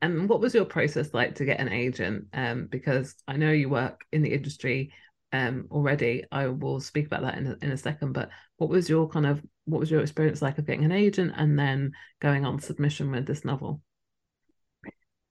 And 0.00 0.28
what 0.28 0.40
was 0.40 0.52
your 0.52 0.64
process 0.64 1.14
like 1.14 1.36
to 1.36 1.44
get 1.44 1.60
an 1.60 1.68
agent? 1.68 2.26
Um, 2.32 2.66
because 2.66 3.14
I 3.28 3.36
know 3.36 3.52
you 3.52 3.68
work 3.68 4.00
in 4.10 4.22
the 4.22 4.34
industry 4.34 4.92
um, 5.32 5.68
already. 5.70 6.24
I 6.32 6.48
will 6.48 6.80
speak 6.80 7.06
about 7.06 7.22
that 7.22 7.38
in 7.38 7.46
a, 7.46 7.56
in 7.62 7.70
a 7.70 7.76
second. 7.76 8.12
But 8.12 8.30
what 8.56 8.68
was 8.68 8.90
your 8.90 9.08
kind 9.08 9.26
of 9.26 9.40
what 9.64 9.78
was 9.78 9.92
your 9.92 10.00
experience 10.00 10.42
like 10.42 10.58
of 10.58 10.66
getting 10.66 10.84
an 10.84 10.90
agent 10.90 11.34
and 11.36 11.56
then 11.56 11.92
going 12.20 12.44
on 12.44 12.58
submission 12.58 13.12
with 13.12 13.26
this 13.26 13.44
novel? 13.44 13.80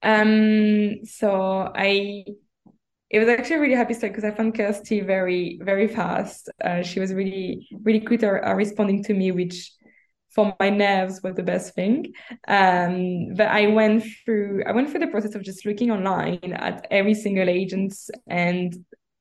Um, 0.02 1.04
so 1.04 1.70
I 1.76 2.24
it 3.12 3.20
was 3.20 3.28
actually 3.28 3.58
a 3.58 3.60
really 3.60 3.76
happy 3.76 3.94
story 3.94 4.10
because 4.10 4.24
I 4.24 4.32
found 4.32 4.56
Kirsty 4.56 5.02
very, 5.02 5.60
very 5.62 5.90
fast. 5.90 6.50
Uh, 6.64 6.82
she 6.82 7.02
was 7.02 7.14
really, 7.14 7.68
really 7.84 8.00
quick 8.00 8.24
at, 8.24 8.56
responding 8.56 9.04
to 9.04 9.14
me, 9.14 9.32
which 9.32 9.74
for 10.30 10.56
my 10.62 10.70
nerves 10.70 11.20
was 11.22 11.36
the 11.36 11.44
best 11.44 11.76
thing. 11.76 12.14
Um, 12.48 13.34
but 13.36 13.50
I 13.50 13.68
went 13.68 14.06
through 14.24 14.64
I 14.66 14.72
went 14.72 14.90
through 14.90 15.02
the 15.02 15.08
process 15.08 15.36
of 15.36 15.44
just 15.44 15.66
looking 15.66 15.92
online 15.92 16.54
at 16.54 16.88
every 16.90 17.14
single 17.14 17.50
agent 17.50 17.94
and 18.28 18.74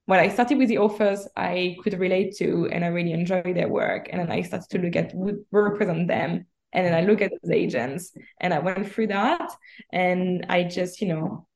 when 0.07 0.21
I 0.21 0.29
started 0.29 0.59
with 0.59 0.69
the 0.69 0.79
offers 0.79 1.27
I 1.37 1.77
could 1.83 1.99
relate 1.99 2.37
to 2.37 2.69
and 2.71 2.85
I 2.85 2.89
really 2.89 3.13
enjoyed 3.13 3.57
their 3.57 3.69
work. 3.69 4.09
And 4.13 4.21
then 4.21 4.31
I 4.31 4.43
started 4.43 4.71
to 4.71 4.79
look 4.79 4.95
at 4.95 5.11
who 5.11 5.45
represent 5.51 6.07
them. 6.07 6.47
And 6.73 6.87
then 6.87 6.95
I 6.95 7.01
look 7.01 7.21
at 7.21 7.33
those 7.33 7.51
agents 7.51 8.13
and 8.41 8.55
I 8.55 8.61
went 8.61 8.93
through 8.93 9.09
that 9.09 9.51
and 9.93 10.47
I 10.49 10.63
just, 10.63 11.01
you 11.01 11.09
know, 11.09 11.49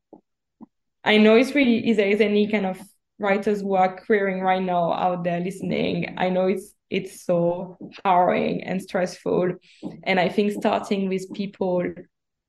I 1.05 1.19
know 1.19 1.37
it's 1.37 1.55
really 1.55 1.89
is 1.89 1.97
there 1.99 2.09
is 2.09 2.21
any 2.21 2.51
kind 2.51 2.67
of 2.67 2.81
writers 3.19 3.61
who 3.61 3.75
are 3.75 3.97
querying 3.97 4.41
right 4.41 4.63
now 4.63 4.93
out 4.93 5.25
there 5.25 5.41
listening. 5.41 6.15
I 6.19 6.31
know 6.31 6.47
it's 6.49 6.75
it's 6.91 7.25
so 7.25 7.77
harrowing 8.05 8.63
and 8.65 8.81
stressful. 8.81 9.55
And 10.05 10.21
I 10.21 10.29
think 10.29 10.53
starting 10.53 11.09
with 11.09 11.33
people 11.35 11.83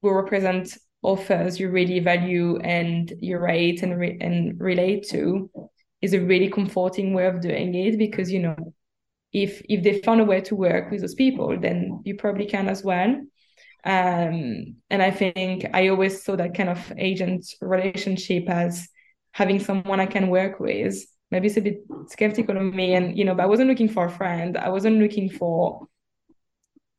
who 0.02 0.12
represent 0.12 0.78
authors 1.02 1.60
you 1.60 1.70
really 1.70 2.00
value 2.00 2.58
and 2.60 3.14
you 3.20 3.38
rate 3.38 3.84
and 3.84 3.98
re- 4.00 4.18
and 4.20 4.60
relate 4.60 5.08
to 5.10 5.50
is 6.02 6.14
a 6.14 6.20
really 6.20 6.50
comforting 6.50 7.14
way 7.14 7.28
of 7.28 7.42
doing 7.42 7.76
it 7.76 7.98
because 7.98 8.32
you 8.32 8.40
know 8.40 8.56
if 9.34 9.62
if 9.70 9.84
they 9.84 10.02
found 10.02 10.20
a 10.20 10.26
way 10.26 10.42
to 10.42 10.56
work 10.56 10.90
with 10.90 11.02
those 11.02 11.14
people 11.14 11.60
then 11.60 12.02
you 12.06 12.16
probably 12.16 12.46
can 12.46 12.68
as 12.68 12.84
well 12.84 13.16
um, 13.86 14.76
and 14.90 15.02
i 15.02 15.12
think 15.12 15.66
i 15.74 15.88
always 15.90 16.24
saw 16.24 16.36
that 16.36 16.56
kind 16.56 16.70
of 16.70 16.94
agent 16.98 17.46
relationship 17.62 18.50
as 18.50 18.88
having 19.32 19.60
someone 19.60 20.00
i 20.00 20.06
can 20.06 20.30
work 20.30 20.60
with. 20.60 20.96
Maybe 21.32 21.48
it's 21.48 21.58
a 21.58 21.62
bit 21.62 21.80
skeptical 22.08 22.56
of 22.56 22.74
me 22.74 22.94
and 22.94 23.18
you 23.18 23.26
know 23.26 23.36
but 23.36 23.44
i 23.44 23.48
wasn't 23.48 23.70
looking 23.70 23.90
for 23.90 24.06
a 24.06 24.12
friend. 24.12 24.58
I 24.58 24.70
wasn't 24.70 25.00
looking 25.00 25.30
for 25.30 25.88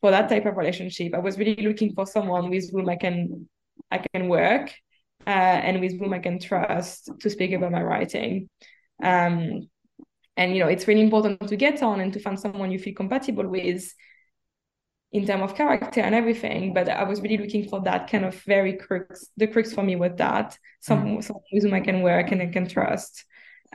for 0.00 0.10
that 0.10 0.28
type 0.28 0.46
of 0.46 0.56
relationship. 0.56 1.14
I 1.14 1.18
was 1.18 1.38
really 1.38 1.56
looking 1.56 1.94
for 1.94 2.06
someone 2.06 2.50
with 2.50 2.70
whom 2.72 2.88
i 2.88 2.96
can 2.96 3.48
i 3.90 3.98
can 3.98 4.28
work 4.28 4.70
uh, 5.26 5.58
and 5.66 5.80
with 5.80 5.98
whom 5.98 6.12
i 6.12 6.18
can 6.18 6.38
trust 6.38 7.10
to 7.20 7.30
speak 7.30 7.52
about 7.52 7.72
my 7.72 7.82
writing. 7.82 8.48
Um, 9.02 9.68
and 10.36 10.54
you 10.54 10.60
know 10.60 10.68
it's 10.68 10.86
really 10.86 11.00
important 11.00 11.48
to 11.48 11.56
get 11.56 11.82
on 11.82 12.00
and 12.00 12.12
to 12.12 12.20
find 12.20 12.38
someone 12.38 12.70
you 12.70 12.78
feel 12.78 12.94
compatible 12.94 13.48
with 13.48 13.92
in 15.12 15.24
terms 15.24 15.42
of 15.42 15.56
character 15.56 16.00
and 16.00 16.14
everything 16.14 16.74
but 16.74 16.88
i 16.88 17.04
was 17.04 17.20
really 17.20 17.38
looking 17.38 17.68
for 17.68 17.80
that 17.82 18.10
kind 18.10 18.24
of 18.24 18.34
very 18.42 18.74
crux 18.74 19.26
the 19.36 19.46
crux 19.46 19.72
for 19.72 19.82
me 19.82 19.96
was 19.96 20.12
that 20.16 20.58
some, 20.80 21.04
mm. 21.04 21.24
someone 21.24 21.44
with 21.52 21.62
whom 21.62 21.74
i 21.74 21.80
can 21.80 22.02
work 22.02 22.32
and 22.32 22.42
i 22.42 22.46
can 22.46 22.68
trust 22.68 23.24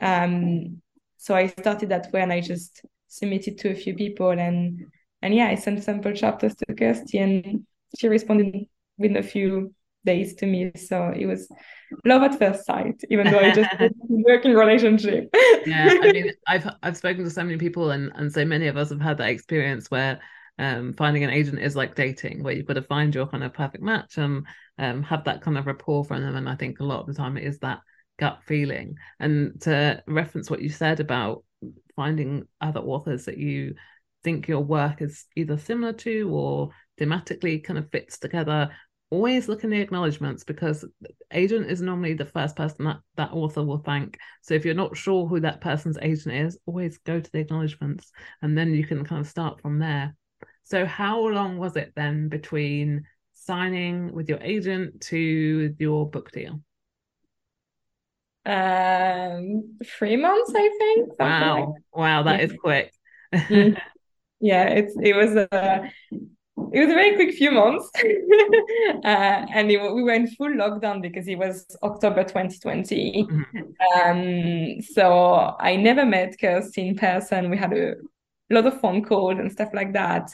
um, 0.00 0.80
so 1.22 1.36
I 1.36 1.46
started 1.46 1.90
that 1.90 2.12
way 2.12 2.20
and 2.20 2.32
I 2.32 2.40
just 2.40 2.84
submitted 3.06 3.58
to 3.58 3.70
a 3.70 3.74
few 3.74 3.94
people 3.94 4.30
and 4.30 4.86
and 5.22 5.32
yeah, 5.32 5.46
I 5.46 5.54
sent 5.54 5.82
sample 5.84 6.12
chapters 6.12 6.56
to 6.56 6.74
Kirsty 6.74 7.18
and 7.18 7.64
she 7.96 8.08
responded 8.08 8.66
within 8.98 9.16
a 9.16 9.22
few 9.22 9.72
days 10.04 10.34
to 10.36 10.46
me. 10.46 10.72
So 10.74 11.12
it 11.16 11.26
was 11.26 11.48
love 12.04 12.22
at 12.24 12.36
first 12.40 12.66
sight, 12.66 13.00
even 13.08 13.30
though 13.30 13.38
I 13.38 13.52
just 13.52 13.70
working 14.08 14.54
relationship. 14.54 15.28
yeah, 15.64 15.94
I 16.02 16.12
mean, 16.12 16.32
I've 16.48 16.68
I've 16.82 16.96
spoken 16.96 17.22
to 17.22 17.30
so 17.30 17.44
many 17.44 17.56
people, 17.56 17.92
and 17.92 18.10
and 18.16 18.32
so 18.32 18.44
many 18.44 18.66
of 18.66 18.76
us 18.76 18.90
have 18.90 19.00
had 19.00 19.18
that 19.18 19.30
experience 19.30 19.92
where 19.92 20.20
um, 20.62 20.94
finding 20.94 21.24
an 21.24 21.30
agent 21.30 21.58
is 21.58 21.76
like 21.76 21.94
dating, 21.94 22.42
where 22.42 22.54
you've 22.54 22.66
got 22.66 22.74
to 22.74 22.82
find 22.82 23.14
your 23.14 23.26
kind 23.26 23.44
of 23.44 23.52
perfect 23.52 23.82
match 23.82 24.18
and 24.18 24.46
um, 24.78 25.02
have 25.02 25.24
that 25.24 25.42
kind 25.42 25.58
of 25.58 25.66
rapport 25.66 26.04
from 26.04 26.22
them. 26.22 26.36
And 26.36 26.48
I 26.48 26.54
think 26.54 26.80
a 26.80 26.84
lot 26.84 27.00
of 27.00 27.06
the 27.06 27.14
time 27.14 27.36
it 27.36 27.44
is 27.44 27.58
that 27.58 27.80
gut 28.18 28.40
feeling. 28.46 28.96
And 29.20 29.60
to 29.62 30.02
reference 30.06 30.50
what 30.50 30.62
you 30.62 30.68
said 30.68 31.00
about 31.00 31.44
finding 31.96 32.46
other 32.60 32.80
authors 32.80 33.26
that 33.26 33.38
you 33.38 33.74
think 34.24 34.48
your 34.48 34.60
work 34.60 35.02
is 35.02 35.26
either 35.36 35.58
similar 35.58 35.92
to 35.92 36.30
or 36.30 36.70
thematically 36.98 37.62
kind 37.62 37.78
of 37.78 37.90
fits 37.90 38.18
together 38.18 38.70
always 39.12 39.46
look 39.46 39.62
in 39.62 39.68
the 39.68 39.78
acknowledgements 39.78 40.42
because 40.42 40.86
agent 41.32 41.70
is 41.70 41.82
normally 41.82 42.14
the 42.14 42.24
first 42.24 42.56
person 42.56 42.86
that 42.86 42.98
that 43.16 43.30
author 43.32 43.62
will 43.62 43.78
thank 43.78 44.16
so 44.40 44.54
if 44.54 44.64
you're 44.64 44.74
not 44.74 44.96
sure 44.96 45.26
who 45.26 45.38
that 45.38 45.60
person's 45.60 45.98
agent 46.00 46.34
is 46.34 46.56
always 46.64 46.96
go 46.98 47.20
to 47.20 47.30
the 47.32 47.38
acknowledgements 47.38 48.10
and 48.40 48.56
then 48.56 48.72
you 48.72 48.86
can 48.86 49.04
kind 49.04 49.20
of 49.20 49.28
start 49.28 49.60
from 49.60 49.78
there 49.78 50.14
so 50.64 50.86
how 50.86 51.26
long 51.28 51.58
was 51.58 51.76
it 51.76 51.92
then 51.96 52.28
between 52.28 53.04
signing 53.34 54.12
with 54.12 54.28
your 54.28 54.40
agent 54.40 55.00
to 55.00 55.74
your 55.78 56.08
book 56.08 56.30
deal 56.30 56.60
um 58.46 59.76
three 59.84 60.16
months 60.16 60.52
i 60.54 60.68
think 60.78 61.18
wow 61.18 61.60
like 61.60 61.68
wow 61.92 62.22
that 62.22 62.38
yeah. 62.38 62.44
is 62.44 62.52
quick 62.60 62.92
mm-hmm. 63.32 63.78
yeah 64.40 64.64
it's 64.64 64.94
it 65.00 65.14
was 65.14 65.36
a 65.36 65.90
it 66.72 66.80
was 66.80 66.90
a 66.90 66.94
very 66.94 67.14
quick 67.14 67.32
few 67.34 67.50
months 67.50 67.88
uh, 69.04 69.46
and 69.54 69.70
it, 69.70 69.94
we 69.94 70.02
went 70.02 70.28
full 70.36 70.48
lockdown 70.50 71.00
because 71.00 71.28
it 71.28 71.36
was 71.36 71.76
october 71.82 72.24
2020 72.24 73.26
mm-hmm. 73.30 74.00
um 74.00 74.80
so 74.80 75.54
i 75.60 75.76
never 75.76 76.04
met 76.04 76.36
kirsty 76.40 76.88
in 76.88 76.96
person 76.96 77.48
we 77.48 77.56
had 77.56 77.72
a 77.72 77.94
lot 78.50 78.66
of 78.66 78.80
phone 78.80 79.02
calls 79.02 79.38
and 79.38 79.50
stuff 79.50 79.70
like 79.72 79.92
that 79.92 80.30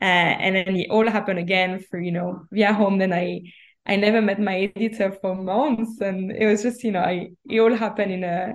uh, 0.00 0.04
and 0.04 0.54
then 0.54 0.76
it 0.76 0.90
all 0.90 1.08
happened 1.08 1.38
again 1.38 1.80
through 1.80 2.02
you 2.02 2.12
know 2.12 2.46
via 2.52 2.72
home 2.72 2.98
then 2.98 3.12
i 3.12 3.40
I 3.86 3.96
never 3.96 4.20
met 4.20 4.40
my 4.40 4.72
editor 4.74 5.12
for 5.20 5.34
months, 5.34 6.00
and 6.00 6.32
it 6.32 6.46
was 6.46 6.62
just 6.62 6.82
you 6.82 6.90
know 6.90 7.00
I 7.00 7.30
it 7.48 7.60
all 7.60 7.74
happened 7.74 8.12
in 8.12 8.24
a 8.24 8.54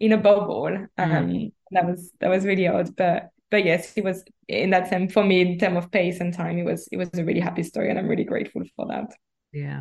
in 0.00 0.12
a 0.12 0.18
bubble. 0.18 0.64
Mm-hmm. 0.64 1.02
Um, 1.16 1.28
mm. 1.28 1.52
that 1.70 1.86
was 1.86 2.12
that 2.20 2.28
was 2.28 2.44
really 2.44 2.68
odd, 2.68 2.94
but 2.96 3.30
but 3.50 3.64
yes, 3.64 3.94
it 3.96 4.04
was 4.04 4.22
in 4.48 4.70
that 4.70 4.90
time 4.90 5.08
for 5.08 5.24
me 5.24 5.40
in 5.40 5.58
terms 5.58 5.78
of 5.78 5.90
pace 5.90 6.20
and 6.20 6.32
time. 6.32 6.58
It 6.58 6.64
was 6.64 6.88
it 6.92 6.98
was 6.98 7.08
a 7.14 7.24
really 7.24 7.40
happy 7.40 7.62
story, 7.62 7.88
and 7.88 7.98
I'm 7.98 8.08
really 8.08 8.24
grateful 8.24 8.62
for 8.76 8.86
that. 8.88 9.14
Yeah, 9.52 9.80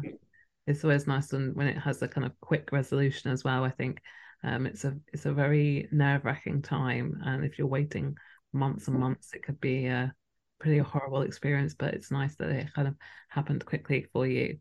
it's 0.65 0.83
always 0.83 1.07
nice 1.07 1.31
when 1.31 1.53
when 1.55 1.67
it 1.67 1.77
has 1.77 2.01
a 2.01 2.07
kind 2.07 2.25
of 2.25 2.31
quick 2.39 2.71
resolution 2.71 3.31
as 3.31 3.43
well. 3.43 3.65
I 3.65 3.71
think 3.71 3.99
um, 4.43 4.65
it's 4.65 4.85
a 4.85 4.97
it's 5.11 5.25
a 5.25 5.33
very 5.33 5.89
nerve 5.91 6.23
wracking 6.23 6.61
time, 6.61 7.19
and 7.25 7.43
if 7.43 7.57
you're 7.57 7.67
waiting 7.67 8.15
months 8.55 8.87
and 8.87 8.99
months, 8.99 9.33
it 9.33 9.43
could 9.43 9.59
be 9.59 9.85
a 9.85 10.13
pretty 10.59 10.79
horrible 10.79 11.21
experience, 11.21 11.73
but 11.73 11.93
it's 11.93 12.11
nice 12.11 12.35
that 12.37 12.49
it 12.49 12.73
kind 12.73 12.87
of 12.87 12.95
happened 13.29 13.65
quickly 13.65 14.07
for 14.11 14.25
you. 14.25 14.57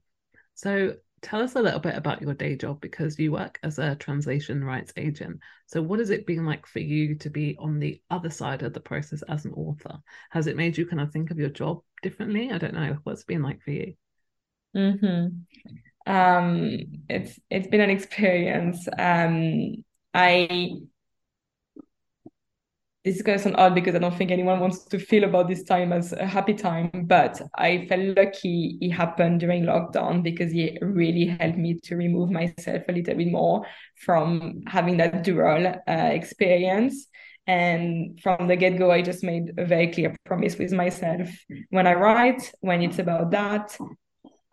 So 0.54 0.94
tell 1.22 1.40
us 1.40 1.54
a 1.54 1.62
little 1.62 1.80
bit 1.80 1.96
about 1.96 2.20
your 2.20 2.34
day 2.34 2.54
job 2.54 2.80
because 2.80 3.18
you 3.18 3.32
work 3.32 3.58
as 3.62 3.78
a 3.78 3.96
translation 3.96 4.62
rights 4.62 4.92
agent. 4.96 5.40
So, 5.66 5.82
what 5.82 5.98
has 5.98 6.10
it 6.10 6.26
been 6.26 6.44
like 6.44 6.66
for 6.66 6.80
you 6.80 7.14
to 7.16 7.30
be 7.30 7.56
on 7.58 7.80
the 7.80 8.00
other 8.10 8.30
side 8.30 8.62
of 8.62 8.74
the 8.74 8.80
process 8.80 9.22
as 9.22 9.44
an 9.46 9.52
author? 9.54 9.98
Has 10.30 10.46
it 10.46 10.56
made 10.56 10.76
you 10.76 10.86
kind 10.86 11.00
of 11.00 11.12
think 11.12 11.30
of 11.30 11.38
your 11.38 11.48
job 11.48 11.80
differently? 12.02 12.50
I 12.52 12.58
don't 12.58 12.74
know. 12.74 12.98
What's 13.04 13.24
been 13.24 13.42
like 13.42 13.62
for 13.62 13.70
you? 13.70 13.94
Mm-hmm. 14.76 16.12
Um, 16.12 16.78
it's 17.08 17.40
it's 17.50 17.68
been 17.68 17.80
an 17.80 17.90
experience. 17.90 18.86
Um, 18.98 19.84
I 20.12 20.72
this 23.04 23.16
is 23.16 23.22
going 23.22 23.36
to 23.36 23.42
sound 23.44 23.56
odd 23.58 23.74
because 23.74 23.94
I 23.94 23.98
don't 23.98 24.16
think 24.16 24.30
anyone 24.30 24.60
wants 24.60 24.84
to 24.86 24.98
feel 24.98 25.24
about 25.24 25.46
this 25.46 25.62
time 25.62 25.92
as 25.92 26.12
a 26.14 26.24
happy 26.24 26.54
time, 26.54 26.90
but 27.04 27.40
I 27.54 27.86
felt 27.86 28.16
lucky 28.16 28.78
it 28.80 28.92
happened 28.92 29.40
during 29.40 29.64
lockdown 29.64 30.22
because 30.22 30.54
it 30.54 30.78
really 30.80 31.26
helped 31.26 31.58
me 31.58 31.74
to 31.84 31.96
remove 31.96 32.30
myself 32.30 32.82
a 32.88 32.92
little 32.92 33.14
bit 33.14 33.30
more 33.30 33.66
from 34.04 34.62
having 34.66 34.96
that 34.96 35.22
dual 35.22 35.66
uh, 35.66 35.82
experience. 35.86 37.06
And 37.46 38.18
from 38.22 38.48
the 38.48 38.56
get 38.56 38.78
go, 38.78 38.90
I 38.90 39.02
just 39.02 39.22
made 39.22 39.52
a 39.58 39.66
very 39.66 39.88
clear 39.88 40.16
promise 40.24 40.56
with 40.56 40.72
myself. 40.72 41.28
When 41.68 41.86
I 41.86 41.92
write, 41.92 42.54
when 42.60 42.80
it's 42.80 42.98
about 42.98 43.32
that, 43.32 43.76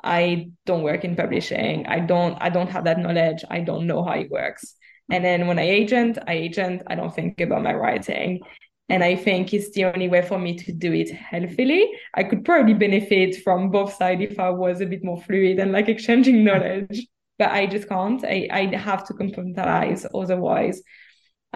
I 0.04 0.49
don't 0.66 0.84
work 0.84 1.06
in 1.06 1.16
publishing. 1.16 1.86
I 1.88 1.99
don't 1.99 2.38
I 2.41 2.49
don't 2.49 2.70
have 2.70 2.84
that 2.84 2.99
knowledge. 2.99 3.45
I 3.49 3.62
don't 3.62 3.88
know 3.88 4.04
how 4.04 4.14
it 4.14 4.30
works. 4.30 4.76
And 5.12 5.26
then 5.26 5.45
when 5.47 5.59
I 5.59 5.64
agent, 5.64 6.18
I 6.26 6.34
agent, 6.34 6.84
I 6.88 6.95
don't 6.95 7.14
think 7.14 7.39
about 7.41 7.64
my 7.64 7.74
writing. 7.74 8.39
And 8.88 9.03
I 9.03 9.16
think 9.16 9.53
it's 9.53 9.72
the 9.72 9.86
only 9.86 10.07
way 10.07 10.22
for 10.22 10.39
me 10.39 10.57
to 10.57 10.72
do 10.72 10.93
it 10.93 11.12
healthily. 11.12 11.91
I 12.14 12.24
could 12.24 12.43
probably 12.45 12.74
benefit 12.74 13.43
from 13.43 13.72
both 13.72 13.93
sides 13.93 14.22
if 14.22 14.39
I 14.39 14.49
was 14.49 14.82
a 14.82 14.86
bit 14.86 15.03
more 15.03 15.22
fluid 15.22 15.59
and 15.59 15.74
like 15.74 15.89
exchanging 15.89 16.36
mm-hmm. 16.36 16.45
knowledge, 16.45 17.07
but 17.38 17.51
I 17.51 17.68
just 17.68 17.89
can't. 17.89 18.24
I, 18.24 18.47
I 18.51 18.76
have 18.76 19.05
to 19.07 19.14
compartmentalize 19.14 20.05
otherwise. 20.14 20.82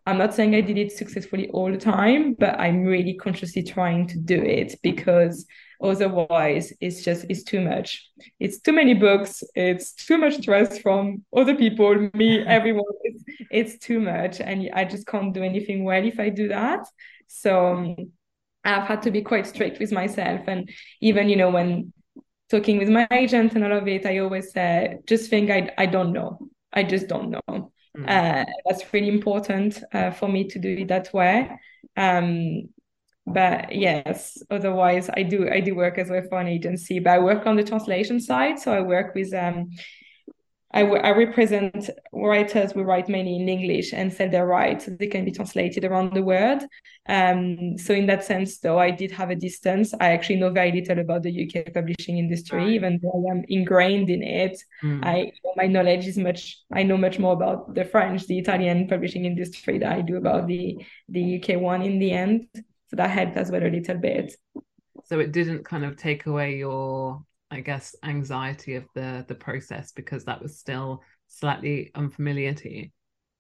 I'm 0.06 0.18
not 0.18 0.34
saying 0.34 0.54
I 0.54 0.62
did 0.62 0.78
it 0.78 0.92
successfully 0.92 1.50
all 1.50 1.72
the 1.72 1.78
time, 1.78 2.34
but 2.34 2.60
I'm 2.60 2.84
really 2.84 3.16
consciously 3.16 3.64
trying 3.64 4.08
to 4.08 4.20
do 4.20 4.42
it 4.42 4.76
because 4.84 5.46
Otherwise, 5.86 6.74
it's 6.82 7.04
just 7.04 7.26
it's 7.30 7.44
too 7.44 7.62
much. 7.62 8.10
It's 8.40 8.60
too 8.60 8.74
many 8.74 8.96
books. 8.96 9.44
It's 9.54 9.94
too 9.94 10.18
much 10.18 10.38
stress 10.38 10.80
from 10.80 11.24
other 11.36 11.56
people, 11.56 12.10
me, 12.16 12.40
everyone. 12.48 12.86
It's, 13.04 13.24
it's 13.52 13.78
too 13.78 14.00
much, 14.00 14.42
and 14.42 14.70
I 14.74 14.86
just 14.86 15.06
can't 15.06 15.34
do 15.34 15.44
anything 15.44 15.84
well 15.84 16.04
if 16.04 16.20
I 16.20 16.30
do 16.30 16.48
that. 16.48 16.88
So 17.28 17.68
um, 17.68 18.12
I've 18.64 18.88
had 18.88 19.04
to 19.04 19.12
be 19.12 19.22
quite 19.22 19.46
strict 19.46 19.80
with 19.80 19.92
myself, 19.92 20.42
and 20.48 20.70
even 21.02 21.30
you 21.30 21.36
know 21.36 21.52
when 21.52 21.94
talking 22.50 22.80
with 22.80 22.90
my 22.90 23.08
agent 23.12 23.54
and 23.54 23.64
all 23.64 23.78
of 23.78 23.88
it, 23.88 24.06
I 24.08 24.18
always 24.20 24.52
say, 24.52 24.98
just 25.06 25.30
think 25.30 25.52
I 25.52 25.72
I 25.78 25.86
don't 25.86 26.14
know. 26.14 26.40
I 26.74 26.84
just 26.84 27.08
don't 27.08 27.30
know. 27.30 27.72
Mm. 27.96 28.10
Uh, 28.10 28.46
that's 28.66 28.92
really 28.92 29.10
important 29.10 29.84
uh, 29.94 30.12
for 30.12 30.28
me 30.28 30.48
to 30.50 30.60
do 30.60 30.70
it 30.70 30.88
that 30.88 31.14
way. 31.14 31.52
Um, 31.96 32.70
but 33.28 33.74
yes 33.74 34.38
otherwise 34.52 35.10
i 35.16 35.24
do 35.24 35.50
i 35.50 35.60
do 35.60 35.74
work 35.76 35.98
as 35.98 36.10
well 36.10 36.22
for 36.30 36.40
an 36.40 36.48
agency 36.48 37.00
but 37.00 37.14
i 37.14 37.20
work 37.20 37.46
on 37.48 37.56
the 37.56 37.64
translation 37.64 38.20
side 38.20 38.60
so 38.60 38.72
i 38.72 38.80
work 38.80 39.16
with 39.16 39.34
um 39.34 39.68
I, 40.76 40.82
I 40.82 41.12
represent 41.12 41.90
writers 42.12 42.74
who 42.74 42.84
write 42.84 43.08
mainly 43.08 43.38
in 43.38 43.48
English 43.48 43.94
and 43.94 44.12
sell 44.12 44.30
their 44.30 44.46
rights 44.46 44.86
so 44.86 44.92
they 44.92 45.08
can 45.08 45.24
be 45.24 45.32
translated 45.32 45.86
around 45.86 46.14
the 46.14 46.22
world. 46.22 46.64
Um, 47.08 47.78
so 47.78 47.94
in 47.94 48.08
that 48.08 48.26
sense, 48.26 48.60
though, 48.60 48.78
I 48.78 48.92
did 48.92 49.10
have 49.12 49.30
a 49.30 49.36
distance. 49.36 49.94
I 50.02 50.12
actually 50.12 50.36
know 50.36 50.50
very 50.50 50.74
little 50.74 51.00
about 51.00 51.24
the 51.24 51.32
UK 51.32 51.74
publishing 51.74 52.18
industry, 52.18 52.76
even 52.76 53.00
though 53.02 53.26
I'm 53.32 53.46
ingrained 53.48 54.10
in 54.10 54.22
it. 54.22 54.62
Mm. 54.84 55.06
I 55.06 55.32
my 55.56 55.68
knowledge 55.68 56.08
is 56.08 56.18
much. 56.18 56.58
I 56.74 56.84
know 56.84 56.98
much 56.98 57.20
more 57.20 57.34
about 57.34 57.74
the 57.74 57.86
French, 57.86 58.28
the 58.28 58.38
Italian 58.38 58.90
publishing 58.90 59.24
industry 59.24 59.78
than 59.78 59.94
I 59.94 60.02
do 60.02 60.18
about 60.18 60.46
the 60.46 60.78
the 61.08 61.42
UK 61.42 61.62
one. 61.62 61.84
In 61.84 62.00
the 62.00 62.12
end, 62.12 62.48
so 62.88 62.96
that 62.96 63.10
helped 63.10 63.38
as 63.38 63.52
well 63.52 63.64
a 63.64 63.70
little 63.70 63.98
bit 63.98 64.36
so 65.06 65.20
it 65.20 65.32
didn't 65.32 65.64
kind 65.64 65.86
of 65.86 65.98
take 65.98 66.26
away 66.26 66.58
your 66.58 67.24
i 67.52 67.60
guess 67.60 67.96
anxiety 68.04 68.76
of 68.76 68.86
the 68.96 69.26
the 69.28 69.36
process 69.36 69.92
because 69.92 70.26
that 70.26 70.42
was 70.42 70.58
still 70.58 71.02
slightly 71.28 71.92
unfamiliar 71.96 72.54
to 72.54 72.72
you 72.72 72.90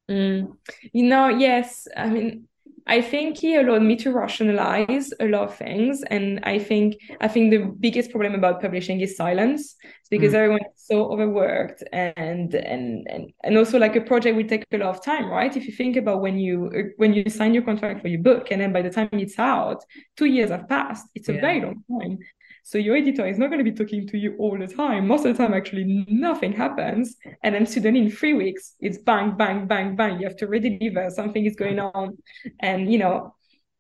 mm. 0.10 0.52
you 0.92 1.04
know 1.04 1.30
yes 1.30 1.88
i 1.96 2.10
mean 2.10 2.48
I 2.88 3.02
think 3.02 3.38
he 3.38 3.56
allowed 3.56 3.82
me 3.82 3.96
to 3.98 4.12
rationalize 4.12 5.12
a 5.20 5.26
lot 5.26 5.50
of 5.50 5.56
things. 5.56 6.04
And 6.04 6.40
I 6.44 6.60
think 6.60 6.98
I 7.20 7.28
think 7.28 7.50
the 7.50 7.66
biggest 7.80 8.12
problem 8.12 8.36
about 8.36 8.62
publishing 8.62 9.02
is 9.02 9.18
silence. 9.18 9.76
It's 9.84 10.10
because 10.10 10.34
mm. 10.34 10.36
everyone 10.36 10.60
is 10.62 10.86
so 10.86 11.12
overworked 11.12 11.84
and 11.92 12.54
and 12.54 13.08
and 13.10 13.34
and 13.44 13.58
also 13.58 13.80
like 13.80 13.96
a 13.96 14.02
project 14.02 14.38
will 14.38 14.48
take 14.48 14.66
a 14.72 14.78
lot 14.78 14.90
of 14.90 15.04
time, 15.04 15.30
right? 15.30 15.56
If 15.58 15.66
you 15.66 15.74
think 15.74 15.96
about 15.96 16.22
when 16.22 16.38
you 16.38 16.94
when 16.98 17.14
you 17.14 17.28
sign 17.30 17.56
your 17.56 17.64
contract 17.64 18.02
for 18.02 18.08
your 18.08 18.22
book 18.22 18.52
and 18.52 18.62
then 18.62 18.72
by 18.72 18.84
the 18.84 18.92
time 18.92 19.10
it's 19.14 19.40
out, 19.40 19.84
two 20.16 20.26
years 20.26 20.52
have 20.52 20.70
passed. 20.70 21.08
It's 21.16 21.30
a 21.30 21.34
yeah. 21.34 21.42
very 21.42 21.62
long 21.62 21.84
time. 21.90 22.20
So 22.66 22.80
your 22.80 22.96
editor 22.96 23.28
is 23.28 23.38
not 23.38 23.52
going 23.52 23.64
to 23.64 23.72
be 23.72 23.78
talking 23.78 24.08
to 24.08 24.18
you 24.18 24.36
all 24.40 24.58
the 24.58 24.66
time. 24.66 25.08
Most 25.08 25.24
of 25.24 25.38
the 25.38 25.44
time, 25.44 25.54
actually, 25.54 26.04
nothing 26.10 26.52
happens. 26.52 27.16
And 27.44 27.54
then 27.54 27.68
suddenly 27.68 28.00
in 28.00 28.10
three 28.10 28.34
weeks, 28.34 28.74
it's 28.80 28.98
bang, 28.98 29.38
bang, 29.38 29.68
bang, 29.68 29.96
bang. 29.96 30.20
You 30.20 30.26
have 30.28 30.38
to 30.38 30.48
redeliver. 30.48 31.12
Something 31.12 31.46
is 31.46 31.56
going 31.56 31.80
on. 31.80 32.18
And, 32.60 32.92
you 32.92 32.98
know, 32.98 33.36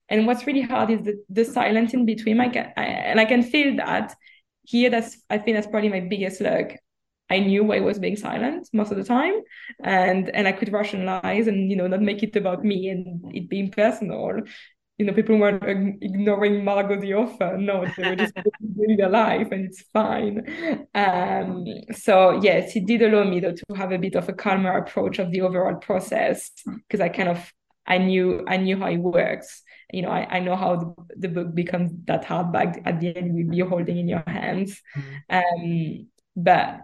and 0.07 0.27
what's 0.27 0.45
really 0.45 0.61
hard 0.61 0.91
is 0.91 1.01
the, 1.01 1.15
the 1.29 1.45
silence 1.45 1.95
in 1.95 2.05
between. 2.05 2.39
I 2.39 2.49
can, 2.49 2.73
I, 2.77 2.83
and 2.83 3.19
I 3.19 3.25
can 3.25 3.41
feel 3.41 3.75
that 3.77 4.15
here. 4.61 4.91
That's, 4.91 5.17
I 5.31 5.39
think 5.39 5.57
that's 5.57 5.65
probably 5.65 5.89
my 5.89 6.01
biggest 6.01 6.39
luck. 6.39 6.73
I 7.27 7.39
knew 7.39 7.73
I 7.73 7.79
was 7.79 7.97
being 7.97 8.15
silent 8.15 8.69
most 8.71 8.91
of 8.91 8.97
the 8.97 9.03
time, 9.03 9.33
and 9.83 10.29
and 10.29 10.47
I 10.47 10.51
could 10.51 10.71
rationalize 10.71 11.47
and 11.47 11.71
you 11.71 11.75
know 11.75 11.87
not 11.87 12.03
make 12.03 12.21
it 12.21 12.35
about 12.35 12.63
me 12.63 12.89
and 12.89 13.35
it 13.35 13.49
being 13.49 13.71
personal 13.71 14.41
you 14.97 15.05
know, 15.05 15.13
people 15.13 15.37
weren't 15.37 15.63
ignoring 16.01 16.63
Margaux 16.63 16.99
the 17.01 17.13
author. 17.15 17.57
No, 17.57 17.85
they 17.97 18.09
were 18.09 18.15
just 18.15 18.33
living 18.77 18.97
their 18.97 19.09
life 19.09 19.51
and 19.51 19.65
it's 19.65 19.81
fine. 19.93 20.87
Um, 20.95 21.65
so 21.91 22.39
yes, 22.41 22.75
it 22.75 22.85
did 22.85 23.01
allow 23.01 23.25
me 23.25 23.41
though 23.41 23.53
to 23.53 23.75
have 23.75 23.91
a 23.91 23.97
bit 23.97 24.15
of 24.15 24.29
a 24.29 24.33
calmer 24.33 24.77
approach 24.77 25.19
of 25.19 25.31
the 25.31 25.41
overall 25.41 25.75
process 25.75 26.51
because 26.65 27.01
I 27.01 27.09
kind 27.09 27.29
of 27.29 27.51
I 27.85 27.97
knew 27.97 28.45
I 28.47 28.57
knew 28.57 28.77
how 28.77 28.87
it 28.87 28.97
works. 28.97 29.63
You 29.91 30.03
know, 30.03 30.09
I, 30.09 30.37
I 30.37 30.39
know 30.39 30.55
how 30.55 30.75
the, 30.75 30.95
the 31.17 31.27
book 31.27 31.53
becomes 31.53 31.91
that 32.05 32.25
hardback 32.25 32.81
at 32.85 32.99
the 32.99 33.15
end 33.15 33.35
will 33.35 33.49
be 33.49 33.59
holding 33.59 33.97
in 33.97 34.07
your 34.07 34.23
hands. 34.25 34.81
Mm-hmm. 34.95 35.35
Um, 35.37 36.07
but 36.35 36.79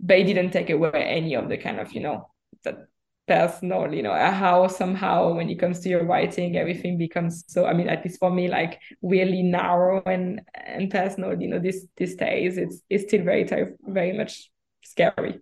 but 0.00 0.18
it 0.18 0.24
didn't 0.24 0.50
take 0.50 0.68
away 0.68 0.90
any 0.94 1.34
of 1.34 1.48
the 1.48 1.56
kind 1.56 1.78
of, 1.78 1.92
you 1.92 2.00
know, 2.00 2.28
that 2.64 2.88
personal 3.28 3.94
you 3.94 4.02
know 4.02 4.12
how 4.12 4.66
somehow 4.66 5.32
when 5.32 5.48
it 5.48 5.58
comes 5.58 5.78
to 5.80 5.88
your 5.88 6.04
writing 6.04 6.56
everything 6.56 6.98
becomes 6.98 7.44
so 7.46 7.66
i 7.66 7.72
mean 7.72 7.88
at 7.88 8.04
least 8.04 8.18
for 8.18 8.30
me 8.30 8.48
like 8.48 8.80
really 9.00 9.42
narrow 9.42 10.02
and 10.06 10.40
and 10.54 10.90
personal 10.90 11.40
you 11.40 11.46
know 11.46 11.60
this 11.60 11.86
these 11.96 12.16
days 12.16 12.58
it's 12.58 12.80
it's 12.90 13.04
still 13.04 13.22
very 13.22 13.48
very 13.86 14.12
much 14.12 14.50
scary. 14.82 15.40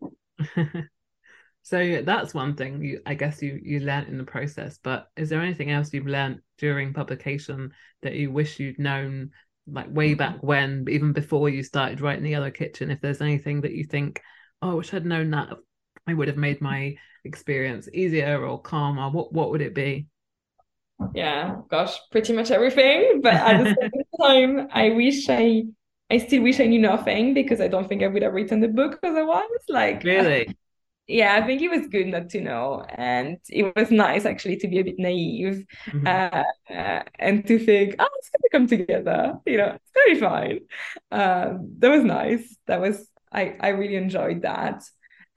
So 1.63 2.03
that's 2.03 2.35
one 2.35 2.57
thing 2.57 2.83
you 2.83 3.01
i 3.05 3.15
guess 3.15 3.43
you 3.43 3.61
you 3.63 3.81
learned 3.81 4.09
in 4.09 4.17
the 4.17 4.25
process 4.25 4.79
but 4.83 5.09
is 5.15 5.29
there 5.29 5.43
anything 5.43 5.71
else 5.71 5.93
you've 5.93 6.07
learned 6.07 6.41
during 6.59 6.95
publication 6.95 7.73
that 8.03 8.15
you 8.15 8.33
wish 8.33 8.59
you'd 8.59 8.79
known 8.79 9.31
like 9.69 9.87
way 9.91 10.15
back 10.15 10.37
mm-hmm. 10.37 10.47
when 10.47 10.87
even 10.89 11.13
before 11.13 11.49
you 11.49 11.63
started 11.63 12.01
writing 12.01 12.25
the 12.25 12.31
Yellow 12.31 12.51
Kitchen 12.51 12.91
if 12.91 13.01
there's 13.01 13.21
anything 13.21 13.61
that 13.61 13.73
you 13.73 13.85
think 13.85 14.21
oh 14.63 14.71
i 14.71 14.75
wish 14.75 14.93
i'd 14.95 15.05
known 15.05 15.31
that 15.31 15.51
I 16.11 16.15
would 16.15 16.29
have 16.29 16.37
made 16.37 16.61
my 16.61 16.97
experience 17.25 17.89
easier 17.93 18.45
or 18.45 18.61
calmer? 18.61 19.09
What 19.11 19.33
what 19.33 19.51
would 19.51 19.61
it 19.61 19.75
be? 19.75 20.07
Yeah, 21.15 21.57
gosh, 21.71 21.97
pretty 22.11 22.33
much 22.33 22.51
everything. 22.51 23.21
But 23.23 23.35
at 23.35 23.65
the 23.65 23.77
same 23.81 24.03
time, 24.59 24.69
I 24.73 24.91
wish 24.91 25.29
I 25.29 25.65
I 26.11 26.19
still 26.19 26.43
wish 26.43 26.61
I 26.61 26.67
knew 26.67 26.81
nothing 26.81 27.33
because 27.33 27.61
I 27.61 27.69
don't 27.69 27.89
think 27.89 28.03
I 28.03 28.09
would 28.09 28.23
have 28.23 28.35
written 28.35 28.61
the 28.61 28.69
book 28.69 28.99
otherwise. 29.03 29.65
Like 29.69 30.03
really. 30.05 30.57
Yeah, 31.07 31.35
I 31.35 31.45
think 31.45 31.61
it 31.61 31.71
was 31.71 31.89
good 31.89 32.07
not 32.07 32.29
to 32.31 32.41
know, 32.41 32.85
and 32.89 33.39
it 33.49 33.75
was 33.75 33.91
nice 33.91 34.25
actually 34.25 34.59
to 34.59 34.69
be 34.69 34.79
a 34.79 34.85
bit 34.85 34.95
naive 34.97 35.65
mm-hmm. 35.87 36.07
uh, 36.07 36.45
uh, 36.73 37.03
and 37.19 37.45
to 37.49 37.59
think, 37.59 37.97
oh, 37.99 38.09
it's 38.19 38.31
gonna 38.31 38.51
come 38.53 38.69
together. 38.69 39.35
You 39.45 39.57
know, 39.57 39.77
it's 39.77 39.91
gonna 39.93 40.15
be 40.15 40.21
fine. 40.21 40.61
Um, 41.11 41.75
that 41.79 41.91
was 41.91 42.05
nice. 42.05 42.57
That 42.67 42.81
was 42.81 43.09
I 43.33 43.57
I 43.59 43.69
really 43.71 43.97
enjoyed 43.97 44.43
that 44.43 44.85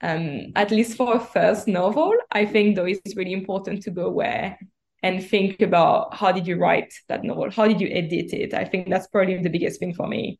um, 0.02 0.52
at 0.56 0.70
least 0.70 0.96
for 0.96 1.16
a 1.16 1.20
first 1.20 1.68
novel, 1.68 2.12
I 2.30 2.46
think 2.46 2.76
though 2.76 2.84
it's 2.84 3.16
really 3.16 3.32
important 3.32 3.82
to 3.84 3.90
go 3.90 4.06
away 4.06 4.58
and 5.02 5.24
think 5.24 5.60
about 5.60 6.14
how 6.14 6.32
did 6.32 6.46
you 6.46 6.56
write 6.56 6.92
that 7.08 7.24
novel? 7.24 7.50
How 7.50 7.68
did 7.68 7.80
you 7.80 7.88
edit 7.88 8.32
it? 8.32 8.54
I 8.54 8.64
think 8.64 8.88
that's 8.88 9.06
probably 9.06 9.36
the 9.42 9.50
biggest 9.50 9.78
thing 9.78 9.94
for 9.94 10.06
me 10.06 10.38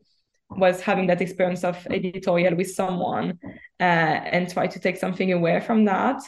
was 0.50 0.80
having 0.80 1.06
that 1.08 1.20
experience 1.20 1.64
of 1.64 1.86
editorial 1.90 2.54
with 2.54 2.70
someone 2.70 3.38
uh, 3.80 3.82
and 3.82 4.50
try 4.50 4.66
to 4.66 4.78
take 4.78 4.96
something 4.96 5.32
away 5.32 5.60
from 5.60 5.84
that. 5.84 6.22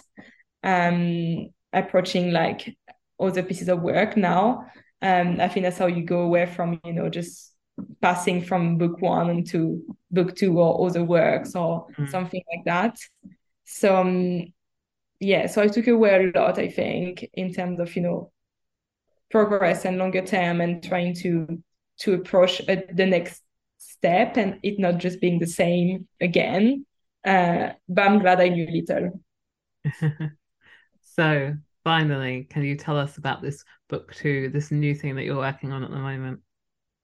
Um, 0.62 1.48
approaching 1.72 2.32
like 2.32 2.76
other 3.20 3.42
pieces 3.42 3.68
of 3.68 3.82
work 3.82 4.16
now. 4.16 4.66
Um, 5.02 5.40
I 5.40 5.48
think 5.48 5.64
that's 5.64 5.78
how 5.78 5.86
you 5.86 6.02
go 6.04 6.20
away 6.20 6.46
from, 6.46 6.80
you 6.84 6.92
know, 6.92 7.08
just 7.08 7.52
passing 8.00 8.42
from 8.42 8.78
book 8.78 9.00
one 9.00 9.30
into 9.30 9.82
book 10.10 10.34
two 10.36 10.58
or 10.58 10.86
other 10.86 11.04
works 11.04 11.54
or 11.54 11.86
Mm. 11.98 12.06
something 12.10 12.42
like 12.54 12.64
that. 12.64 12.98
So 13.64 13.96
um, 13.96 14.52
yeah, 15.20 15.46
so 15.46 15.62
I 15.62 15.68
took 15.68 15.88
away 15.88 16.32
a 16.34 16.38
lot, 16.38 16.58
I 16.58 16.68
think, 16.68 17.26
in 17.34 17.52
terms 17.52 17.80
of 17.80 17.94
you 17.96 18.02
know 18.02 18.32
progress 19.30 19.84
and 19.84 19.98
longer 19.98 20.22
term 20.24 20.60
and 20.60 20.82
trying 20.82 21.14
to 21.14 21.62
to 21.98 22.14
approach 22.14 22.60
uh, 22.68 22.76
the 22.92 23.06
next 23.06 23.42
step 23.78 24.36
and 24.36 24.58
it 24.62 24.78
not 24.78 24.98
just 24.98 25.20
being 25.20 25.38
the 25.38 25.46
same 25.46 26.06
again. 26.20 26.84
Uh, 27.24 27.70
but 27.88 28.06
I'm 28.06 28.18
glad 28.20 28.40
I 28.40 28.48
knew 28.48 28.66
little. 28.70 29.20
so, 31.02 31.54
finally, 31.84 32.46
can 32.50 32.62
you 32.64 32.76
tell 32.76 32.98
us 32.98 33.18
about 33.18 33.42
this 33.42 33.64
book 33.88 34.12
two, 34.14 34.50
this 34.50 34.70
new 34.70 34.94
thing 34.94 35.16
that 35.16 35.24
you're 35.24 35.36
working 35.36 35.72
on 35.72 35.84
at 35.84 35.90
the 35.90 35.98
moment? 35.98 36.40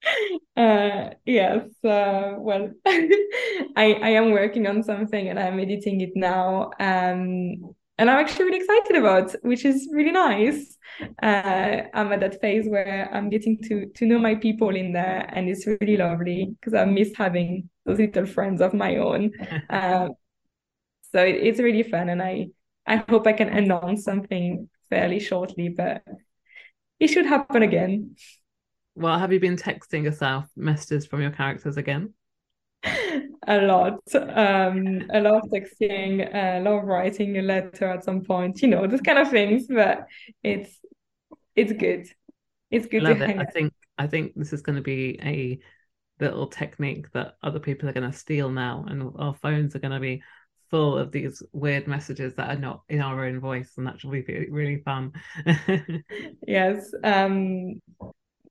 Uh, 0.57 1.11
yes, 1.25 1.63
uh, 1.85 2.35
well, 2.39 2.71
I 2.87 3.95
I 4.03 4.09
am 4.11 4.33
working 4.33 4.67
on 4.67 4.83
something 4.83 5.29
and 5.29 5.39
I'm 5.39 5.59
editing 5.59 6.01
it 6.01 6.13
now. 6.15 6.71
Um, 6.79 7.75
and 7.99 8.11
I'm 8.11 8.19
actually 8.19 8.47
really 8.47 8.59
excited 8.59 8.97
about, 8.97 9.33
which 9.43 9.65
is 9.65 9.89
really 9.93 10.11
nice. 10.13 10.77
Uh, 11.23 11.83
I'm 11.95 12.13
at 12.13 12.21
that 12.21 12.41
phase 12.41 12.69
where 12.69 13.09
I'm 13.13 13.31
getting 13.31 13.59
to 13.65 13.87
to 13.87 14.07
know 14.07 14.19
my 14.19 14.35
people 14.35 14.75
in 14.77 14.93
there, 14.93 15.27
and 15.33 15.49
it's 15.49 15.67
really 15.67 15.97
lovely 15.97 16.55
because 16.61 16.75
I 16.75 16.85
miss 16.85 17.13
having 17.17 17.71
those 17.87 17.99
little 17.99 18.27
friends 18.27 18.61
of 18.61 18.75
my 18.75 18.97
own. 18.97 19.33
Uh, 19.71 20.09
so 21.13 21.25
it, 21.25 21.37
it's 21.37 21.61
really 21.61 21.83
fun, 21.83 22.09
and 22.09 22.23
I 22.23 22.49
I 22.87 22.97
hope 23.09 23.27
I 23.27 23.33
can 23.33 23.49
announce 23.49 24.05
something 24.05 24.69
fairly 24.91 25.21
shortly, 25.21 25.69
but 25.69 26.03
it 27.01 27.09
should 27.09 27.27
happen 27.27 27.63
again. 27.63 28.17
Well, 28.95 29.19
have 29.19 29.33
you 29.33 29.41
been 29.41 29.57
texting 29.57 30.05
yourself 30.05 30.47
messages 30.57 31.07
from 31.07 31.23
your 31.23 31.31
characters 31.31 31.77
again? 31.77 32.15
a 33.49 33.61
lot 33.63 34.01
um 34.15 35.03
a 35.13 35.21
lot 35.21 35.45
of 35.45 35.51
texting 35.51 36.29
a 36.33 36.61
lot 36.61 36.79
of 36.79 36.85
writing 36.85 37.39
a 37.39 37.43
letter 37.43 37.89
at 37.89 38.05
some 38.05 38.23
point 38.23 38.63
you 38.63 38.69
know 38.69 38.87
those 38.87 39.01
kind 39.01 39.19
of 39.19 39.29
things 39.31 39.67
but 39.69 40.07
it's 40.43 40.79
it's 41.55 41.73
good 41.73 42.07
it's 42.73 42.87
good 42.87 43.03
Love 43.03 43.19
to 43.19 43.29
it. 43.29 43.39
I 43.39 43.45
think 43.45 43.73
I 43.99 44.07
think 44.07 44.33
this 44.35 44.53
is 44.53 44.63
going 44.63 44.77
to 44.77 44.83
be 44.83 45.19
a 45.23 45.59
little 46.23 46.47
technique 46.47 47.11
that 47.13 47.37
other 47.43 47.61
people 47.61 47.89
are 47.89 47.93
going 47.93 48.11
to 48.11 48.17
steal 48.17 48.49
now, 48.49 48.85
and 48.89 49.13
our 49.17 49.35
phones 49.35 49.77
are 49.77 49.81
going 49.81 49.93
to 49.93 50.01
be 50.01 50.23
full 50.71 50.97
of 50.97 51.13
these 51.13 51.43
weird 51.53 51.87
messages 51.87 52.35
that 52.37 52.49
are 52.49 52.59
not 52.59 52.83
in 52.89 53.01
our 53.01 53.27
own 53.27 53.41
voice, 53.41 53.75
and 53.77 53.87
that 53.87 54.01
should 54.01 54.11
be 54.11 54.49
really 54.51 54.79
fun. 54.79 55.13
yes 56.47 56.95
um 57.05 57.81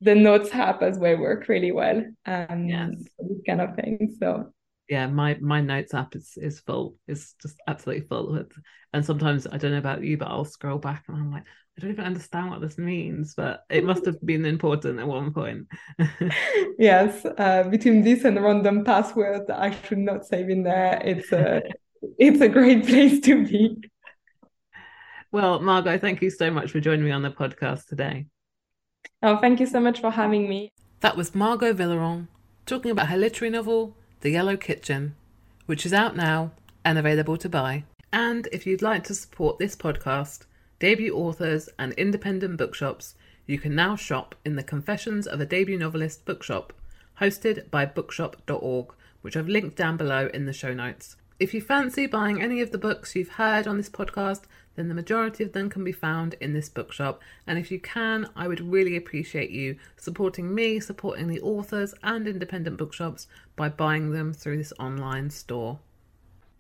the 0.02 0.16
notes 0.16 0.50
app 0.54 0.82
as 0.82 0.98
well 0.98 1.18
work 1.18 1.48
really 1.48 1.72
well 1.72 2.04
um 2.26 2.68
Yes. 2.68 2.96
this 3.20 3.42
kind 3.48 3.62
of 3.62 3.76
thing 3.76 4.16
so 4.20 4.52
yeah, 4.90 5.08
my 5.08 5.38
my 5.40 5.62
notes 5.62 5.94
app 5.94 6.18
is 6.18 6.34
is 6.36 6.60
full. 6.60 6.98
It's 7.08 7.34
just 7.42 7.56
absolutely 7.66 8.08
full 8.08 8.34
with, 8.34 8.52
and 8.92 9.06
sometimes 9.06 9.48
I 9.48 9.58
don't 9.58 9.72
know 9.72 9.78
about 9.78 10.04
you, 10.04 10.18
but 10.18 10.28
I'll 10.28 10.44
scroll 10.44 10.80
back 10.80 11.06
and 11.08 11.16
I'm 11.16 11.32
like, 11.32 11.44
I 11.78 11.82
don't 11.82 11.92
even 11.92 12.04
understand 12.04 12.50
what 12.50 12.60
this 12.60 12.78
means, 12.78 13.34
but 13.34 13.62
it 13.70 13.86
must 13.86 14.06
have 14.06 14.20
been 14.22 14.46
important 14.46 15.00
at 15.00 15.08
one 15.08 15.34
point. 15.34 15.68
yes 16.78 17.26
uh 17.38 17.64
between 17.70 18.02
this 18.02 18.26
and 18.26 18.44
random 18.44 18.84
passwords 18.84 19.48
that 19.48 19.60
I 19.60 19.72
should 19.72 20.00
not 20.00 20.26
save 20.26 20.50
in 20.50 20.64
there 20.64 21.02
it's 21.06 21.32
a 21.32 21.62
it's 22.18 22.42
a 22.42 22.50
great 22.50 22.86
place 22.86 23.22
to 23.22 23.46
be 23.46 23.78
well, 25.32 25.62
Margaux, 25.62 25.98
thank 25.98 26.22
you 26.22 26.30
so 26.30 26.52
much 26.52 26.72
for 26.72 26.82
joining 26.82 27.06
me 27.06 27.12
on 27.12 27.22
the 27.22 27.32
podcast 27.32 27.86
today. 27.86 28.26
Oh 29.24 29.38
thank 29.38 29.60
you 29.60 29.66
so 29.66 29.80
much 29.80 30.02
for 30.02 30.12
having 30.12 30.50
me 30.50 30.72
That 31.02 31.18
was 31.18 31.36
Margaux 31.36 31.74
Vialleron 31.74 32.28
talking 32.66 32.92
about 32.92 33.10
her 33.10 33.18
literary 33.18 33.52
novel, 33.52 33.96
The 34.22 34.30
Yellow 34.30 34.56
Kitchen, 34.56 35.16
which 35.66 35.86
is 35.86 35.94
out 35.94 36.16
now 36.16 36.52
and 36.86 36.98
available 36.98 37.38
to 37.38 37.50
buy. 37.50 37.84
And 38.14 38.48
if 38.52 38.66
you'd 38.66 38.82
like 38.82 39.04
to 39.06 39.14
support 39.14 39.58
this 39.58 39.76
podcast, 39.76 40.46
debut 40.80 41.14
authors, 41.14 41.70
and 41.78 41.94
independent 41.94 42.58
bookshops, 42.58 43.16
you 43.46 43.60
can 43.60 43.76
now 43.76 43.96
shop 43.96 44.36
in 44.46 44.56
the 44.56 44.64
Confessions 44.64 45.28
of 45.28 45.42
a 45.42 45.46
Debut 45.46 45.78
Novelist 45.78 46.26
bookshop, 46.26 46.74
hosted 47.20 47.70
by 47.70 47.86
bookshop.org, 47.86 48.94
which 49.22 49.36
I've 49.36 49.50
linked 49.50 49.76
down 49.76 49.98
below 49.98 50.30
in 50.34 50.46
the 50.46 50.54
show 50.54 50.74
notes. 50.74 51.18
If 51.40 51.54
you 51.54 51.62
fancy 51.62 52.06
buying 52.06 52.42
any 52.42 52.62
of 52.62 52.72
the 52.72 52.78
books 52.78 53.16
you've 53.16 53.30
heard 53.30 53.68
on 53.68 53.78
this 53.78 53.90
podcast, 53.90 54.44
then 54.76 54.88
the 54.88 54.94
majority 54.96 55.44
of 55.44 55.54
them 55.54 55.70
can 55.70 55.84
be 55.84 55.92
found 55.92 56.36
in 56.40 56.54
this 56.54 56.70
bookshop. 56.70 57.22
And 57.46 57.60
if 57.60 57.72
you 57.72 57.80
can, 57.80 58.30
I 58.36 58.48
would 58.48 58.62
really 58.62 58.96
appreciate 58.96 59.52
you 59.52 59.78
supporting 59.98 60.54
me, 60.54 60.80
supporting 60.80 61.28
the 61.28 61.42
authors 61.42 61.94
and 62.04 62.28
independent 62.28 62.78
bookshops 62.78 63.28
by 63.56 63.70
buying 63.70 64.12
them 64.12 64.34
through 64.34 64.58
this 64.58 64.74
online 64.80 65.30
store. 65.30 65.80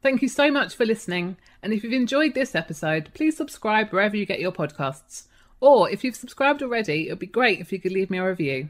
Thank 0.01 0.21
you 0.21 0.27
so 0.27 0.51
much 0.51 0.75
for 0.75 0.85
listening. 0.85 1.37
And 1.61 1.73
if 1.73 1.83
you've 1.83 1.93
enjoyed 1.93 2.33
this 2.33 2.55
episode, 2.55 3.11
please 3.13 3.37
subscribe 3.37 3.89
wherever 3.89 4.17
you 4.17 4.25
get 4.25 4.39
your 4.39 4.51
podcasts. 4.51 5.27
Or 5.59 5.89
if 5.89 6.03
you've 6.03 6.15
subscribed 6.15 6.63
already, 6.63 7.07
it 7.07 7.11
would 7.11 7.19
be 7.19 7.27
great 7.27 7.59
if 7.59 7.71
you 7.71 7.79
could 7.79 7.91
leave 7.91 8.09
me 8.09 8.17
a 8.17 8.27
review. 8.27 8.69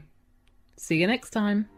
See 0.76 0.96
you 0.96 1.06
next 1.06 1.30
time. 1.30 1.68